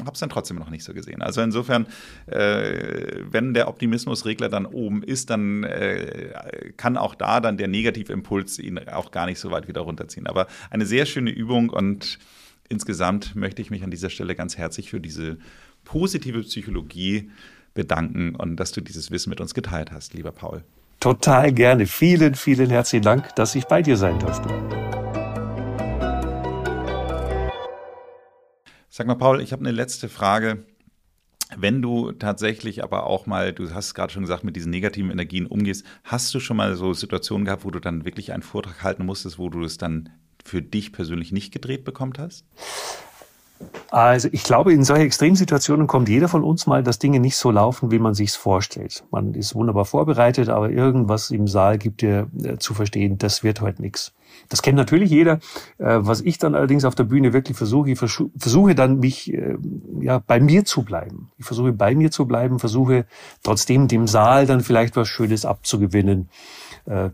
habe 0.00 0.12
es 0.12 0.20
dann 0.20 0.28
trotzdem 0.28 0.58
noch 0.58 0.70
nicht 0.70 0.84
so 0.84 0.92
gesehen. 0.92 1.22
Also 1.22 1.40
insofern, 1.40 1.86
äh, 2.26 3.22
wenn 3.30 3.54
der 3.54 3.68
Optimismusregler 3.68 4.48
dann 4.48 4.66
oben 4.66 5.02
ist, 5.02 5.30
dann 5.30 5.64
äh, 5.64 6.72
kann 6.76 6.96
auch 6.96 7.14
da 7.14 7.40
dann 7.40 7.56
der 7.56 7.68
Negativimpuls 7.68 8.58
ihn 8.58 8.78
auch 8.88 9.10
gar 9.10 9.26
nicht 9.26 9.38
so 9.38 9.50
weit 9.50 9.68
wieder 9.68 9.80
runterziehen. 9.82 10.26
Aber 10.26 10.46
eine 10.70 10.86
sehr 10.86 11.06
schöne 11.06 11.30
Übung 11.30 11.70
und 11.70 12.18
insgesamt 12.68 13.34
möchte 13.34 13.62
ich 13.62 13.70
mich 13.70 13.82
an 13.82 13.90
dieser 13.90 14.10
Stelle 14.10 14.34
ganz 14.34 14.58
herzlich 14.58 14.90
für 14.90 15.00
diese 15.00 15.38
positive 15.84 16.42
Psychologie 16.42 17.30
bedanken 17.74 18.34
und 18.34 18.56
dass 18.56 18.72
du 18.72 18.80
dieses 18.80 19.10
Wissen 19.10 19.30
mit 19.30 19.40
uns 19.40 19.54
geteilt 19.54 19.92
hast, 19.92 20.14
lieber 20.14 20.32
Paul. 20.32 20.62
Total 21.00 21.52
gerne. 21.52 21.86
Vielen, 21.86 22.34
vielen 22.34 22.70
herzlichen 22.70 23.04
Dank, 23.04 23.34
dass 23.36 23.54
ich 23.54 23.64
bei 23.66 23.82
dir 23.82 23.96
sein 23.96 24.18
durfte. 24.18 24.85
Sag 28.96 29.06
mal, 29.06 29.14
Paul, 29.16 29.42
ich 29.42 29.52
habe 29.52 29.60
eine 29.60 29.72
letzte 29.72 30.08
Frage. 30.08 30.64
Wenn 31.54 31.82
du 31.82 32.12
tatsächlich 32.12 32.82
aber 32.82 33.04
auch 33.04 33.26
mal, 33.26 33.52
du 33.52 33.74
hast 33.74 33.92
gerade 33.92 34.10
schon 34.10 34.22
gesagt, 34.22 34.42
mit 34.42 34.56
diesen 34.56 34.70
negativen 34.70 35.10
Energien 35.10 35.44
umgehst, 35.44 35.84
hast 36.02 36.32
du 36.34 36.40
schon 36.40 36.56
mal 36.56 36.76
so 36.76 36.94
Situationen 36.94 37.44
gehabt, 37.44 37.66
wo 37.66 37.70
du 37.70 37.78
dann 37.78 38.06
wirklich 38.06 38.32
einen 38.32 38.42
Vortrag 38.42 38.82
halten 38.82 39.04
musstest, 39.04 39.38
wo 39.38 39.50
du 39.50 39.62
es 39.64 39.76
dann 39.76 40.08
für 40.42 40.62
dich 40.62 40.94
persönlich 40.94 41.30
nicht 41.30 41.52
gedreht 41.52 41.84
bekommen 41.84 42.14
hast? 42.16 42.46
Also 43.90 44.28
ich 44.32 44.42
glaube, 44.42 44.72
in 44.72 44.84
solchen 44.84 45.06
Extremsituationen 45.06 45.86
kommt 45.86 46.08
jeder 46.08 46.28
von 46.28 46.42
uns 46.42 46.66
mal, 46.66 46.82
dass 46.82 46.98
Dinge 46.98 47.20
nicht 47.20 47.36
so 47.36 47.50
laufen, 47.50 47.90
wie 47.90 47.98
man 47.98 48.14
sich's 48.14 48.36
vorstellt. 48.36 49.04
Man 49.10 49.34
ist 49.34 49.54
wunderbar 49.54 49.84
vorbereitet, 49.84 50.48
aber 50.48 50.70
irgendwas 50.70 51.30
im 51.30 51.46
Saal 51.46 51.78
gibt 51.78 52.02
dir 52.02 52.28
äh, 52.42 52.58
zu 52.58 52.74
verstehen, 52.74 53.16
das 53.18 53.42
wird 53.42 53.60
heute 53.60 53.80
nichts. 53.80 54.12
Das 54.48 54.60
kennt 54.60 54.76
natürlich 54.76 55.10
jeder. 55.10 55.38
Äh, 55.78 55.98
was 56.00 56.20
ich 56.20 56.38
dann 56.38 56.54
allerdings 56.54 56.84
auf 56.84 56.94
der 56.94 57.04
Bühne 57.04 57.32
wirklich 57.32 57.56
versuche, 57.56 57.90
ich 57.90 57.98
versuche 57.98 58.74
dann 58.74 58.98
mich 58.98 59.32
äh, 59.32 59.56
ja 60.00 60.18
bei 60.18 60.40
mir 60.40 60.64
zu 60.64 60.82
bleiben. 60.82 61.30
Ich 61.38 61.46
versuche 61.46 61.72
bei 61.72 61.94
mir 61.94 62.10
zu 62.10 62.26
bleiben, 62.26 62.58
versuche 62.58 63.06
trotzdem 63.42 63.88
dem 63.88 64.08
Saal 64.08 64.46
dann 64.46 64.60
vielleicht 64.60 64.96
was 64.96 65.08
Schönes 65.08 65.44
abzugewinnen. 65.44 66.28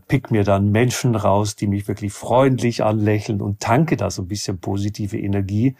Pick 0.07 0.29
mir 0.29 0.43
dann 0.43 0.71
Menschen 0.71 1.15
raus, 1.15 1.55
die 1.55 1.65
mich 1.65 1.87
wirklich 1.87 2.13
freundlich 2.13 2.83
anlächeln 2.83 3.41
und 3.41 3.59
tanke 3.59 3.97
da 3.97 4.11
so 4.11 4.21
ein 4.21 4.27
bisschen 4.27 4.59
positive 4.59 5.17
Energie. 5.17 5.75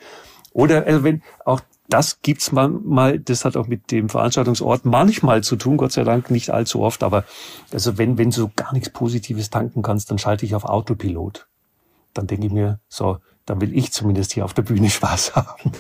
Oder 0.53 0.85
also 0.85 1.03
wenn 1.03 1.21
auch 1.45 1.61
das 1.89 2.21
gibt's 2.21 2.51
manchmal, 2.51 3.19
das 3.19 3.43
hat 3.43 3.57
auch 3.57 3.67
mit 3.67 3.91
dem 3.91 4.09
Veranstaltungsort 4.09 4.85
manchmal 4.85 5.43
zu 5.43 5.57
tun, 5.57 5.77
Gott 5.77 5.91
sei 5.91 6.03
Dank 6.03 6.31
nicht 6.31 6.49
allzu 6.49 6.81
oft, 6.81 7.03
aber 7.03 7.25
also 7.71 7.97
wenn, 7.97 8.17
wenn 8.17 8.29
du 8.29 8.49
gar 8.55 8.73
nichts 8.73 8.89
Positives 8.89 9.49
tanken 9.49 9.81
kannst, 9.81 10.09
dann 10.09 10.17
schalte 10.17 10.45
ich 10.45 10.55
auf 10.55 10.63
Autopilot. 10.63 11.47
Dann 12.13 12.27
denke 12.27 12.47
ich 12.47 12.53
mir, 12.53 12.79
so, 12.87 13.17
dann 13.45 13.59
will 13.59 13.75
ich 13.77 13.91
zumindest 13.91 14.33
hier 14.33 14.45
auf 14.45 14.53
der 14.53 14.61
Bühne 14.61 14.89
Spaß 14.91 15.35
haben. 15.35 15.71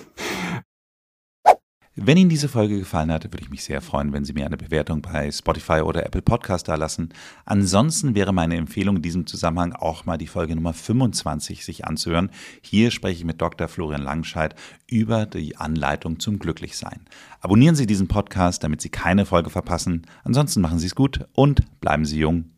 Wenn 1.95 2.17
Ihnen 2.17 2.29
diese 2.29 2.49
Folge 2.49 2.79
gefallen 2.79 3.11
hat, 3.11 3.25
würde 3.25 3.43
ich 3.43 3.51
mich 3.51 3.63
sehr 3.63 3.79
freuen, 3.79 4.13
wenn 4.13 4.25
Sie 4.25 4.33
mir 4.33 4.47
eine 4.47 4.57
Bewertung 4.57 5.03
bei 5.03 5.31
Spotify 5.31 5.81
oder 5.81 6.03
Apple 6.03 6.23
Podcast 6.23 6.67
da 6.67 6.73
lassen. 6.73 7.09
Ansonsten 7.45 8.15
wäre 8.15 8.33
meine 8.33 8.57
Empfehlung 8.57 8.95
in 8.95 9.01
diesem 9.03 9.27
Zusammenhang 9.27 9.73
auch 9.73 10.03
mal 10.03 10.17
die 10.17 10.25
Folge 10.25 10.55
Nummer 10.55 10.73
25 10.73 11.63
sich 11.63 11.85
anzuhören. 11.85 12.31
Hier 12.63 12.89
spreche 12.89 13.19
ich 13.19 13.25
mit 13.25 13.41
Dr. 13.41 13.67
Florian 13.67 14.01
Langscheid 14.01 14.55
über 14.89 15.27
die 15.27 15.55
Anleitung 15.57 16.19
zum 16.19 16.39
Glücklichsein. 16.39 17.01
Abonnieren 17.41 17.75
Sie 17.75 17.85
diesen 17.85 18.07
Podcast, 18.07 18.63
damit 18.63 18.81
Sie 18.81 18.89
keine 18.89 19.27
Folge 19.27 19.51
verpassen. 19.51 20.07
Ansonsten 20.23 20.61
machen 20.61 20.79
Sie 20.79 20.87
es 20.87 20.95
gut 20.95 21.27
und 21.33 21.79
bleiben 21.79 22.05
Sie 22.05 22.17
jung. 22.17 22.52